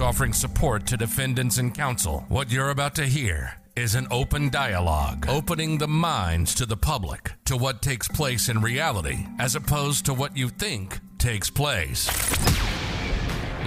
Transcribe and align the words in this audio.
offering 0.00 0.32
support 0.32 0.86
to 0.86 0.96
defendants 0.96 1.58
and 1.58 1.74
counsel. 1.74 2.24
What 2.28 2.50
you're 2.50 2.70
about 2.70 2.94
to 2.96 3.06
hear 3.06 3.52
is 3.76 3.94
an 3.94 4.06
open 4.10 4.50
dialogue, 4.50 5.26
opening 5.28 5.78
the 5.78 5.88
minds 5.88 6.54
to 6.54 6.66
the 6.66 6.76
public 6.76 7.32
to 7.44 7.56
what 7.56 7.82
takes 7.82 8.08
place 8.08 8.48
in 8.48 8.60
reality 8.60 9.26
as 9.38 9.54
opposed 9.54 10.06
to 10.06 10.14
what 10.14 10.36
you 10.36 10.48
think 10.48 10.98
takes 11.18 11.50
place. 11.50 12.08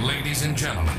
Ladies 0.01 0.43
and 0.43 0.57
gentlemen, 0.57 0.97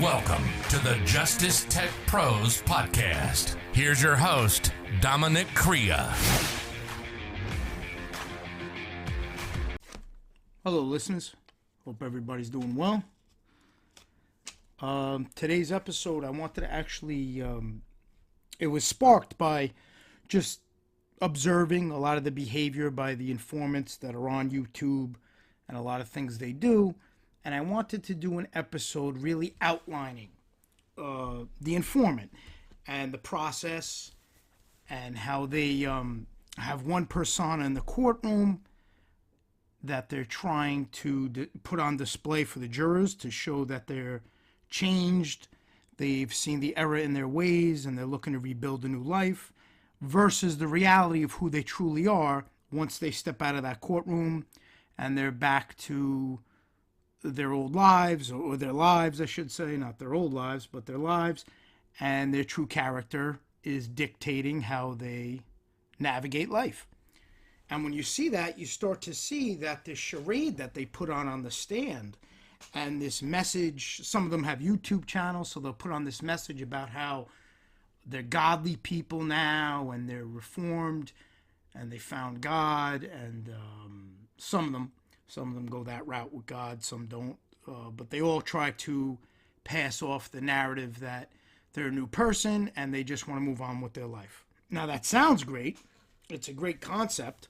welcome 0.00 0.44
to 0.68 0.78
the 0.78 0.98
Justice 1.04 1.66
Tech 1.68 1.90
Pros 2.06 2.62
podcast. 2.62 3.56
Here's 3.72 4.02
your 4.02 4.16
host, 4.16 4.72
Dominic 5.00 5.48
Crea. 5.54 5.96
Hello, 10.64 10.80
listeners. 10.80 11.34
Hope 11.84 12.02
everybody's 12.02 12.48
doing 12.48 12.74
well. 12.74 13.02
Um, 14.80 15.28
today's 15.36 15.70
episode, 15.70 16.24
I 16.24 16.30
wanted 16.30 16.62
to 16.62 16.72
actually, 16.72 17.40
um, 17.40 17.82
it 18.58 18.66
was 18.66 18.84
sparked 18.84 19.38
by 19.38 19.72
just 20.28 20.60
observing 21.20 21.90
a 21.90 21.98
lot 21.98 22.18
of 22.18 22.24
the 22.24 22.32
behavior 22.32 22.90
by 22.90 23.14
the 23.14 23.30
informants 23.30 23.96
that 23.98 24.14
are 24.16 24.28
on 24.28 24.50
YouTube 24.50 25.14
and 25.68 25.78
a 25.78 25.80
lot 25.80 26.00
of 26.00 26.08
things 26.08 26.38
they 26.38 26.52
do. 26.52 26.94
And 27.44 27.54
I 27.54 27.60
wanted 27.60 28.02
to 28.04 28.14
do 28.14 28.38
an 28.38 28.48
episode 28.52 29.18
really 29.18 29.54
outlining 29.60 30.30
uh, 30.98 31.44
the 31.60 31.76
informant 31.76 32.32
and 32.86 33.12
the 33.12 33.18
process 33.18 34.10
and 34.90 35.16
how 35.16 35.46
they 35.46 35.84
um, 35.86 36.26
have 36.58 36.84
one 36.84 37.06
persona 37.06 37.64
in 37.64 37.74
the 37.74 37.80
courtroom 37.80 38.60
that 39.84 40.08
they're 40.08 40.24
trying 40.24 40.86
to 40.86 41.28
d- 41.28 41.48
put 41.62 41.78
on 41.78 41.96
display 41.96 42.42
for 42.42 42.58
the 42.58 42.68
jurors 42.68 43.14
to 43.14 43.30
show 43.30 43.64
that 43.66 43.86
they're 43.86 44.22
changed, 44.74 45.46
they've 45.98 46.34
seen 46.34 46.58
the 46.58 46.76
error 46.76 46.96
in 46.96 47.14
their 47.14 47.28
ways, 47.28 47.86
and 47.86 47.96
they're 47.96 48.04
looking 48.04 48.32
to 48.32 48.40
rebuild 48.40 48.84
a 48.84 48.88
new 48.88 49.02
life, 49.02 49.52
versus 50.00 50.58
the 50.58 50.66
reality 50.66 51.22
of 51.22 51.30
who 51.32 51.48
they 51.48 51.62
truly 51.62 52.08
are 52.08 52.44
once 52.72 52.98
they 52.98 53.12
step 53.12 53.40
out 53.40 53.54
of 53.54 53.62
that 53.62 53.80
courtroom 53.80 54.44
and 54.98 55.16
they're 55.16 55.30
back 55.30 55.76
to 55.76 56.40
their 57.22 57.52
old 57.52 57.74
lives, 57.74 58.32
or 58.32 58.56
their 58.56 58.72
lives, 58.72 59.20
I 59.20 59.26
should 59.26 59.52
say, 59.52 59.76
not 59.76 59.98
their 59.98 60.12
old 60.12 60.34
lives, 60.34 60.66
but 60.70 60.86
their 60.86 60.98
lives, 60.98 61.44
and 62.00 62.34
their 62.34 62.44
true 62.44 62.66
character 62.66 63.38
is 63.62 63.86
dictating 63.86 64.62
how 64.62 64.94
they 64.94 65.40
navigate 66.00 66.50
life. 66.50 66.86
And 67.70 67.84
when 67.84 67.92
you 67.92 68.02
see 68.02 68.28
that, 68.30 68.58
you 68.58 68.66
start 68.66 69.00
to 69.02 69.14
see 69.14 69.54
that 69.54 69.84
the 69.84 69.94
charade 69.94 70.56
that 70.58 70.74
they 70.74 70.84
put 70.84 71.08
on 71.08 71.28
on 71.28 71.42
the 71.42 71.50
stand 71.50 72.18
and 72.74 73.00
this 73.00 73.22
message, 73.22 74.00
some 74.02 74.24
of 74.24 74.30
them 74.30 74.44
have 74.44 74.58
YouTube 74.58 75.06
channels, 75.06 75.50
so 75.50 75.60
they'll 75.60 75.72
put 75.72 75.92
on 75.92 76.04
this 76.04 76.22
message 76.22 76.62
about 76.62 76.90
how 76.90 77.26
they're 78.06 78.22
godly 78.22 78.76
people 78.76 79.22
now 79.22 79.90
and 79.90 80.08
they're 80.08 80.26
reformed 80.26 81.12
and 81.74 81.90
they 81.90 81.98
found 81.98 82.40
God. 82.40 83.02
And 83.04 83.48
um, 83.48 84.12
some 84.36 84.66
of 84.66 84.72
them, 84.72 84.92
some 85.26 85.48
of 85.48 85.54
them 85.54 85.66
go 85.66 85.84
that 85.84 86.06
route 86.06 86.32
with 86.32 86.46
God, 86.46 86.82
some 86.82 87.06
don't. 87.06 87.36
Uh, 87.66 87.90
but 87.96 88.10
they 88.10 88.20
all 88.20 88.40
try 88.40 88.70
to 88.72 89.18
pass 89.64 90.02
off 90.02 90.30
the 90.30 90.40
narrative 90.40 91.00
that 91.00 91.30
they're 91.72 91.86
a 91.86 91.92
new 91.92 92.06
person 92.06 92.70
and 92.76 92.92
they 92.92 93.02
just 93.02 93.26
want 93.26 93.40
to 93.40 93.44
move 93.44 93.62
on 93.62 93.80
with 93.80 93.94
their 93.94 94.06
life. 94.06 94.44
Now, 94.70 94.86
that 94.86 95.06
sounds 95.06 95.44
great. 95.44 95.78
It's 96.28 96.48
a 96.48 96.52
great 96.52 96.80
concept 96.80 97.48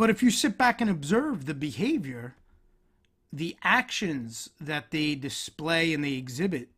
but 0.00 0.08
if 0.08 0.22
you 0.22 0.30
sit 0.30 0.56
back 0.56 0.80
and 0.80 0.88
observe 0.88 1.44
the 1.44 1.52
behavior, 1.52 2.34
the 3.32 3.56
actions 3.62 4.50
that 4.60 4.90
they 4.90 5.14
display 5.14 5.92
and 5.94 6.02
they 6.02 6.14
exhibit 6.14 6.68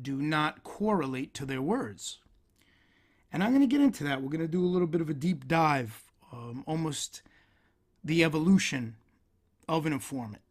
do 0.00 0.16
not 0.16 0.62
correlate 0.62 1.34
to 1.34 1.44
their 1.44 1.62
words. 1.62 2.18
And 3.32 3.42
I'm 3.42 3.50
going 3.50 3.60
to 3.60 3.66
get 3.66 3.82
into 3.82 4.04
that. 4.04 4.22
We're 4.22 4.30
going 4.30 4.40
to 4.40 4.48
do 4.48 4.64
a 4.64 4.66
little 4.66 4.86
bit 4.86 5.00
of 5.00 5.10
a 5.10 5.14
deep 5.14 5.46
dive, 5.46 6.02
um, 6.32 6.64
almost 6.66 7.22
the 8.02 8.24
evolution 8.24 8.96
of 9.68 9.84
an 9.84 9.92
informant 9.92 10.42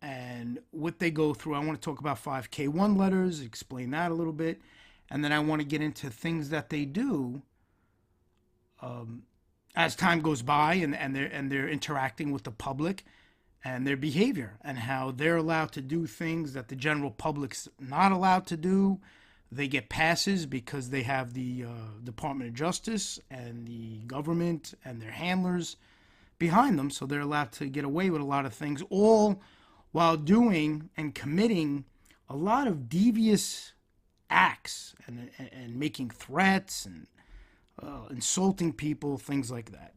and 0.00 0.58
what 0.70 0.98
they 0.98 1.10
go 1.10 1.34
through. 1.34 1.54
I 1.54 1.58
want 1.58 1.80
to 1.80 1.84
talk 1.84 2.00
about 2.00 2.22
5K1 2.22 2.96
letters, 2.96 3.40
explain 3.40 3.90
that 3.90 4.10
a 4.10 4.14
little 4.14 4.32
bit, 4.32 4.60
and 5.10 5.22
then 5.22 5.32
I 5.32 5.38
want 5.38 5.60
to 5.60 5.66
get 5.66 5.82
into 5.82 6.08
things 6.08 6.48
that 6.50 6.70
they 6.70 6.84
do 6.84 7.42
um, 8.80 9.24
as 9.74 9.96
time 9.96 10.20
goes 10.20 10.42
by 10.42 10.74
and, 10.74 10.94
and 10.94 11.14
they're 11.14 11.26
and 11.26 11.50
they're 11.50 11.68
interacting 11.68 12.32
with 12.32 12.44
the 12.44 12.50
public 12.50 13.04
and 13.64 13.86
their 13.86 13.96
behavior 13.96 14.58
and 14.62 14.78
how 14.78 15.10
they're 15.10 15.38
allowed 15.38 15.72
to 15.72 15.80
do 15.80 16.06
things 16.06 16.52
that 16.52 16.68
the 16.68 16.76
general 16.76 17.10
public's 17.10 17.66
not 17.80 18.12
allowed 18.12 18.46
to 18.46 18.56
do. 18.56 19.00
They 19.50 19.68
get 19.68 19.88
passes 19.88 20.46
because 20.46 20.90
they 20.90 21.02
have 21.02 21.32
the 21.32 21.64
uh, 21.64 21.68
Department 22.02 22.50
of 22.50 22.54
Justice 22.54 23.18
and 23.30 23.66
the 23.66 24.00
government 24.06 24.74
and 24.84 25.00
their 25.00 25.10
handlers 25.10 25.76
behind 26.38 26.78
them, 26.78 26.90
so 26.90 27.06
they're 27.06 27.20
allowed 27.20 27.52
to 27.52 27.66
get 27.66 27.84
away 27.84 28.10
with 28.10 28.20
a 28.20 28.24
lot 28.24 28.44
of 28.44 28.52
things, 28.52 28.82
all 28.90 29.40
while 29.92 30.16
doing 30.16 30.90
and 30.96 31.14
committing 31.14 31.84
a 32.28 32.36
lot 32.36 32.66
of 32.66 32.88
devious 32.88 33.72
acts 34.28 34.94
and, 35.06 35.30
and, 35.38 35.76
making 35.76 36.10
threats 36.10 36.84
and 36.84 37.06
uh, 37.80 38.06
insulting 38.10 38.72
people, 38.72 39.16
things 39.16 39.50
like 39.50 39.70
that. 39.70 39.94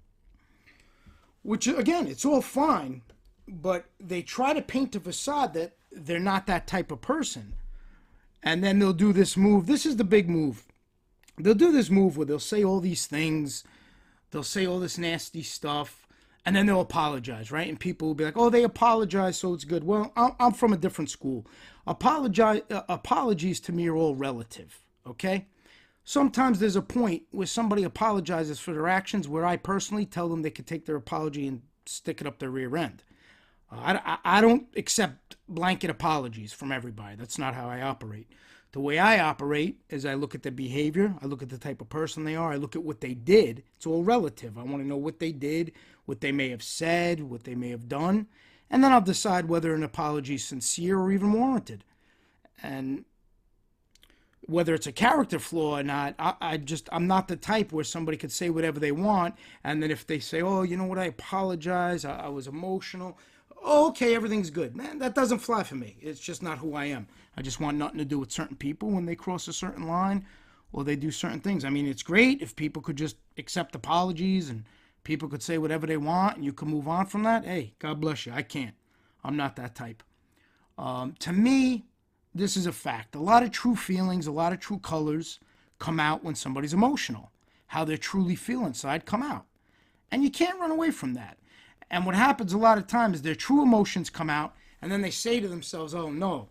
Which, 1.41 1.67
again, 1.67 2.05
it's 2.05 2.25
all 2.25 2.41
fine, 2.41 3.01
but 3.47 3.85
they 3.99 4.21
try 4.21 4.53
to 4.53 4.61
paint 4.61 4.95
a 4.95 4.99
facade 4.99 5.53
that 5.53 5.75
they're 5.91 6.19
not 6.19 6.47
that 6.47 6.67
type 6.67 6.91
of 6.91 7.01
person. 7.01 7.53
And 8.43 8.63
then 8.63 8.79
they'll 8.79 8.93
do 8.93 9.13
this 9.13 9.35
move. 9.35 9.65
This 9.65 9.85
is 9.85 9.95
the 9.97 10.03
big 10.03 10.29
move. 10.29 10.65
They'll 11.39 11.53
do 11.53 11.71
this 11.71 11.89
move 11.89 12.17
where 12.17 12.25
they'll 12.25 12.39
say 12.39 12.63
all 12.63 12.79
these 12.79 13.05
things, 13.05 13.63
they'll 14.31 14.43
say 14.43 14.65
all 14.65 14.79
this 14.79 14.97
nasty 14.97 15.43
stuff, 15.43 16.07
and 16.45 16.55
then 16.55 16.65
they'll 16.65 16.81
apologize, 16.81 17.51
right? 17.51 17.67
And 17.67 17.79
people 17.79 18.07
will 18.07 18.15
be 18.15 18.23
like, 18.23 18.37
"Oh, 18.37 18.49
they 18.49 18.63
apologize, 18.63 19.37
so 19.37 19.53
it's 19.53 19.65
good." 19.65 19.83
Well, 19.83 20.13
I'm 20.15 20.53
from 20.53 20.73
a 20.73 20.77
different 20.77 21.09
school. 21.09 21.45
Apologize, 21.85 22.61
uh, 22.71 22.83
apologies 22.89 23.59
to 23.61 23.71
me 23.71 23.87
are 23.87 23.95
all 23.95 24.15
relative. 24.15 24.79
Okay, 25.05 25.45
sometimes 26.03 26.59
there's 26.59 26.75
a 26.75 26.81
point 26.81 27.23
where 27.31 27.47
somebody 27.47 27.83
apologizes 27.83 28.59
for 28.59 28.73
their 28.73 28.87
actions 28.87 29.27
where 29.27 29.45
I 29.45 29.57
personally 29.57 30.05
tell 30.05 30.29
them 30.29 30.41
they 30.41 30.49
could 30.49 30.67
take 30.67 30.85
their 30.85 30.95
apology 30.95 31.47
and 31.47 31.61
stick 31.85 32.21
it 32.21 32.27
up 32.27 32.39
their 32.39 32.49
rear 32.49 32.75
end. 32.77 33.03
Uh, 33.71 33.99
I, 34.05 34.17
I 34.37 34.41
don't 34.41 34.67
accept 34.75 35.37
blanket 35.47 35.89
apologies 35.89 36.53
from 36.53 36.71
everybody. 36.71 37.15
That's 37.15 37.37
not 37.37 37.53
how 37.55 37.69
I 37.69 37.81
operate. 37.81 38.27
The 38.73 38.79
way 38.79 38.99
I 38.99 39.19
operate 39.19 39.81
is 39.89 40.05
I 40.05 40.13
look 40.13 40.35
at 40.35 40.43
the 40.43 40.51
behavior, 40.51 41.15
I 41.21 41.25
look 41.25 41.41
at 41.41 41.49
the 41.49 41.57
type 41.57 41.81
of 41.81 41.89
person 41.89 42.25
they 42.25 42.35
are, 42.35 42.51
I 42.51 42.57
look 42.57 42.75
at 42.75 42.83
what 42.83 43.01
they 43.01 43.13
did. 43.13 43.63
It's 43.75 43.87
all 43.87 44.03
relative. 44.03 44.57
I 44.57 44.63
want 44.63 44.83
to 44.83 44.87
know 44.87 44.97
what 44.97 45.19
they 45.19 45.31
did, 45.31 45.71
what 46.05 46.21
they 46.21 46.31
may 46.31 46.49
have 46.49 46.63
said, 46.63 47.21
what 47.21 47.45
they 47.45 47.55
may 47.55 47.69
have 47.69 47.87
done, 47.87 48.27
and 48.69 48.83
then 48.83 48.91
I'll 48.91 49.01
decide 49.01 49.45
whether 49.45 49.73
an 49.73 49.83
apology 49.83 50.35
is 50.35 50.45
sincere 50.45 50.99
or 50.99 51.11
even 51.11 51.31
warranted. 51.31 51.85
And 52.61 53.05
whether 54.41 54.73
it's 54.73 54.87
a 54.87 54.91
character 54.91 55.39
flaw 55.39 55.79
or 55.79 55.83
not, 55.83 56.15
I, 56.19 56.33
I, 56.41 56.57
just 56.57 56.89
I'm 56.91 57.07
not 57.07 57.27
the 57.27 57.35
type 57.35 57.71
where 57.71 57.83
somebody 57.83 58.17
could 58.17 58.31
say 58.31 58.49
whatever 58.49 58.79
they 58.79 58.91
want, 58.91 59.35
and 59.63 59.81
then 59.81 59.91
if 59.91 60.07
they 60.07 60.19
say, 60.19 60.41
"Oh, 60.41 60.63
you 60.63 60.77
know 60.77 60.85
what? 60.85 60.99
I 60.99 61.05
apologize. 61.05 62.05
I, 62.05 62.25
I 62.25 62.27
was 62.29 62.47
emotional." 62.47 63.17
Okay, 63.65 64.15
everything's 64.15 64.49
good. 64.49 64.75
Man, 64.75 64.99
that 64.99 65.15
doesn't 65.15 65.39
fly 65.39 65.63
for 65.63 65.75
me. 65.75 65.97
It's 66.01 66.19
just 66.19 66.41
not 66.41 66.57
who 66.59 66.73
I 66.73 66.85
am. 66.85 67.07
I 67.35 67.41
just 67.41 67.59
want 67.59 67.77
nothing 67.77 67.97
to 67.97 68.05
do 68.05 68.19
with 68.19 68.31
certain 68.31 68.55
people 68.55 68.89
when 68.89 69.05
they 69.05 69.15
cross 69.15 69.47
a 69.47 69.53
certain 69.53 69.87
line 69.87 70.25
or 70.71 70.83
they 70.83 70.95
do 70.95 71.11
certain 71.11 71.39
things. 71.39 71.65
I 71.65 71.69
mean, 71.69 71.87
it's 71.87 72.03
great 72.03 72.41
if 72.41 72.55
people 72.55 72.81
could 72.81 72.95
just 72.95 73.17
accept 73.37 73.75
apologies 73.75 74.49
and 74.49 74.65
people 75.03 75.29
could 75.29 75.43
say 75.43 75.57
whatever 75.57 75.87
they 75.87 75.97
want 75.97 76.35
and 76.35 76.45
you 76.45 76.53
can 76.53 76.67
move 76.67 76.87
on 76.87 77.05
from 77.05 77.23
that. 77.23 77.45
Hey, 77.45 77.73
God 77.79 78.01
bless 78.01 78.25
you. 78.25 78.33
I 78.33 78.41
can't. 78.41 78.75
I'm 79.23 79.37
not 79.37 79.55
that 79.57 79.75
type. 79.75 80.03
Um, 80.77 81.15
to 81.19 81.33
me, 81.33 81.85
this 82.33 82.55
is 82.55 82.67
a 82.67 82.71
fact. 82.71 83.15
A 83.15 83.19
lot 83.19 83.43
of 83.43 83.51
true 83.51 83.75
feelings, 83.75 84.27
a 84.27 84.31
lot 84.31 84.53
of 84.53 84.59
true 84.59 84.79
colors 84.79 85.39
come 85.79 85.99
out 85.99 86.23
when 86.23 86.35
somebody's 86.35 86.73
emotional. 86.73 87.31
How 87.67 87.83
they 87.83 87.97
truly 87.97 88.35
feel 88.35 88.65
inside 88.65 89.05
come 89.05 89.23
out. 89.23 89.45
And 90.11 90.23
you 90.23 90.29
can't 90.29 90.59
run 90.59 90.71
away 90.71 90.91
from 90.91 91.13
that. 91.15 91.37
And 91.89 92.05
what 92.05 92.15
happens 92.15 92.53
a 92.53 92.57
lot 92.57 92.77
of 92.77 92.87
times 92.87 93.17
is 93.17 93.21
their 93.21 93.35
true 93.35 93.61
emotions 93.61 94.09
come 94.09 94.29
out 94.29 94.55
and 94.81 94.91
then 94.91 95.01
they 95.01 95.11
say 95.11 95.39
to 95.39 95.47
themselves, 95.47 95.95
oh 95.95 96.09
no, 96.09 96.49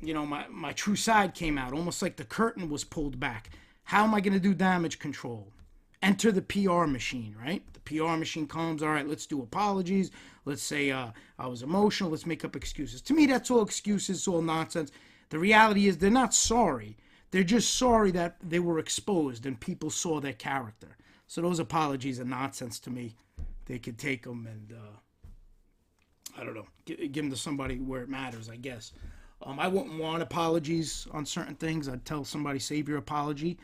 you 0.00 0.14
know, 0.14 0.26
my, 0.26 0.46
my 0.48 0.72
true 0.72 0.96
side 0.96 1.34
came 1.34 1.58
out, 1.58 1.72
almost 1.72 2.02
like 2.02 2.16
the 2.16 2.24
curtain 2.24 2.70
was 2.70 2.84
pulled 2.84 3.20
back. 3.20 3.50
How 3.84 4.04
am 4.04 4.14
I 4.14 4.20
going 4.20 4.34
to 4.34 4.40
do 4.40 4.54
damage 4.54 4.98
control? 4.98 5.52
Enter 6.02 6.32
the 6.32 6.42
PR 6.42 6.86
machine, 6.86 7.34
right? 7.40 7.62
The 7.74 7.80
PR 7.80 8.16
machine 8.16 8.46
comes, 8.46 8.82
all 8.82 8.90
right, 8.90 9.06
let's 9.06 9.26
do 9.26 9.42
apologies. 9.42 10.10
Let's 10.46 10.62
say 10.62 10.90
uh, 10.90 11.08
I 11.38 11.46
was 11.46 11.62
emotional. 11.62 12.10
Let's 12.10 12.24
make 12.24 12.44
up 12.44 12.56
excuses. 12.56 13.02
To 13.02 13.14
me, 13.14 13.26
that's 13.26 13.50
all 13.50 13.62
excuses, 13.62 14.18
it's 14.18 14.28
all 14.28 14.42
nonsense. 14.42 14.90
The 15.28 15.38
reality 15.38 15.86
is 15.86 15.98
they're 15.98 16.10
not 16.10 16.34
sorry. 16.34 16.96
They're 17.30 17.44
just 17.44 17.74
sorry 17.74 18.10
that 18.12 18.36
they 18.42 18.58
were 18.58 18.78
exposed 18.78 19.46
and 19.46 19.60
people 19.60 19.90
saw 19.90 20.20
their 20.20 20.32
character. 20.32 20.96
So 21.26 21.42
those 21.42 21.60
apologies 21.60 22.18
are 22.18 22.24
nonsense 22.24 22.80
to 22.80 22.90
me. 22.90 23.14
They 23.70 23.78
could 23.78 23.98
take 23.98 24.24
them 24.24 24.48
and 24.50 24.76
uh, 24.76 26.40
I 26.40 26.44
don't 26.44 26.54
know, 26.54 26.66
give, 26.84 26.98
give 26.98 27.24
them 27.24 27.30
to 27.30 27.36
somebody 27.36 27.76
where 27.76 28.02
it 28.02 28.08
matters, 28.08 28.50
I 28.50 28.56
guess. 28.56 28.92
Um, 29.42 29.60
I 29.60 29.68
wouldn't 29.68 29.98
want 29.98 30.22
apologies 30.22 31.06
on 31.12 31.24
certain 31.24 31.54
things. 31.54 31.88
I'd 31.88 32.04
tell 32.04 32.24
somebody, 32.24 32.58
save 32.58 32.88
your 32.88 32.98
apology. 32.98 33.58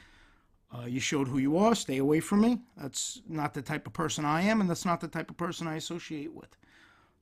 Uh, 0.72 0.86
you 0.86 1.00
showed 1.00 1.26
who 1.26 1.38
you 1.38 1.56
are. 1.58 1.74
Stay 1.74 1.98
away 1.98 2.20
from 2.20 2.40
me. 2.40 2.60
That's 2.76 3.20
not 3.28 3.52
the 3.52 3.62
type 3.62 3.86
of 3.86 3.92
person 3.92 4.24
I 4.24 4.42
am, 4.42 4.60
and 4.60 4.70
that's 4.70 4.84
not 4.84 5.00
the 5.00 5.08
type 5.08 5.28
of 5.28 5.36
person 5.36 5.66
I 5.66 5.74
associate 5.74 6.32
with. 6.32 6.56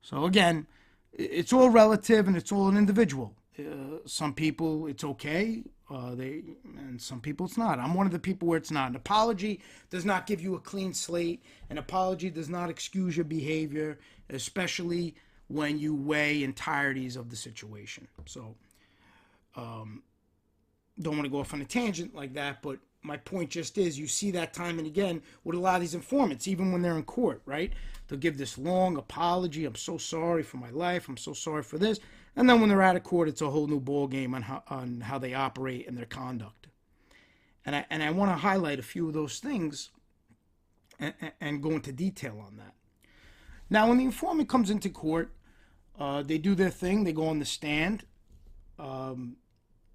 So 0.01 0.25
again, 0.25 0.67
it's 1.11 1.53
all 1.53 1.69
relative 1.69 2.27
and 2.27 2.37
it's 2.37 2.51
all 2.51 2.67
an 2.67 2.77
individual. 2.77 3.33
Uh, 3.57 3.97
some 4.05 4.33
people 4.33 4.87
it's 4.87 5.03
okay, 5.03 5.63
uh, 5.89 6.15
they 6.15 6.41
and 6.77 6.99
some 6.99 7.21
people 7.21 7.45
it's 7.45 7.57
not. 7.57 7.79
I'm 7.79 7.93
one 7.93 8.05
of 8.05 8.11
the 8.11 8.19
people 8.19 8.47
where 8.47 8.57
it's 8.57 8.71
not. 8.71 8.89
An 8.89 8.95
apology 8.95 9.61
does 9.89 10.05
not 10.05 10.25
give 10.25 10.41
you 10.41 10.55
a 10.55 10.59
clean 10.59 10.93
slate. 10.93 11.43
An 11.69 11.77
apology 11.77 12.29
does 12.29 12.49
not 12.49 12.69
excuse 12.69 13.15
your 13.15 13.25
behavior, 13.25 13.99
especially 14.29 15.15
when 15.47 15.77
you 15.77 15.95
weigh 15.95 16.43
entireties 16.43 17.15
of 17.15 17.29
the 17.29 17.35
situation. 17.35 18.07
So, 18.25 18.55
um, 19.55 20.01
don't 20.99 21.13
want 21.13 21.25
to 21.25 21.31
go 21.31 21.39
off 21.39 21.53
on 21.53 21.61
a 21.61 21.65
tangent 21.65 22.15
like 22.15 22.33
that, 22.33 22.63
but 22.63 22.79
my 23.03 23.17
point 23.17 23.51
just 23.51 23.77
is 23.77 23.99
you 23.99 24.07
see 24.07 24.31
that 24.31 24.53
time 24.53 24.79
and 24.79 24.87
again 24.87 25.21
with 25.43 25.55
a 25.55 25.59
lot 25.59 25.75
of 25.75 25.81
these 25.81 25.93
informants, 25.93 26.47
even 26.47 26.71
when 26.71 26.81
they're 26.81 26.97
in 26.97 27.03
court, 27.03 27.41
right? 27.45 27.71
They'll 28.07 28.19
give 28.19 28.37
this 28.37 28.57
long 28.57 28.97
apology. 28.97 29.65
I'm 29.65 29.75
so 29.75 29.97
sorry 29.97 30.41
for 30.41 30.57
my 30.57 30.71
life. 30.71 31.07
I'm 31.07 31.17
so 31.17 31.33
sorry 31.33 31.63
for 31.63 31.77
this. 31.77 31.99
And 32.35 32.49
then 32.49 32.59
when 32.59 32.69
they're 32.69 32.81
out 32.81 32.95
of 32.95 33.03
court, 33.03 33.29
it's 33.29 33.41
a 33.41 33.49
whole 33.49 33.67
new 33.67 33.79
ball 33.79 34.07
game 34.07 34.33
on 34.33 34.41
how, 34.43 34.63
on 34.67 35.01
how 35.01 35.17
they 35.17 35.33
operate 35.33 35.87
and 35.87 35.97
their 35.97 36.05
conduct. 36.05 36.67
And 37.65 37.75
I, 37.75 37.85
and 37.89 38.03
I 38.03 38.11
want 38.11 38.31
to 38.31 38.35
highlight 38.35 38.77
a 38.79 38.83
few 38.83 39.07
of 39.07 39.13
those 39.13 39.39
things 39.39 39.89
and, 40.99 41.13
and 41.39 41.63
go 41.63 41.71
into 41.71 41.91
detail 41.91 42.43
on 42.45 42.57
that. 42.57 42.73
Now, 43.69 43.87
when 43.87 43.97
the 43.97 44.05
informant 44.05 44.49
comes 44.49 44.69
into 44.69 44.89
court, 44.89 45.31
uh, 45.97 46.21
they 46.21 46.37
do 46.37 46.55
their 46.55 46.69
thing. 46.69 47.03
They 47.03 47.13
go 47.13 47.27
on 47.27 47.39
the 47.39 47.45
stand. 47.45 48.05
Um, 48.77 49.37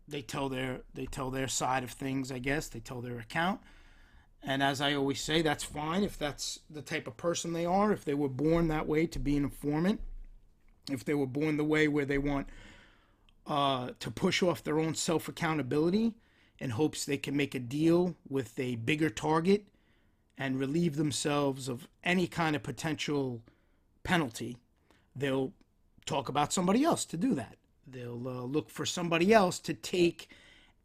they 0.08 0.22
tell 0.22 0.48
their 0.48 0.80
they 0.94 1.06
tell 1.06 1.30
their 1.30 1.46
side 1.46 1.84
of 1.84 1.90
things. 1.90 2.32
I 2.32 2.38
guess 2.38 2.68
they 2.68 2.80
tell 2.80 3.00
their 3.00 3.18
account. 3.18 3.60
And 4.42 4.62
as 4.62 4.80
I 4.80 4.94
always 4.94 5.20
say, 5.20 5.42
that's 5.42 5.62
fine 5.62 6.02
if 6.02 6.18
that's 6.18 6.60
the 6.70 6.82
type 6.82 7.06
of 7.06 7.16
person 7.16 7.52
they 7.52 7.66
are. 7.66 7.92
If 7.92 8.04
they 8.04 8.14
were 8.14 8.28
born 8.28 8.68
that 8.68 8.86
way 8.86 9.06
to 9.06 9.18
be 9.18 9.36
an 9.36 9.44
informant, 9.44 10.00
if 10.92 11.04
they 11.04 11.14
were 11.14 11.26
born 11.26 11.56
the 11.56 11.64
way 11.64 11.88
where 11.88 12.04
they 12.04 12.18
want 12.18 12.46
uh, 13.46 13.90
to 13.98 14.10
push 14.10 14.42
off 14.42 14.62
their 14.62 14.78
own 14.78 14.94
self 14.94 15.28
accountability 15.28 16.14
in 16.58 16.70
hopes 16.70 17.04
they 17.04 17.16
can 17.16 17.36
make 17.36 17.54
a 17.54 17.58
deal 17.58 18.14
with 18.28 18.58
a 18.58 18.76
bigger 18.76 19.10
target 19.10 19.64
and 20.36 20.58
relieve 20.58 20.96
themselves 20.96 21.68
of 21.68 21.88
any 22.02 22.26
kind 22.26 22.56
of 22.56 22.62
potential 22.62 23.42
penalty, 24.02 24.56
they'll 25.14 25.52
talk 26.06 26.28
about 26.28 26.52
somebody 26.52 26.84
else 26.84 27.04
to 27.04 27.16
do 27.16 27.34
that. 27.34 27.56
They'll 27.86 28.26
uh, 28.26 28.42
look 28.42 28.70
for 28.70 28.86
somebody 28.86 29.32
else 29.32 29.58
to 29.60 29.74
take 29.74 30.28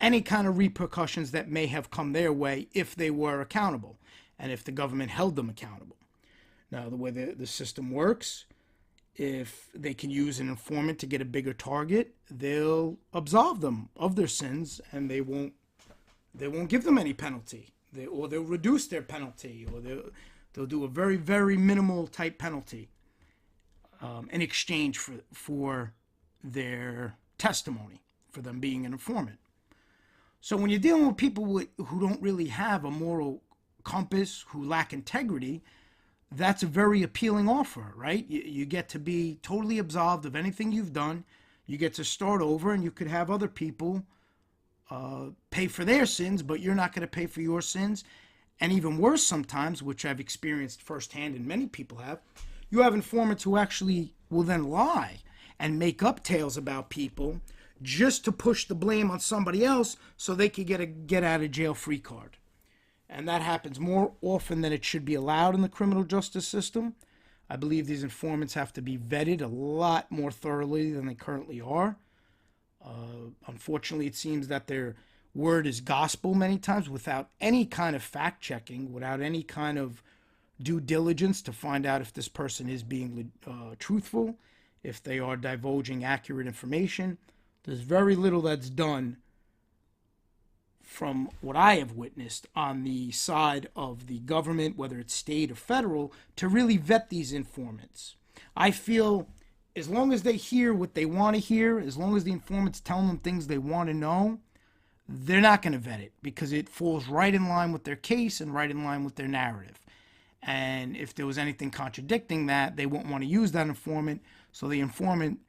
any 0.02 0.22
kind 0.22 0.48
of 0.48 0.58
repercussions 0.58 1.32
that 1.32 1.50
may 1.50 1.68
have 1.68 1.90
come 1.90 2.12
their 2.14 2.34
way 2.34 2.68
if 2.74 2.96
they 2.96 3.10
were 3.10 3.42
accountable 3.42 3.98
and 4.38 4.52
if 4.52 4.64
the 4.64 4.72
government 4.72 5.12
held 5.12 5.36
them 5.36 5.50
accountable. 5.50 5.96
Now, 6.72 6.90
the 6.90 6.98
way 6.98 7.12
the, 7.12 7.34
the 7.38 7.48
system 7.48 7.92
works, 7.92 8.46
if 9.16 9.70
they 9.74 9.94
can 9.94 10.10
use 10.10 10.40
an 10.40 10.50
informant 10.50 11.00
to 11.00 11.06
get 11.06 11.22
a 11.22 11.26
bigger 11.26 11.54
target, 11.54 12.16
they'll 12.30 12.98
absolve 13.14 13.62
them 13.62 13.90
of 13.96 14.16
their 14.16 14.28
sins 14.28 14.82
and 14.92 15.10
they 15.10 15.22
won't 15.22 15.54
they 16.34 16.48
won't 16.50 16.70
give 16.70 16.84
them 16.84 16.98
any 16.98 17.14
penalty. 17.14 17.70
They, 17.94 18.06
or 18.08 18.28
they'll 18.28 18.44
reduce 18.44 18.88
their 18.88 19.02
penalty 19.02 19.66
or 19.72 19.80
they'll, 19.80 20.10
they'll 20.54 20.66
do 20.66 20.84
a 20.84 20.88
very, 20.90 21.16
very 21.16 21.56
minimal 21.56 22.08
type 22.08 22.38
penalty 22.38 22.90
um, 24.02 24.28
in 24.32 24.42
exchange 24.42 24.98
for, 24.98 25.14
for 25.32 25.94
their 26.44 27.16
testimony, 27.38 28.02
for 28.32 28.42
them 28.42 28.60
being 28.60 28.86
an 28.86 28.92
informant. 28.92 29.40
So 30.42 30.58
when 30.58 30.70
you're 30.70 30.80
dealing 30.80 31.08
with 31.08 31.18
people 31.18 31.46
with, 31.46 31.70
who 31.78 32.02
don't 32.02 32.22
really 32.22 32.48
have 32.48 32.84
a 32.84 32.92
moral 32.92 33.42
compass, 33.86 34.44
who 34.50 34.66
lack 34.66 34.92
integrity, 34.92 35.64
that's 36.32 36.64
a 36.64 36.68
very 36.68 37.04
appealing 37.04 37.48
offer, 37.48 37.94
right? 37.96 38.26
You, 38.30 38.42
you 38.42 38.66
get 38.66 38.90
to 38.90 39.00
be 39.00 39.40
totally 39.42 39.80
absolved 39.80 40.26
of 40.26 40.36
anything 40.36 40.72
you've 40.72 40.94
done. 40.94 41.24
You 41.66 41.78
get 41.78 41.94
to 41.96 42.04
start 42.04 42.42
over, 42.42 42.74
and 42.74 42.84
you 42.84 42.92
could 42.92 43.08
have 43.08 43.32
other 43.32 43.48
people 43.48 44.04
uh, 44.90 45.28
pay 45.50 45.68
for 45.68 45.86
their 45.86 46.06
sins, 46.06 46.44
but 46.44 46.60
you're 46.60 46.76
not 46.76 46.94
going 46.94 47.02
to 47.02 47.08
pay 47.08 47.26
for 47.26 47.42
your 47.42 47.62
sins. 47.62 48.04
And 48.60 48.72
even 48.72 48.98
worse, 48.98 49.24
sometimes, 49.24 49.84
which 49.84 50.06
I've 50.06 50.20
experienced 50.20 50.82
firsthand, 50.82 51.36
and 51.36 51.46
many 51.46 51.66
people 51.68 51.98
have, 51.98 52.20
you 52.70 52.82
have 52.82 52.94
informants 52.94 53.44
who 53.44 53.58
actually 53.58 54.14
will 54.30 54.44
then 54.44 54.66
lie 54.66 55.18
and 55.60 55.80
make 55.80 56.04
up 56.04 56.24
tales 56.24 56.58
about 56.58 56.90
people 56.90 57.42
just 57.82 58.24
to 58.26 58.32
push 58.32 58.66
the 58.66 58.76
blame 58.76 59.12
on 59.12 59.20
somebody 59.20 59.64
else 59.66 59.98
so 60.18 60.34
they 60.34 60.50
could 60.50 60.68
get 60.68 60.80
a 60.80 60.86
get 60.86 61.24
out 61.24 61.42
of 61.42 61.52
jail 61.52 61.74
free 61.74 62.00
card. 62.00 62.38
And 63.16 63.30
that 63.30 63.42
happens 63.42 63.80
more 63.80 64.12
often 64.22 64.60
than 64.60 64.74
it 64.74 64.84
should 64.84 65.06
be 65.06 65.14
allowed 65.14 65.56
in 65.56 65.62
the 65.62 65.70
criminal 65.70 66.04
justice 66.04 66.46
system. 66.46 66.96
I 67.50 67.56
believe 67.56 67.88
these 67.88 68.04
informants 68.04 68.56
have 68.56 68.74
to 68.74 68.82
be 68.82 68.98
vetted 68.98 69.42
a 69.42 69.48
lot 69.48 70.12
more 70.12 70.32
thoroughly 70.32 70.92
than 70.92 71.06
they 71.06 71.14
currently 71.14 71.62
are. 71.62 71.96
Uh, 72.84 73.32
unfortunately, 73.48 74.06
it 74.06 74.18
seems 74.18 74.50
that 74.50 74.68
their 74.68 74.98
word 75.34 75.66
is 75.66 75.80
gospel 75.80 76.34
many 76.34 76.58
times 76.58 76.90
without 76.90 77.30
any 77.40 77.66
kind 77.66 77.96
of 77.96 78.04
fact 78.04 78.42
checking, 78.42 78.92
without 78.92 79.22
any 79.22 79.44
kind 79.44 79.78
of 79.78 80.04
due 80.62 80.82
diligence 80.82 81.42
to 81.44 81.54
find 81.54 81.86
out 81.86 82.02
if 82.02 82.12
this 82.12 82.28
person 82.28 82.68
is 82.68 82.84
being 82.84 83.32
uh, 83.48 83.76
truthful, 83.80 84.36
if 84.84 85.02
they 85.02 85.20
are 85.20 85.38
divulging 85.38 86.04
accurate 86.04 86.48
information. 86.48 87.18
There's 87.64 87.80
very 87.80 88.18
little 88.18 88.42
that's 88.42 88.70
done 88.70 89.18
from 90.86 91.30
what 91.42 91.56
I 91.56 91.76
have 91.76 91.94
witnessed 91.94 92.48
on 92.56 92.84
the 92.84 93.12
side 93.12 93.68
of 93.76 94.08
the 94.08 94.20
government, 94.20 94.78
whether 94.78 95.00
it's 95.00 95.14
state 95.14 95.52
or 95.52 95.56
federal, 95.56 96.14
to 96.38 96.48
really 96.48 96.78
vet 96.78 97.10
these 97.10 97.34
informants. 97.34 98.16
I 98.56 98.72
feel 98.72 99.28
as 99.76 99.90
long 99.90 100.14
as 100.14 100.24
they 100.24 100.38
hear 100.38 100.74
what 100.74 100.94
they 100.94 101.06
want 101.06 101.36
to 101.36 101.42
hear, 101.42 101.80
as 101.80 101.98
long 101.98 102.16
as 102.16 102.24
the 102.24 102.32
informants 102.32 102.80
telling 102.80 103.08
them 103.08 103.18
things 103.18 103.48
they 103.48 103.58
want 103.58 103.90
to 103.90 103.94
know, 103.94 104.40
they're 105.08 105.42
not 105.42 105.62
going 105.62 105.74
to 105.74 105.80
vet 105.80 106.00
it 106.00 106.14
because 106.22 106.54
it 106.54 106.70
falls 106.70 107.08
right 107.08 107.34
in 107.34 107.50
line 107.50 107.72
with 107.72 107.84
their 107.84 107.96
case 107.96 108.40
and 108.40 108.54
right 108.54 108.72
in 108.72 108.86
line 108.86 109.04
with 109.04 109.16
their 109.16 109.28
narrative. 109.28 109.80
And 110.42 110.96
if 110.96 111.14
there 111.16 111.26
was 111.26 111.38
anything 111.38 111.72
contradicting 111.72 112.46
that, 112.46 112.76
they 112.76 112.86
won't 112.86 113.10
want 113.10 113.24
to 113.24 113.30
use 113.30 113.52
that 113.52 113.68
informant. 113.68 114.22
So 114.52 114.68
the 114.68 114.80
informant 114.80 115.40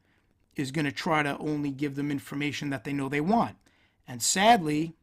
is 0.56 0.70
going 0.70 0.86
to 0.86 0.92
try 0.92 1.22
to 1.22 1.36
only 1.38 1.70
give 1.70 1.94
them 1.94 2.10
information 2.10 2.70
that 2.70 2.84
they 2.84 2.92
know 2.92 3.08
they 3.08 3.20
want. 3.20 3.56
And 4.08 4.22
sadly, 4.22 4.94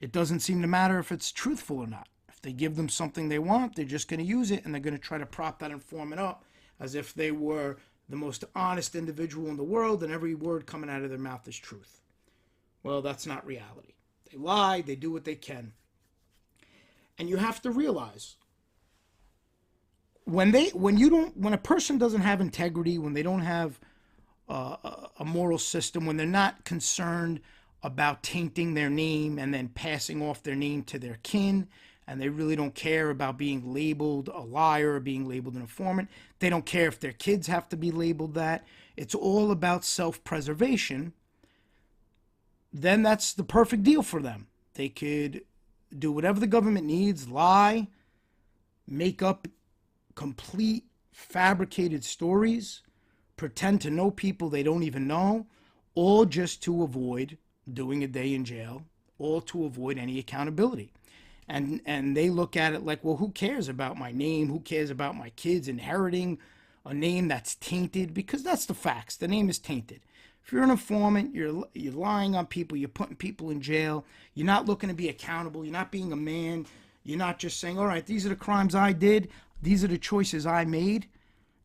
it 0.00 0.12
doesn't 0.12 0.40
seem 0.40 0.62
to 0.62 0.68
matter 0.68 0.98
if 0.98 1.12
it's 1.12 1.30
truthful 1.30 1.78
or 1.78 1.86
not. 1.86 2.08
If 2.28 2.40
they 2.40 2.52
give 2.52 2.76
them 2.76 2.88
something 2.88 3.28
they 3.28 3.38
want, 3.38 3.76
they're 3.76 3.84
just 3.84 4.08
going 4.08 4.20
to 4.20 4.26
use 4.26 4.50
it 4.50 4.64
and 4.64 4.72
they're 4.72 4.80
going 4.80 4.96
to 4.96 5.00
try 5.00 5.18
to 5.18 5.26
prop 5.26 5.58
that 5.58 5.70
informant 5.70 6.20
up 6.20 6.44
as 6.78 6.94
if 6.94 7.12
they 7.12 7.30
were 7.30 7.76
the 8.08 8.16
most 8.16 8.44
honest 8.56 8.94
individual 8.94 9.48
in 9.48 9.56
the 9.56 9.62
world 9.62 10.02
and 10.02 10.12
every 10.12 10.34
word 10.34 10.66
coming 10.66 10.90
out 10.90 11.02
of 11.02 11.10
their 11.10 11.18
mouth 11.18 11.46
is 11.46 11.56
truth. 11.56 12.00
Well, 12.82 13.02
that's 13.02 13.26
not 13.26 13.46
reality. 13.46 13.94
They 14.30 14.38
lie, 14.38 14.80
they 14.80 14.96
do 14.96 15.12
what 15.12 15.24
they 15.24 15.34
can. 15.34 15.72
And 17.18 17.28
you 17.28 17.36
have 17.36 17.60
to 17.62 17.70
realize 17.70 18.36
when 20.24 20.52
they 20.52 20.68
when 20.68 20.96
you 20.96 21.10
don't 21.10 21.36
when 21.36 21.52
a 21.52 21.58
person 21.58 21.98
doesn't 21.98 22.22
have 22.22 22.40
integrity, 22.40 22.98
when 22.98 23.12
they 23.12 23.22
don't 23.22 23.42
have 23.42 23.78
uh, 24.48 24.76
a 25.18 25.24
moral 25.24 25.58
system, 25.58 26.06
when 26.06 26.16
they're 26.16 26.26
not 26.26 26.64
concerned 26.64 27.40
about 27.82 28.22
tainting 28.22 28.74
their 28.74 28.90
name 28.90 29.38
and 29.38 29.54
then 29.54 29.68
passing 29.68 30.22
off 30.22 30.42
their 30.42 30.54
name 30.54 30.82
to 30.84 30.98
their 30.98 31.18
kin, 31.22 31.68
and 32.06 32.20
they 32.20 32.28
really 32.28 32.56
don't 32.56 32.74
care 32.74 33.10
about 33.10 33.38
being 33.38 33.72
labeled 33.72 34.28
a 34.28 34.40
liar 34.40 34.94
or 34.94 35.00
being 35.00 35.28
labeled 35.28 35.54
an 35.54 35.60
informant. 35.60 36.08
They 36.40 36.50
don't 36.50 36.66
care 36.66 36.88
if 36.88 37.00
their 37.00 37.12
kids 37.12 37.46
have 37.46 37.68
to 37.70 37.76
be 37.76 37.90
labeled 37.90 38.34
that. 38.34 38.66
It's 38.96 39.14
all 39.14 39.50
about 39.50 39.84
self 39.84 40.22
preservation. 40.24 41.12
Then 42.72 43.02
that's 43.02 43.32
the 43.32 43.44
perfect 43.44 43.82
deal 43.82 44.02
for 44.02 44.20
them. 44.20 44.46
They 44.74 44.88
could 44.88 45.42
do 45.96 46.12
whatever 46.12 46.38
the 46.38 46.46
government 46.46 46.86
needs, 46.86 47.28
lie, 47.28 47.88
make 48.86 49.22
up 49.22 49.48
complete 50.14 50.84
fabricated 51.12 52.04
stories, 52.04 52.82
pretend 53.36 53.80
to 53.80 53.90
know 53.90 54.10
people 54.10 54.48
they 54.48 54.62
don't 54.62 54.82
even 54.82 55.06
know, 55.06 55.46
all 55.94 56.24
just 56.24 56.62
to 56.62 56.82
avoid 56.82 57.38
doing 57.74 58.02
a 58.02 58.08
day 58.08 58.34
in 58.34 58.44
jail, 58.44 58.84
all 59.18 59.40
to 59.42 59.64
avoid 59.64 59.98
any 59.98 60.18
accountability. 60.18 60.92
And 61.48 61.80
and 61.84 62.16
they 62.16 62.30
look 62.30 62.56
at 62.56 62.74
it 62.74 62.84
like, 62.84 63.02
well, 63.02 63.16
who 63.16 63.30
cares 63.30 63.68
about 63.68 63.98
my 63.98 64.12
name? 64.12 64.48
Who 64.48 64.60
cares 64.60 64.90
about 64.90 65.16
my 65.16 65.30
kids 65.30 65.68
inheriting 65.68 66.38
a 66.84 66.94
name 66.94 67.28
that's 67.28 67.56
tainted? 67.56 68.14
Because 68.14 68.42
that's 68.42 68.66
the 68.66 68.74
facts. 68.74 69.16
The 69.16 69.28
name 69.28 69.48
is 69.48 69.58
tainted. 69.58 70.00
If 70.44 70.52
you're 70.52 70.62
an 70.62 70.70
informant, 70.70 71.34
you're 71.34 71.64
you're 71.74 71.92
lying 71.92 72.34
on 72.34 72.46
people, 72.46 72.76
you're 72.76 72.88
putting 72.88 73.16
people 73.16 73.50
in 73.50 73.60
jail, 73.60 74.04
you're 74.34 74.46
not 74.46 74.66
looking 74.66 74.88
to 74.88 74.94
be 74.94 75.08
accountable, 75.08 75.64
you're 75.64 75.72
not 75.72 75.92
being 75.92 76.12
a 76.12 76.16
man, 76.16 76.66
you're 77.04 77.18
not 77.18 77.38
just 77.38 77.60
saying, 77.60 77.78
all 77.78 77.86
right, 77.86 78.06
these 78.06 78.26
are 78.26 78.30
the 78.30 78.36
crimes 78.36 78.74
I 78.74 78.92
did. 78.92 79.28
These 79.62 79.84
are 79.84 79.88
the 79.88 79.98
choices 79.98 80.46
I 80.46 80.64
made, 80.64 81.06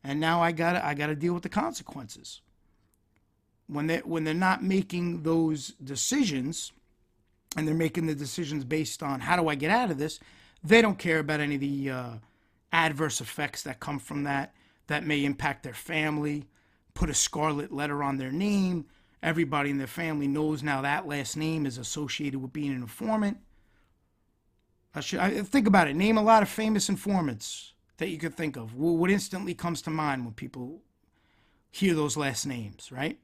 and 0.04 0.20
now 0.20 0.42
I 0.42 0.52
got 0.52 0.76
I 0.76 0.94
got 0.94 1.08
to 1.08 1.16
deal 1.16 1.34
with 1.34 1.44
the 1.44 1.50
consequences. 1.50 2.42
When 3.68 3.88
they 3.88 3.98
when 4.00 4.24
they're 4.24 4.34
not 4.34 4.64
making 4.64 5.24
those 5.24 5.70
decisions, 5.84 6.72
and 7.56 7.68
they're 7.68 7.76
making 7.76 8.06
the 8.06 8.16
decisions 8.16 8.64
based 8.64 9.02
on 9.02 9.22
how 9.22 9.36
do 9.36 9.48
I 9.48 9.56
get 9.56 9.72
out 9.72 9.92
of 9.92 9.98
this, 9.98 10.20
they 10.64 10.82
don't 10.82 11.00
care 11.00 11.20
about 11.20 11.40
any 11.40 11.56
of 11.56 11.62
the 11.62 11.90
uh, 11.90 12.10
adverse 12.72 13.22
effects 13.22 13.64
that 13.64 13.80
come 13.80 14.00
from 14.00 14.24
that 14.24 14.54
that 14.88 15.06
may 15.06 15.26
impact 15.26 15.64
their 15.64 15.74
family, 15.74 16.46
put 16.94 17.10
a 17.10 17.14
scarlet 17.14 17.72
letter 17.72 18.04
on 18.04 18.18
their 18.18 18.32
name. 18.32 18.86
Everybody 19.24 19.72
in 19.72 19.78
their 19.78 19.88
family 19.88 20.28
knows 20.28 20.62
now 20.62 20.82
that 20.82 21.08
last 21.08 21.36
name 21.36 21.66
is 21.66 21.78
associated 21.78 22.40
with 22.40 22.54
being 22.54 22.72
an 22.72 22.82
informant. 22.82 23.38
I 24.94 25.00
should 25.00 25.20
I, 25.20 25.42
think 25.42 25.68
about 25.68 25.88
it. 25.88 25.96
Name 25.96 26.18
a 26.18 26.24
lot 26.24 26.44
of 26.44 26.50
famous 26.50 26.88
informants 26.88 27.74
that 27.98 28.10
you 28.10 28.18
could 28.18 28.36
think 28.36 28.56
of. 28.56 28.76
What 28.76 29.10
instantly 29.10 29.54
comes 29.54 29.82
to 29.84 29.90
mind 29.90 30.24
when 30.24 30.34
people 30.34 30.82
hear 31.72 31.94
those 31.94 32.16
last 32.16 32.46
names, 32.46 32.92
right? 32.92 33.20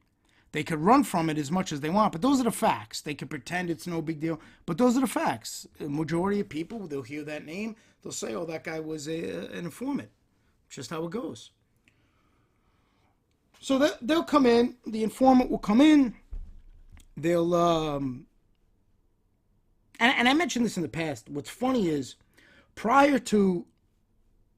They 0.51 0.63
could 0.63 0.79
run 0.79 1.03
from 1.03 1.29
it 1.29 1.37
as 1.37 1.49
much 1.49 1.71
as 1.71 1.79
they 1.79 1.89
want, 1.89 2.11
but 2.11 2.21
those 2.21 2.41
are 2.41 2.43
the 2.43 2.51
facts. 2.51 3.01
They 3.01 3.13
could 3.13 3.29
pretend 3.29 3.69
it's 3.69 3.87
no 3.87 4.01
big 4.01 4.19
deal, 4.19 4.39
but 4.65 4.77
those 4.77 4.97
are 4.97 5.01
the 5.01 5.07
facts. 5.07 5.65
The 5.79 5.87
majority 5.87 6.41
of 6.41 6.49
people, 6.49 6.87
they'll 6.87 7.03
hear 7.03 7.23
that 7.23 7.45
name, 7.45 7.75
they'll 8.03 8.11
say, 8.11 8.35
"Oh, 8.35 8.45
that 8.45 8.65
guy 8.65 8.79
was 8.79 9.07
a, 9.07 9.45
an 9.51 9.65
informant." 9.65 10.09
Just 10.69 10.89
how 10.89 11.05
it 11.05 11.11
goes. 11.11 11.51
So 13.59 13.77
that 13.77 13.97
they'll 14.01 14.23
come 14.23 14.45
in. 14.45 14.75
The 14.85 15.03
informant 15.03 15.49
will 15.49 15.57
come 15.57 15.81
in. 15.81 16.15
They'll 17.15 17.53
um, 17.53 18.25
and, 20.01 20.13
and 20.17 20.27
I 20.27 20.33
mentioned 20.33 20.65
this 20.65 20.77
in 20.77 20.83
the 20.83 20.89
past. 20.89 21.29
What's 21.29 21.49
funny 21.49 21.87
is 21.87 22.15
prior 22.75 23.19
to 23.19 23.65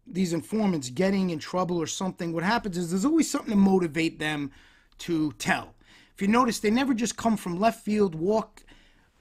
these 0.08 0.34
informants 0.34 0.90
getting 0.90 1.30
in 1.30 1.40
trouble 1.40 1.78
or 1.78 1.88
something, 1.88 2.34
what 2.34 2.44
happens 2.44 2.78
is 2.78 2.90
there's 2.90 3.06
always 3.06 3.30
something 3.30 3.52
to 3.52 3.58
motivate 3.58 4.20
them 4.20 4.52
to 5.00 5.34
tell. 5.34 5.73
If 6.16 6.22
you 6.22 6.28
notice, 6.28 6.60
they 6.60 6.70
never 6.70 6.94
just 6.94 7.18
come 7.18 7.38
from 7.38 7.60
left 7.60 7.84
field, 7.84 8.16
walk, 8.16 8.64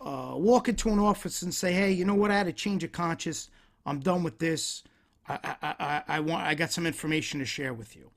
uh, 0.01 0.35
walk 0.37 0.69
into 0.69 0.91
an 0.91 0.99
office 0.99 1.43
and 1.43 1.55
say, 1.55 1.73
"Hey, 1.73 1.93
you 1.93 2.05
know 2.05 2.15
what? 2.15 2.31
I 2.31 2.39
had 2.39 2.49
a 2.49 2.53
change 2.53 2.85
of 2.85 2.93
conscience. 2.93 3.51
I'm 3.87 4.01
done 4.01 4.23
with 4.23 4.39
this. 4.39 4.83
I, 5.29 5.39
I, 5.45 5.75
I, 5.79 6.03
I 6.17 6.21
want. 6.21 6.43
I 6.43 6.55
got 6.55 6.73
some 6.73 6.87
information 6.87 7.41
to 7.41 7.47
share 7.47 7.73
with 7.73 7.97
you." 7.97 8.11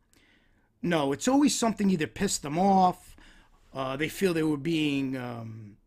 No, 0.82 1.14
it's 1.14 1.28
always 1.28 1.58
something 1.58 1.90
either 1.90 2.08
pissed 2.08 2.44
them 2.44 2.60
off. 2.60 3.16
Uh, 3.74 3.96
they 3.98 4.10
feel 4.10 4.34
they 4.34 4.44
were 4.44 4.58
being 4.58 5.18
um, 5.18 5.78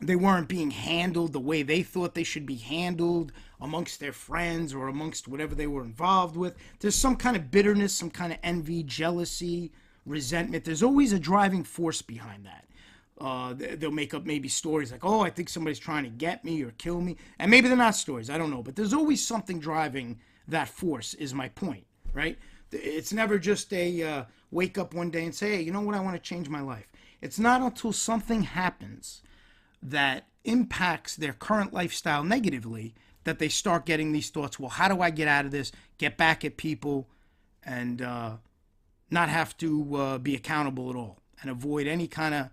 they 0.00 0.16
weren't 0.16 0.48
being 0.48 0.70
handled 0.70 1.32
the 1.32 1.40
way 1.40 1.62
they 1.62 1.82
thought 1.82 2.14
they 2.14 2.24
should 2.24 2.46
be 2.46 2.56
handled 2.56 3.32
amongst 3.60 4.00
their 4.00 4.12
friends 4.12 4.74
or 4.74 4.88
amongst 4.88 5.28
whatever 5.28 5.54
they 5.54 5.66
were 5.66 5.82
involved 5.82 6.36
with. 6.36 6.54
There's 6.80 6.94
some 6.94 7.16
kind 7.16 7.36
of 7.36 7.50
bitterness, 7.50 7.94
some 7.94 8.10
kind 8.10 8.32
of 8.32 8.38
envy, 8.42 8.82
jealousy, 8.82 9.72
resentment. 10.06 10.64
There's 10.64 10.82
always 10.82 11.12
a 11.12 11.18
driving 11.18 11.64
force 11.64 12.02
behind 12.02 12.46
that. 12.46 12.64
Uh, 13.20 13.54
they'll 13.56 13.92
make 13.92 14.12
up 14.12 14.26
maybe 14.26 14.48
stories 14.48 14.90
like, 14.90 15.04
oh, 15.04 15.20
I 15.20 15.30
think 15.30 15.48
somebody's 15.48 15.78
trying 15.78 16.04
to 16.04 16.10
get 16.10 16.44
me 16.44 16.62
or 16.62 16.72
kill 16.72 17.00
me. 17.00 17.16
And 17.38 17.50
maybe 17.50 17.68
they're 17.68 17.76
not 17.76 17.94
stories, 17.94 18.28
I 18.28 18.38
don't 18.38 18.50
know. 18.50 18.62
But 18.62 18.76
there's 18.76 18.92
always 18.92 19.24
something 19.24 19.60
driving 19.60 20.18
that 20.48 20.68
force, 20.68 21.14
is 21.14 21.32
my 21.32 21.48
point, 21.48 21.86
right? 22.12 22.38
It's 22.72 23.12
never 23.12 23.38
just 23.38 23.72
a 23.72 24.02
uh, 24.02 24.24
wake 24.50 24.78
up 24.78 24.94
one 24.94 25.10
day 25.10 25.24
and 25.24 25.34
say, 25.34 25.56
hey, 25.56 25.62
you 25.62 25.70
know 25.70 25.80
what, 25.80 25.94
I 25.94 26.00
want 26.00 26.16
to 26.16 26.22
change 26.22 26.48
my 26.48 26.60
life. 26.60 26.90
It's 27.22 27.38
not 27.38 27.62
until 27.62 27.92
something 27.92 28.42
happens 28.42 29.22
that 29.80 30.26
impacts 30.44 31.16
their 31.16 31.32
current 31.32 31.72
lifestyle 31.72 32.24
negatively 32.24 32.94
that 33.24 33.38
they 33.38 33.48
start 33.48 33.86
getting 33.86 34.12
these 34.12 34.28
thoughts 34.28 34.60
well 34.60 34.68
how 34.68 34.88
do 34.88 35.00
i 35.00 35.08
get 35.10 35.26
out 35.26 35.46
of 35.46 35.50
this 35.50 35.72
get 35.96 36.16
back 36.16 36.44
at 36.44 36.56
people 36.58 37.08
and 37.64 38.02
uh, 38.02 38.32
not 39.14 39.28
have 39.30 39.56
to 39.56 39.96
uh, 39.96 40.18
be 40.18 40.34
accountable 40.34 40.90
at 40.90 40.96
all 40.96 41.22
and 41.40 41.50
avoid 41.50 41.86
any 41.86 42.06
kind 42.06 42.34
of 42.34 42.50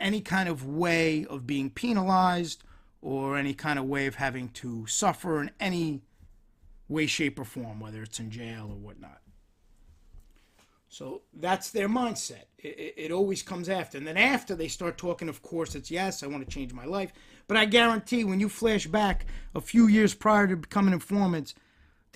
any 0.00 0.20
kind 0.20 0.48
of 0.48 0.64
way 0.64 1.24
of 1.26 1.46
being 1.46 1.68
penalized 1.70 2.62
or 3.02 3.36
any 3.36 3.54
kind 3.54 3.78
of 3.78 3.84
way 3.84 4.06
of 4.06 4.16
having 4.16 4.48
to 4.48 4.86
suffer 4.86 5.40
in 5.40 5.50
any 5.60 6.02
way 6.88 7.06
shape 7.06 7.38
or 7.38 7.44
form 7.44 7.80
whether 7.80 8.02
it's 8.02 8.18
in 8.18 8.30
jail 8.30 8.68
or 8.70 8.76
whatnot 8.76 9.20
so 10.88 11.22
that's 11.34 11.70
their 11.70 11.88
mindset. 11.88 12.44
It, 12.58 12.94
it, 12.96 13.12
always 13.12 13.42
comes 13.42 13.68
after. 13.68 13.98
And 13.98 14.06
then 14.06 14.16
after 14.16 14.54
they 14.54 14.68
start 14.68 14.96
talking, 14.96 15.28
of 15.28 15.42
course, 15.42 15.74
it's 15.74 15.90
yes, 15.90 16.22
I 16.22 16.26
want 16.26 16.44
to 16.44 16.50
change 16.52 16.72
my 16.72 16.86
life. 16.86 17.12
But 17.46 17.56
I 17.56 17.66
guarantee 17.66 18.24
when 18.24 18.40
you 18.40 18.48
flash 18.48 18.86
back 18.86 19.26
a 19.54 19.60
few 19.60 19.86
years 19.86 20.14
prior 20.14 20.46
to 20.48 20.56
becoming 20.56 20.94
informants, 20.94 21.54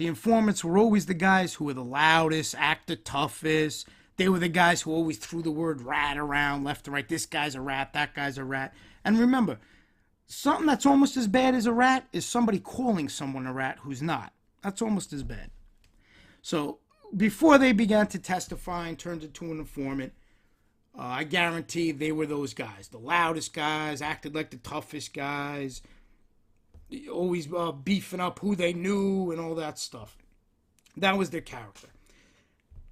the 0.03 0.09
informants 0.09 0.65
were 0.65 0.79
always 0.79 1.07
the 1.07 1.15
guys 1.15 1.55
who 1.55 1.65
were 1.65 1.75
the 1.75 1.85
loudest, 1.85 2.57
act 2.59 2.89
the 2.89 2.97
toughest. 2.97 3.87
They 4.17 4.29
were 4.29 4.41
the 4.41 4.49
guys 4.49 4.83
who 4.83 4.91
always 4.91 5.17
threw 5.17 5.43
the 5.43 5.53
word 5.53 5.81
rat 5.81 6.19
around 6.19 6.65
left 6.65 6.89
and 6.89 6.95
right. 6.95 7.09
This 7.09 7.25
guy's 7.25 7.55
a 7.55 7.61
rat, 7.61 7.93
that 7.93 8.13
guy's 8.13 8.37
a 8.37 8.43
rat. 8.43 8.75
And 9.05 9.17
remember, 9.17 9.61
something 10.27 10.67
that's 10.67 10.87
almost 10.87 11.17
as 11.17 11.29
bad 11.29 11.55
as 11.55 11.67
a 11.67 11.73
rat 11.73 12.09
is 12.13 12.27
somebody 12.27 12.59
calling 12.59 13.09
someone 13.09 13.47
a 13.47 13.53
rat 13.53 13.79
who's 13.83 14.03
not. 14.03 14.33
That's 14.61 14.83
almost 14.83 15.13
as 15.13 15.23
bad. 15.23 15.53
So 16.43 16.81
before 17.17 17.57
they 17.57 17.71
began 17.71 18.09
to 18.09 18.19
testify 18.19 18.89
and 18.89 18.99
turned 18.99 19.23
into 19.23 19.53
an 19.53 19.61
informant, 19.61 20.15
uh, 20.99 21.03
I 21.03 21.23
guarantee 21.23 21.93
they 21.93 22.11
were 22.11 22.27
those 22.27 22.55
guys, 22.55 22.89
the 22.89 22.99
loudest 22.99 23.55
guys, 23.55 24.03
acted 24.03 24.35
like 24.35 24.51
the 24.51 24.57
toughest 24.57 25.15
guys, 25.15 25.81
always 27.11 27.53
uh, 27.53 27.73
beefing 27.73 28.21
up 28.21 28.39
who 28.39 28.55
they 28.55 28.73
knew 28.73 29.31
and 29.31 29.41
all 29.41 29.55
that 29.55 29.79
stuff. 29.79 30.17
That 30.97 31.17
was 31.17 31.31
their 31.31 31.41
character. 31.41 31.89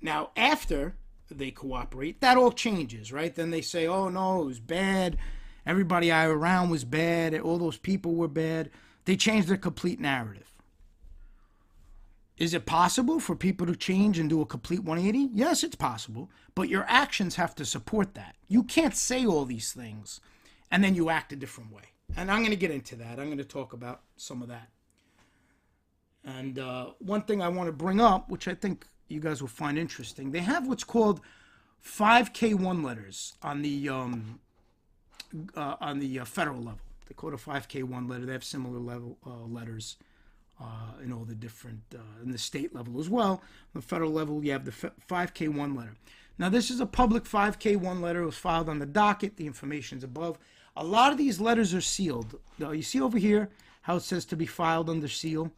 Now, 0.00 0.30
after 0.36 0.94
they 1.30 1.50
cooperate, 1.50 2.20
that 2.20 2.36
all 2.36 2.52
changes, 2.52 3.12
right? 3.12 3.34
Then 3.34 3.50
they 3.50 3.60
say, 3.60 3.86
oh 3.86 4.08
no, 4.08 4.42
it 4.42 4.46
was 4.46 4.60
bad. 4.60 5.18
Everybody 5.66 6.10
I 6.10 6.26
around 6.26 6.70
was 6.70 6.84
bad. 6.84 7.38
All 7.38 7.58
those 7.58 7.76
people 7.76 8.14
were 8.14 8.28
bad. 8.28 8.70
They 9.04 9.16
change 9.16 9.46
their 9.46 9.56
complete 9.56 10.00
narrative. 10.00 10.50
Is 12.38 12.54
it 12.54 12.64
possible 12.64 13.20
for 13.20 13.36
people 13.36 13.66
to 13.66 13.76
change 13.76 14.18
and 14.18 14.30
do 14.30 14.40
a 14.40 14.46
complete 14.46 14.80
180? 14.80 15.30
Yes, 15.34 15.62
it's 15.62 15.76
possible, 15.76 16.30
but 16.54 16.70
your 16.70 16.86
actions 16.88 17.36
have 17.36 17.54
to 17.56 17.66
support 17.66 18.14
that. 18.14 18.34
You 18.48 18.62
can't 18.62 18.96
say 18.96 19.26
all 19.26 19.44
these 19.44 19.72
things 19.72 20.20
and 20.70 20.82
then 20.82 20.94
you 20.94 21.10
act 21.10 21.32
a 21.32 21.36
different 21.36 21.72
way. 21.72 21.82
And 22.16 22.30
I'm 22.30 22.40
going 22.40 22.50
to 22.50 22.56
get 22.56 22.70
into 22.70 22.96
that. 22.96 23.18
I'm 23.18 23.26
going 23.26 23.38
to 23.38 23.44
talk 23.44 23.72
about 23.72 24.00
some 24.16 24.42
of 24.42 24.48
that. 24.48 24.68
And 26.24 26.58
uh, 26.58 26.90
one 26.98 27.22
thing 27.22 27.40
I 27.40 27.48
want 27.48 27.68
to 27.68 27.72
bring 27.72 28.00
up, 28.00 28.28
which 28.28 28.46
I 28.46 28.54
think 28.54 28.86
you 29.08 29.20
guys 29.20 29.40
will 29.40 29.48
find 29.48 29.78
interesting, 29.78 30.30
they 30.30 30.40
have 30.40 30.66
what's 30.66 30.84
called 30.84 31.20
5K1 31.84 32.84
letters 32.84 33.34
on 33.42 33.62
the 33.62 33.88
um, 33.88 34.40
uh, 35.56 35.76
on 35.80 35.98
the 35.98 36.20
uh, 36.20 36.24
federal 36.24 36.58
level. 36.58 36.80
They 37.08 37.14
call 37.14 37.30
it 37.30 37.34
a 37.34 37.38
5K1 37.38 38.08
letter. 38.08 38.26
They 38.26 38.32
have 38.32 38.44
similar 38.44 38.78
level 38.78 39.16
uh, 39.26 39.44
letters 39.46 39.96
uh, 40.60 41.02
in 41.02 41.12
all 41.12 41.24
the 41.24 41.34
different, 41.34 41.80
uh, 41.94 42.22
in 42.22 42.30
the 42.30 42.38
state 42.38 42.74
level 42.74 43.00
as 43.00 43.08
well. 43.08 43.32
On 43.32 43.40
the 43.74 43.82
federal 43.82 44.10
level, 44.10 44.44
you 44.44 44.52
have 44.52 44.64
the 44.64 44.70
5K1 44.70 45.76
letter. 45.76 45.96
Now, 46.38 46.48
this 46.48 46.70
is 46.70 46.80
a 46.80 46.86
public 46.86 47.24
5K1 47.24 48.00
letter. 48.00 48.22
It 48.22 48.26
was 48.26 48.36
filed 48.36 48.68
on 48.68 48.78
the 48.78 48.86
docket. 48.86 49.36
The 49.36 49.46
information 49.46 49.98
is 49.98 50.04
above. 50.04 50.38
A 50.76 50.84
lot 50.84 51.12
of 51.12 51.18
these 51.18 51.40
letters 51.40 51.74
are 51.74 51.80
sealed. 51.80 52.38
Now, 52.58 52.70
you 52.70 52.82
see 52.82 53.00
over 53.00 53.18
here 53.18 53.50
how 53.82 53.96
it 53.96 54.02
says 54.02 54.24
to 54.26 54.36
be 54.36 54.46
filed 54.46 54.88
under 54.88 55.08
seal? 55.08 55.52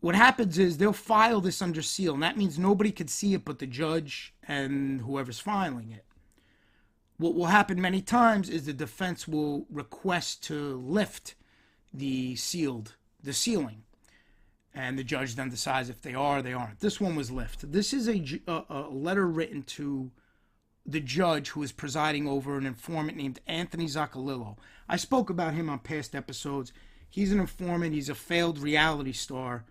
What 0.00 0.14
happens 0.14 0.58
is 0.58 0.76
they'll 0.76 0.92
file 0.92 1.40
this 1.40 1.62
under 1.62 1.80
seal, 1.80 2.14
and 2.14 2.22
that 2.22 2.36
means 2.36 2.58
nobody 2.58 2.92
can 2.92 3.08
see 3.08 3.32
it 3.32 3.44
but 3.44 3.58
the 3.58 3.66
judge 3.66 4.34
and 4.46 5.00
whoever's 5.00 5.40
filing 5.40 5.92
it. 5.92 6.04
What 7.16 7.34
will 7.34 7.46
happen 7.46 7.80
many 7.80 8.02
times 8.02 8.50
is 8.50 8.66
the 8.66 8.72
defense 8.72 9.26
will 9.26 9.66
request 9.70 10.42
to 10.44 10.76
lift 10.76 11.34
the 11.92 12.36
sealed 12.36 12.96
the 13.22 13.32
sealing. 13.32 13.82
And 14.74 14.98
the 14.98 15.04
judge 15.04 15.36
then 15.36 15.48
decides 15.48 15.88
if 15.88 16.02
they 16.02 16.14
are 16.14 16.38
or 16.38 16.42
they 16.42 16.52
aren't. 16.52 16.80
This 16.80 17.00
one 17.00 17.16
was 17.16 17.30
lifted. 17.30 17.72
This 17.72 17.92
is 17.92 18.08
a, 18.08 18.40
a, 18.46 18.64
a 18.68 18.80
letter 18.90 19.26
written 19.26 19.62
to 19.62 20.10
the 20.86 21.00
judge 21.00 21.50
who 21.50 21.62
is 21.62 21.72
presiding 21.72 22.28
over 22.28 22.56
an 22.58 22.66
informant 22.66 23.16
named 23.16 23.40
Anthony 23.46 23.86
Zoccolillo. 23.86 24.56
I 24.88 24.96
spoke 24.96 25.30
about 25.30 25.54
him 25.54 25.70
on 25.70 25.78
past 25.78 26.14
episodes. 26.14 26.72
He's 27.08 27.32
an 27.32 27.40
informant. 27.40 27.94
He's 27.94 28.08
a 28.08 28.14
failed 28.14 28.58
reality 28.58 29.12
star. 29.12 29.64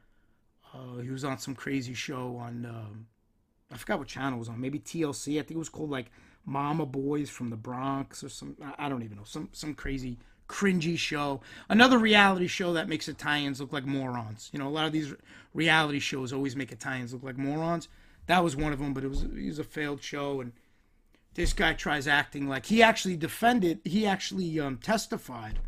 Uh, 0.74 0.98
he 1.02 1.10
was 1.10 1.24
on 1.24 1.38
some 1.38 1.54
crazy 1.54 1.94
show 1.94 2.38
on, 2.38 2.66
um, 2.66 3.08
I 3.72 3.78
forgot 3.78 4.00
what 4.00 4.08
channel 4.08 4.38
it 4.38 4.40
was 4.40 4.50
on. 4.50 4.60
Maybe 4.60 4.80
TLC. 4.80 5.34
I 5.34 5.44
think 5.44 5.52
it 5.52 5.58
was 5.58 5.70
called 5.70 5.92
like 5.92 6.12
Mama 6.46 6.86
Boys 6.86 7.30
from 7.30 7.50
the 7.50 7.56
Bronx 7.56 8.24
or 8.24 8.30
some. 8.30 8.56
I 8.78 8.90
don't 8.90 9.04
even 9.04 9.18
know. 9.18 9.24
Some 9.24 9.50
some 9.52 9.74
crazy 9.74 10.18
cringy 10.48 10.98
show. 10.98 11.42
Another 11.70 11.98
reality 11.98 12.48
show 12.48 12.74
that 12.74 12.90
makes 12.90 13.08
Italians 13.08 13.62
look 13.62 13.72
like 13.72 13.86
morons. 13.86 14.50
You 14.52 14.60
know, 14.60 14.68
a 14.68 14.70
lot 14.70 14.86
of 14.86 14.92
these 14.92 15.14
reality 15.54 16.00
shows 16.00 16.34
always 16.34 16.56
make 16.56 16.72
Italians 16.72 17.14
look 17.14 17.24
like 17.24 17.38
morons. 17.38 17.88
That 18.28 18.44
was 18.44 18.56
one 18.56 18.74
of 18.74 18.80
them, 18.80 18.94
but 18.94 19.04
it 19.04 19.10
was 19.10 19.24
it 19.24 19.46
was 19.46 19.60
a 19.60 19.64
failed 19.64 20.02
show, 20.02 20.42
and 20.42 20.54
this 21.36 21.54
guy 21.54 21.74
tries 21.74 22.08
acting 22.08 22.48
like 22.48 22.68
he 22.68 22.84
actually 22.84 23.18
defended. 23.18 23.82
He 23.84 24.06
actually 24.06 24.60
um, 24.60 24.78
testified 24.78 25.60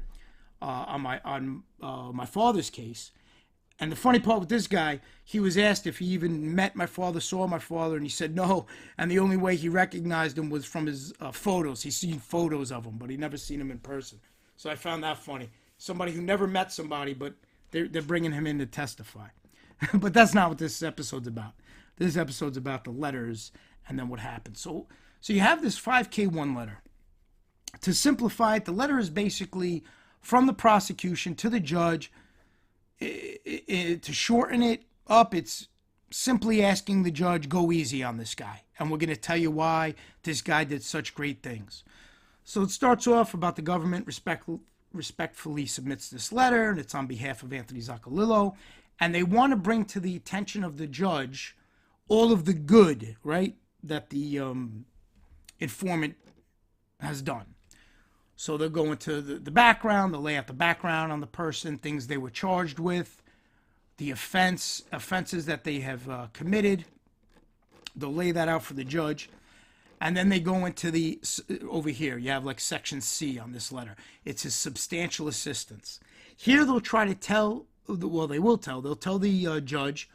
uh, 0.62 0.86
on 0.88 1.02
my 1.02 1.20
on 1.24 1.64
uh, 1.82 2.12
my 2.12 2.26
father's 2.26 2.70
case, 2.70 3.12
And 3.80 3.92
the 3.92 3.96
funny 3.96 4.20
part 4.20 4.40
with 4.40 4.50
this 4.50 4.68
guy, 4.68 5.02
he 5.24 5.40
was 5.40 5.58
asked 5.58 5.86
if 5.86 6.00
he 6.00 6.06
even 6.08 6.56
met 6.56 6.76
my 6.76 6.86
father, 6.86 7.20
saw 7.20 7.46
my 7.48 7.60
father, 7.60 7.96
and 7.96 8.06
he 8.06 8.10
said 8.10 8.36
no. 8.36 8.66
And 8.98 9.12
the 9.12 9.20
only 9.20 9.38
way 9.38 9.56
he 9.56 9.70
recognized 9.70 10.38
him 10.38 10.50
was 10.50 10.66
from 10.66 10.86
his 10.86 11.14
uh, 11.20 11.32
photos. 11.32 11.84
He's 11.84 11.98
seen 11.98 12.20
photos 12.20 12.72
of 12.72 12.86
him, 12.86 12.98
but 12.98 13.10
he 13.10 13.18
never 13.18 13.38
seen 13.38 13.60
him 13.62 13.72
in 13.72 13.80
person. 13.80 14.20
So 14.56 14.70
I 14.70 14.76
found 14.76 15.04
that 15.04 15.18
funny. 15.18 15.50
Somebody 15.78 16.14
who 16.14 16.22
never 16.22 16.48
met 16.48 16.72
somebody, 16.72 17.14
but 17.14 17.34
they're, 17.72 17.88
they're 17.88 18.02
bringing 18.02 18.32
him 18.32 18.48
in 18.48 18.60
to 18.60 18.66
testify. 18.66 19.28
but 19.94 20.14
that's 20.14 20.34
not 20.34 20.50
what 20.50 20.58
this 20.58 20.82
episode's 20.82 21.28
about. 21.28 21.54
This 21.98 22.16
episode's 22.18 22.58
about 22.58 22.86
the 22.86 22.92
letters 22.92 23.52
and 23.88 24.00
then 24.00 24.08
what 24.08 24.20
happened. 24.22 24.58
So, 24.58 24.88
so 25.26 25.34
you 25.34 25.40
have 25.40 25.64
this 25.64 25.82
5K1 25.82 26.56
letter. 26.56 26.84
To 27.82 27.96
simplify 27.96 28.58
it, 28.58 28.66
the 28.66 28.72
letter 28.72 29.00
is 29.00 29.10
basically 29.10 29.84
from 30.22 30.46
the 30.46 30.54
prosecution 30.54 31.34
to 31.38 31.50
the 31.50 31.60
judge 31.60 32.12
it, 33.00 33.42
it, 33.44 34.04
to 34.04 34.14
shorten 34.14 34.62
it 34.62 34.84
up, 35.08 35.34
it's 35.34 35.68
simply 36.12 36.64
asking 36.64 37.02
the 37.02 37.10
judge, 37.10 37.50
go 37.50 37.72
easy 37.72 38.04
on 38.04 38.18
this 38.18 38.36
guy. 38.36 38.66
And 38.78 38.92
we're 38.92 39.00
going 39.00 39.10
to 39.10 39.16
tell 39.16 39.36
you 39.36 39.50
why 39.50 39.96
this 40.22 40.44
guy 40.44 40.64
did 40.64 40.84
such 40.84 41.16
great 41.16 41.42
things. 41.42 41.84
So 42.44 42.62
it 42.62 42.70
starts 42.70 43.08
off 43.08 43.34
about 43.34 43.56
the 43.56 43.64
government 43.64 44.06
respect, 44.06 44.48
respectfully 44.94 45.66
submits 45.66 46.08
this 46.08 46.32
letter, 46.32 46.70
and 46.70 46.78
it's 46.78 46.94
on 46.94 47.08
behalf 47.08 47.42
of 47.42 47.52
Anthony 47.52 47.80
Zoccolillo. 47.80 48.54
And 49.00 49.16
they 49.16 49.24
want 49.24 49.54
to 49.54 49.58
bring 49.58 49.86
to 49.86 50.00
the 50.00 50.16
attention 50.16 50.64
of 50.64 50.78
the 50.78 50.86
judge 50.86 51.58
all 52.10 52.32
of 52.32 52.46
the 52.46 52.54
good, 52.54 53.16
right, 53.24 53.56
that 53.82 54.12
the 54.12 54.38
um, 54.38 54.86
informant 55.60 56.16
has 57.00 57.22
done. 57.22 57.56
So 58.36 58.58
they'll 58.58 58.70
go 58.70 58.92
into 58.92 59.22
the, 59.22 59.36
the 59.36 59.52
background, 59.52 60.14
they'll 60.14 60.22
lay 60.22 60.38
out 60.38 60.48
the 60.48 60.54
background 60.54 61.12
on 61.12 61.22
the 61.22 61.28
person, 61.28 61.78
things 61.78 62.08
they 62.08 62.18
were 62.18 62.30
charged 62.30 62.80
with, 62.80 63.22
the 63.98 64.12
offense, 64.12 64.84
offenses 64.92 65.46
that 65.46 65.64
they 65.64 65.80
have 65.80 66.10
uh, 66.10 66.28
committed. 66.34 66.86
They'll 67.96 68.14
lay 68.14 68.32
that 68.32 68.50
out 68.50 68.64
for 68.64 68.74
the 68.74 68.84
judge. 68.84 69.30
And 70.02 70.18
then 70.18 70.28
they 70.28 70.42
go 70.42 70.66
into 70.66 70.92
the, 70.92 71.20
over 71.70 71.90
here, 71.90 72.18
you 72.18 72.30
have 72.30 72.44
like 72.44 72.60
section 72.60 73.00
C 73.00 73.40
on 73.40 73.54
this 73.54 73.72
letter. 73.72 73.96
It's 74.26 74.44
his 74.44 74.54
substantial 74.54 75.30
assistance. 75.30 76.02
Here 76.36 76.66
they'll 76.66 76.82
try 76.82 77.06
to 77.06 77.16
tell, 77.16 77.66
well, 77.88 78.28
they 78.28 78.40
will 78.40 78.58
tell, 78.58 78.82
they'll 78.82 78.98
tell 78.98 79.18
the 79.18 79.48
uh, 79.48 79.60
judge 79.62 80.10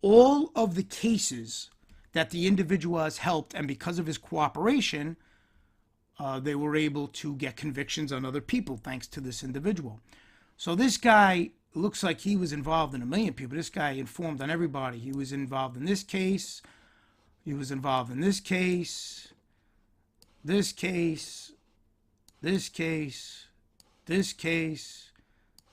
all 0.00 0.52
of 0.54 0.76
the 0.76 0.84
cases 0.84 1.70
that 2.16 2.30
the 2.30 2.46
individual 2.46 2.98
has 2.98 3.18
helped, 3.18 3.54
and 3.54 3.68
because 3.68 3.98
of 3.98 4.06
his 4.06 4.18
cooperation, 4.18 5.16
uh, 6.18 6.40
they 6.40 6.54
were 6.54 6.74
able 6.74 7.08
to 7.08 7.34
get 7.36 7.56
convictions 7.56 8.12
on 8.12 8.24
other 8.24 8.40
people 8.40 8.76
thanks 8.76 9.06
to 9.06 9.20
this 9.20 9.42
individual. 9.42 10.00
So 10.56 10.74
this 10.74 10.96
guy 10.96 11.50
looks 11.74 12.02
like 12.02 12.20
he 12.20 12.36
was 12.36 12.52
involved 12.52 12.94
in 12.94 13.02
a 13.02 13.06
million 13.06 13.34
people. 13.34 13.56
This 13.56 13.68
guy 13.68 13.90
informed 13.90 14.40
on 14.40 14.50
everybody. 14.50 14.98
He 14.98 15.12
was 15.12 15.30
involved 15.30 15.76
in 15.76 15.84
this 15.84 16.02
case. 16.02 16.62
He 17.44 17.52
was 17.52 17.70
involved 17.70 18.10
in 18.10 18.20
this 18.20 18.40
case, 18.40 19.28
this 20.42 20.72
case, 20.72 21.52
this 22.40 22.68
case, 22.68 23.46
this 24.06 24.32
case, 24.32 25.10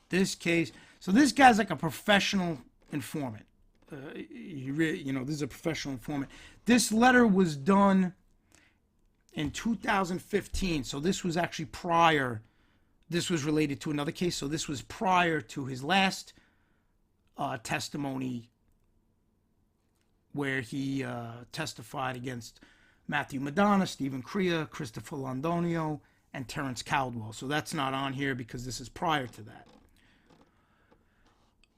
this 0.10 0.36
case. 0.36 0.72
So 1.00 1.12
this 1.12 1.32
guy's 1.32 1.58
like 1.58 1.72
a 1.72 1.76
professional 1.76 2.60
informant. 2.92 3.46
Uh, 3.94 4.20
you, 4.30 4.74
really, 4.74 5.00
you 5.00 5.14
know, 5.14 5.24
this 5.24 5.36
is 5.36 5.42
a 5.42 5.48
professional 5.48 5.94
informant. 5.94 6.32
This 6.66 6.92
letter 6.92 7.28
was 7.28 7.56
done 7.56 8.14
in 9.34 9.52
2015. 9.52 10.84
So 10.84 11.00
this 11.00 11.24
was 11.24 11.38
actually 11.38 11.66
prior. 11.66 12.42
This 13.10 13.30
was 13.30 13.44
related 13.44 13.80
to 13.82 13.92
another 13.92 14.12
case. 14.12 14.36
So 14.36 14.48
this 14.48 14.68
was 14.68 14.82
prior 14.82 15.42
to 15.42 15.66
his 15.66 15.84
last 15.84 16.34
uh, 17.38 17.58
testimony 17.62 18.50
where 20.34 20.62
he 20.62 21.04
uh, 21.04 21.44
testified 21.52 22.16
against 22.16 22.60
Matthew 23.08 23.40
Madonna, 23.40 23.86
Steven 23.86 24.22
Crea, 24.22 24.66
Christopher 24.66 25.18
Londonio, 25.18 26.00
and 26.34 26.48
Terrence 26.48 26.82
Caldwell. 26.82 27.34
So 27.34 27.48
that's 27.48 27.74
not 27.74 27.94
on 27.94 28.14
here 28.14 28.34
because 28.34 28.66
this 28.66 28.80
is 28.82 28.90
prior 28.90 29.28
to 29.28 29.42
that. 29.44 29.68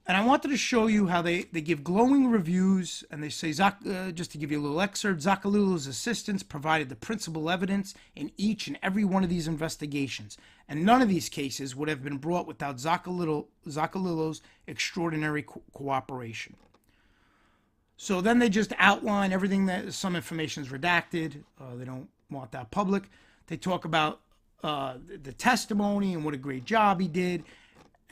And 0.08 0.16
I 0.16 0.24
wanted 0.24 0.48
to 0.48 0.56
show 0.56 0.86
you 0.86 1.08
how 1.08 1.20
they, 1.20 1.42
they 1.52 1.60
give 1.60 1.82
glowing 1.82 2.30
reviews 2.30 3.02
and 3.10 3.20
they 3.20 3.28
say, 3.28 3.52
uh, 3.60 4.12
just 4.12 4.30
to 4.32 4.38
give 4.38 4.52
you 4.52 4.60
a 4.60 4.62
little 4.62 4.80
excerpt, 4.80 5.20
Zoccolillo's 5.20 5.88
assistants 5.88 6.44
provided 6.44 6.88
the 6.88 6.94
principal 6.94 7.50
evidence 7.50 7.92
in 8.14 8.30
each 8.36 8.68
and 8.68 8.78
every 8.84 9.04
one 9.04 9.24
of 9.24 9.30
these 9.30 9.48
investigations. 9.48 10.38
And 10.68 10.84
none 10.84 11.02
of 11.02 11.08
these 11.08 11.28
cases 11.28 11.74
would 11.74 11.88
have 11.88 12.04
been 12.04 12.18
brought 12.18 12.46
without 12.46 12.76
Zoccolillo's 12.76 14.42
extraordinary 14.68 15.42
co- 15.42 15.62
cooperation. 15.72 16.54
So 17.96 18.20
then 18.20 18.38
they 18.38 18.48
just 18.48 18.72
outline 18.78 19.32
everything 19.32 19.66
that 19.66 19.92
some 19.92 20.14
information 20.14 20.62
is 20.62 20.68
redacted. 20.68 21.42
Uh, 21.60 21.74
they 21.74 21.84
don't 21.84 22.08
want 22.30 22.52
that 22.52 22.70
public. 22.70 23.04
They 23.48 23.56
talk 23.56 23.84
about 23.84 24.20
uh, 24.62 24.98
the 25.22 25.32
testimony 25.32 26.14
and 26.14 26.24
what 26.24 26.34
a 26.34 26.38
great 26.38 26.64
job 26.64 27.00
he 27.00 27.08
did. 27.08 27.42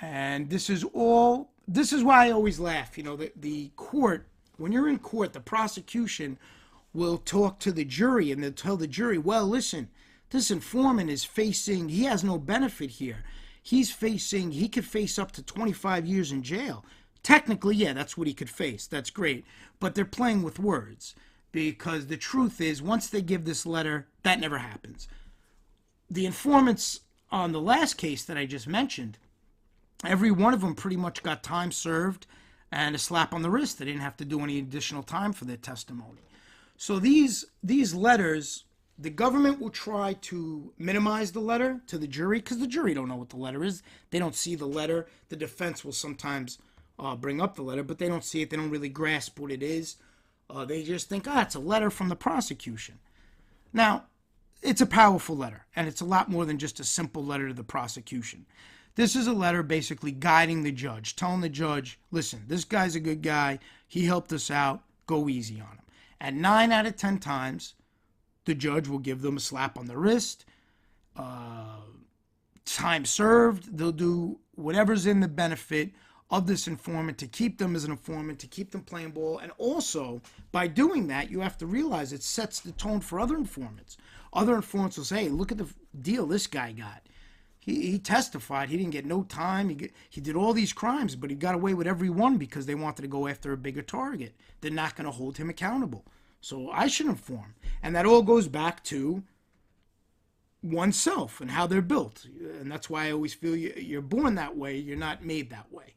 And 0.00 0.50
this 0.50 0.68
is 0.68 0.84
all 0.92 1.50
this 1.66 1.92
is 1.92 2.02
why 2.02 2.26
I 2.26 2.30
always 2.30 2.60
laugh. 2.60 2.96
You 2.96 3.04
know, 3.04 3.16
the, 3.16 3.32
the 3.36 3.70
court, 3.76 4.26
when 4.56 4.72
you're 4.72 4.88
in 4.88 4.98
court, 4.98 5.32
the 5.32 5.40
prosecution 5.40 6.38
will 6.92 7.18
talk 7.18 7.58
to 7.60 7.72
the 7.72 7.84
jury 7.84 8.30
and 8.30 8.42
they'll 8.42 8.52
tell 8.52 8.76
the 8.76 8.86
jury, 8.86 9.18
well, 9.18 9.46
listen, 9.46 9.88
this 10.30 10.50
informant 10.50 11.10
is 11.10 11.24
facing, 11.24 11.88
he 11.88 12.04
has 12.04 12.24
no 12.24 12.38
benefit 12.38 12.90
here. 12.90 13.24
He's 13.62 13.90
facing, 13.90 14.52
he 14.52 14.68
could 14.68 14.84
face 14.84 15.18
up 15.18 15.32
to 15.32 15.42
25 15.42 16.06
years 16.06 16.30
in 16.30 16.42
jail. 16.42 16.84
Technically, 17.22 17.76
yeah, 17.76 17.94
that's 17.94 18.16
what 18.16 18.26
he 18.26 18.34
could 18.34 18.50
face. 18.50 18.86
That's 18.86 19.10
great. 19.10 19.44
But 19.80 19.94
they're 19.94 20.04
playing 20.04 20.42
with 20.42 20.58
words 20.58 21.14
because 21.50 22.06
the 22.06 22.16
truth 22.16 22.60
is, 22.60 22.82
once 22.82 23.08
they 23.08 23.22
give 23.22 23.44
this 23.44 23.64
letter, 23.64 24.06
that 24.22 24.40
never 24.40 24.58
happens. 24.58 25.08
The 26.10 26.26
informants 26.26 27.00
on 27.32 27.52
the 27.52 27.60
last 27.60 27.94
case 27.94 28.24
that 28.24 28.36
I 28.36 28.44
just 28.44 28.68
mentioned, 28.68 29.18
every 30.06 30.30
one 30.30 30.54
of 30.54 30.60
them 30.60 30.74
pretty 30.74 30.96
much 30.96 31.22
got 31.22 31.42
time 31.42 31.72
served 31.72 32.26
and 32.70 32.94
a 32.94 32.98
slap 32.98 33.32
on 33.32 33.42
the 33.42 33.50
wrist. 33.50 33.78
They 33.78 33.84
didn't 33.84 34.00
have 34.00 34.16
to 34.18 34.24
do 34.24 34.40
any 34.40 34.58
additional 34.58 35.02
time 35.02 35.32
for 35.32 35.44
their 35.44 35.56
testimony. 35.56 36.20
So 36.76 36.98
these 36.98 37.44
these 37.62 37.94
letters, 37.94 38.64
the 38.98 39.10
government 39.10 39.60
will 39.60 39.70
try 39.70 40.14
to 40.22 40.72
minimize 40.78 41.32
the 41.32 41.40
letter 41.40 41.80
to 41.86 41.98
the 41.98 42.08
jury 42.08 42.38
because 42.38 42.58
the 42.58 42.66
jury 42.66 42.94
don't 42.94 43.08
know 43.08 43.16
what 43.16 43.30
the 43.30 43.36
letter 43.36 43.62
is. 43.62 43.82
They 44.10 44.18
don't 44.18 44.34
see 44.34 44.54
the 44.54 44.66
letter. 44.66 45.06
The 45.28 45.36
defense 45.36 45.84
will 45.84 45.92
sometimes 45.92 46.58
uh, 46.98 47.16
bring 47.16 47.40
up 47.40 47.54
the 47.54 47.62
letter, 47.62 47.82
but 47.82 47.98
they 47.98 48.08
don't 48.08 48.24
see 48.24 48.42
it. 48.42 48.50
They 48.50 48.56
don't 48.56 48.70
really 48.70 48.88
grasp 48.88 49.38
what 49.38 49.50
it 49.50 49.62
is. 49.62 49.96
Uh, 50.50 50.64
they 50.64 50.82
just 50.82 51.08
think, 51.08 51.26
ah, 51.28 51.42
it's 51.42 51.54
a 51.54 51.60
letter 51.60 51.90
from 51.90 52.08
the 52.08 52.16
prosecution. 52.16 52.98
Now, 53.72 54.04
it's 54.62 54.80
a 54.80 54.86
powerful 54.86 55.36
letter, 55.36 55.66
and 55.74 55.88
it's 55.88 56.00
a 56.00 56.06
lot 56.06 56.30
more 56.30 56.44
than 56.44 56.58
just 56.58 56.80
a 56.80 56.84
simple 56.84 57.24
letter 57.24 57.48
to 57.48 57.54
the 57.54 57.64
prosecution. 57.64 58.46
This 58.96 59.16
is 59.16 59.26
a 59.26 59.32
letter 59.32 59.62
basically 59.62 60.12
guiding 60.12 60.62
the 60.62 60.70
judge, 60.70 61.16
telling 61.16 61.40
the 61.40 61.48
judge, 61.48 61.98
listen, 62.10 62.44
this 62.46 62.64
guy's 62.64 62.94
a 62.94 63.00
good 63.00 63.22
guy. 63.22 63.58
He 63.88 64.04
helped 64.04 64.32
us 64.32 64.50
out. 64.50 64.82
Go 65.06 65.28
easy 65.28 65.60
on 65.60 65.68
him. 65.68 65.84
And 66.20 66.40
nine 66.40 66.70
out 66.70 66.86
of 66.86 66.96
10 66.96 67.18
times, 67.18 67.74
the 68.44 68.54
judge 68.54 68.86
will 68.86 69.00
give 69.00 69.20
them 69.20 69.36
a 69.36 69.40
slap 69.40 69.76
on 69.76 69.86
the 69.86 69.98
wrist, 69.98 70.44
uh, 71.16 71.80
time 72.64 73.04
served. 73.04 73.76
They'll 73.76 73.92
do 73.92 74.38
whatever's 74.54 75.06
in 75.06 75.20
the 75.20 75.28
benefit 75.28 75.90
of 76.30 76.46
this 76.46 76.66
informant 76.66 77.18
to 77.18 77.26
keep 77.26 77.58
them 77.58 77.76
as 77.76 77.84
an 77.84 77.90
informant, 77.90 78.38
to 78.40 78.46
keep 78.46 78.70
them 78.70 78.82
playing 78.82 79.10
ball. 79.10 79.38
And 79.38 79.52
also, 79.58 80.22
by 80.52 80.68
doing 80.68 81.08
that, 81.08 81.30
you 81.30 81.40
have 81.40 81.58
to 81.58 81.66
realize 81.66 82.12
it 82.12 82.22
sets 82.22 82.60
the 82.60 82.72
tone 82.72 83.00
for 83.00 83.20
other 83.20 83.36
informants. 83.36 83.96
Other 84.32 84.54
informants 84.54 84.96
will 84.96 85.04
say, 85.04 85.24
hey, 85.24 85.28
look 85.28 85.52
at 85.52 85.58
the 85.58 85.68
deal 86.00 86.26
this 86.26 86.46
guy 86.46 86.72
got 86.72 87.02
he, 87.64 87.92
he 87.92 87.98
testified 87.98 88.68
he 88.68 88.76
didn't 88.76 88.92
get 88.92 89.06
no 89.06 89.22
time. 89.22 89.70
He, 89.70 89.74
get, 89.74 89.92
he 90.10 90.20
did 90.20 90.36
all 90.36 90.52
these 90.52 90.74
crimes, 90.74 91.16
but 91.16 91.30
he 91.30 91.36
got 91.36 91.54
away 91.54 91.72
with 91.72 91.86
every 91.86 92.10
one 92.10 92.36
because 92.36 92.66
they 92.66 92.74
wanted 92.74 93.00
to 93.02 93.08
go 93.08 93.26
after 93.26 93.52
a 93.52 93.56
bigger 93.56 93.80
target. 93.80 94.34
They're 94.60 94.70
not 94.70 94.96
going 94.96 95.06
to 95.06 95.10
hold 95.10 95.38
him 95.38 95.48
accountable. 95.48 96.04
So 96.42 96.70
I 96.70 96.88
should 96.88 97.06
inform. 97.06 97.54
And 97.82 97.96
that 97.96 98.04
all 98.04 98.20
goes 98.20 98.48
back 98.48 98.84
to 98.84 99.22
oneself 100.62 101.40
and 101.40 101.52
how 101.52 101.66
they're 101.66 101.80
built. 101.80 102.26
And 102.60 102.70
that's 102.70 102.90
why 102.90 103.06
I 103.06 103.12
always 103.12 103.32
feel 103.32 103.56
you, 103.56 103.72
you're 103.78 104.02
born 104.02 104.34
that 104.34 104.58
way, 104.58 104.76
you're 104.76 104.98
not 104.98 105.24
made 105.24 105.48
that 105.48 105.72
way. 105.72 105.94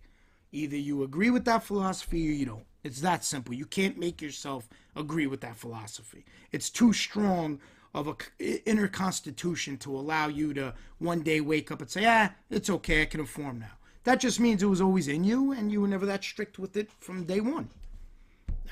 Either 0.54 0.78
you 0.78 1.04
agree 1.04 1.30
with 1.30 1.44
that 1.46 1.64
philosophy 1.64 2.30
or 2.30 2.32
you 2.32 2.46
don't. 2.46 2.66
It's 2.82 3.02
that 3.02 3.26
simple. 3.26 3.54
You 3.54 3.66
can't 3.66 3.98
make 3.98 4.22
yourself 4.22 4.70
agree 4.96 5.28
with 5.28 5.42
that 5.42 5.58
philosophy. 5.58 6.24
It's 6.54 6.70
too 6.70 6.94
strong 6.94 7.60
of 7.98 8.08
a 8.08 8.70
inner 8.70 8.88
constitution 8.88 9.78
to 9.78 9.98
allow 9.98 10.28
you 10.28 10.54
to 10.54 10.74
one 11.00 11.22
day 11.22 11.42
wake 11.42 11.72
up 11.72 11.82
and 11.82 11.90
say, 11.90 12.06
ah, 12.06 12.30
it's 12.50 12.70
okay, 12.70 13.02
I 13.02 13.06
can 13.06 13.20
inform 13.20 13.60
now. 13.60 13.72
That 14.04 14.20
just 14.20 14.40
means 14.40 14.64
it 14.64 14.68
was 14.68 14.82
always 14.82 15.08
in 15.08 15.24
you 15.24 15.52
and 15.52 15.72
you 15.72 15.82
were 15.82 15.88
never 15.88 16.06
that 16.06 16.24
strict 16.24 16.60
with 16.60 16.78
it 16.78 16.92
from 17.00 17.26
day 17.26 17.40
one. 17.40 17.70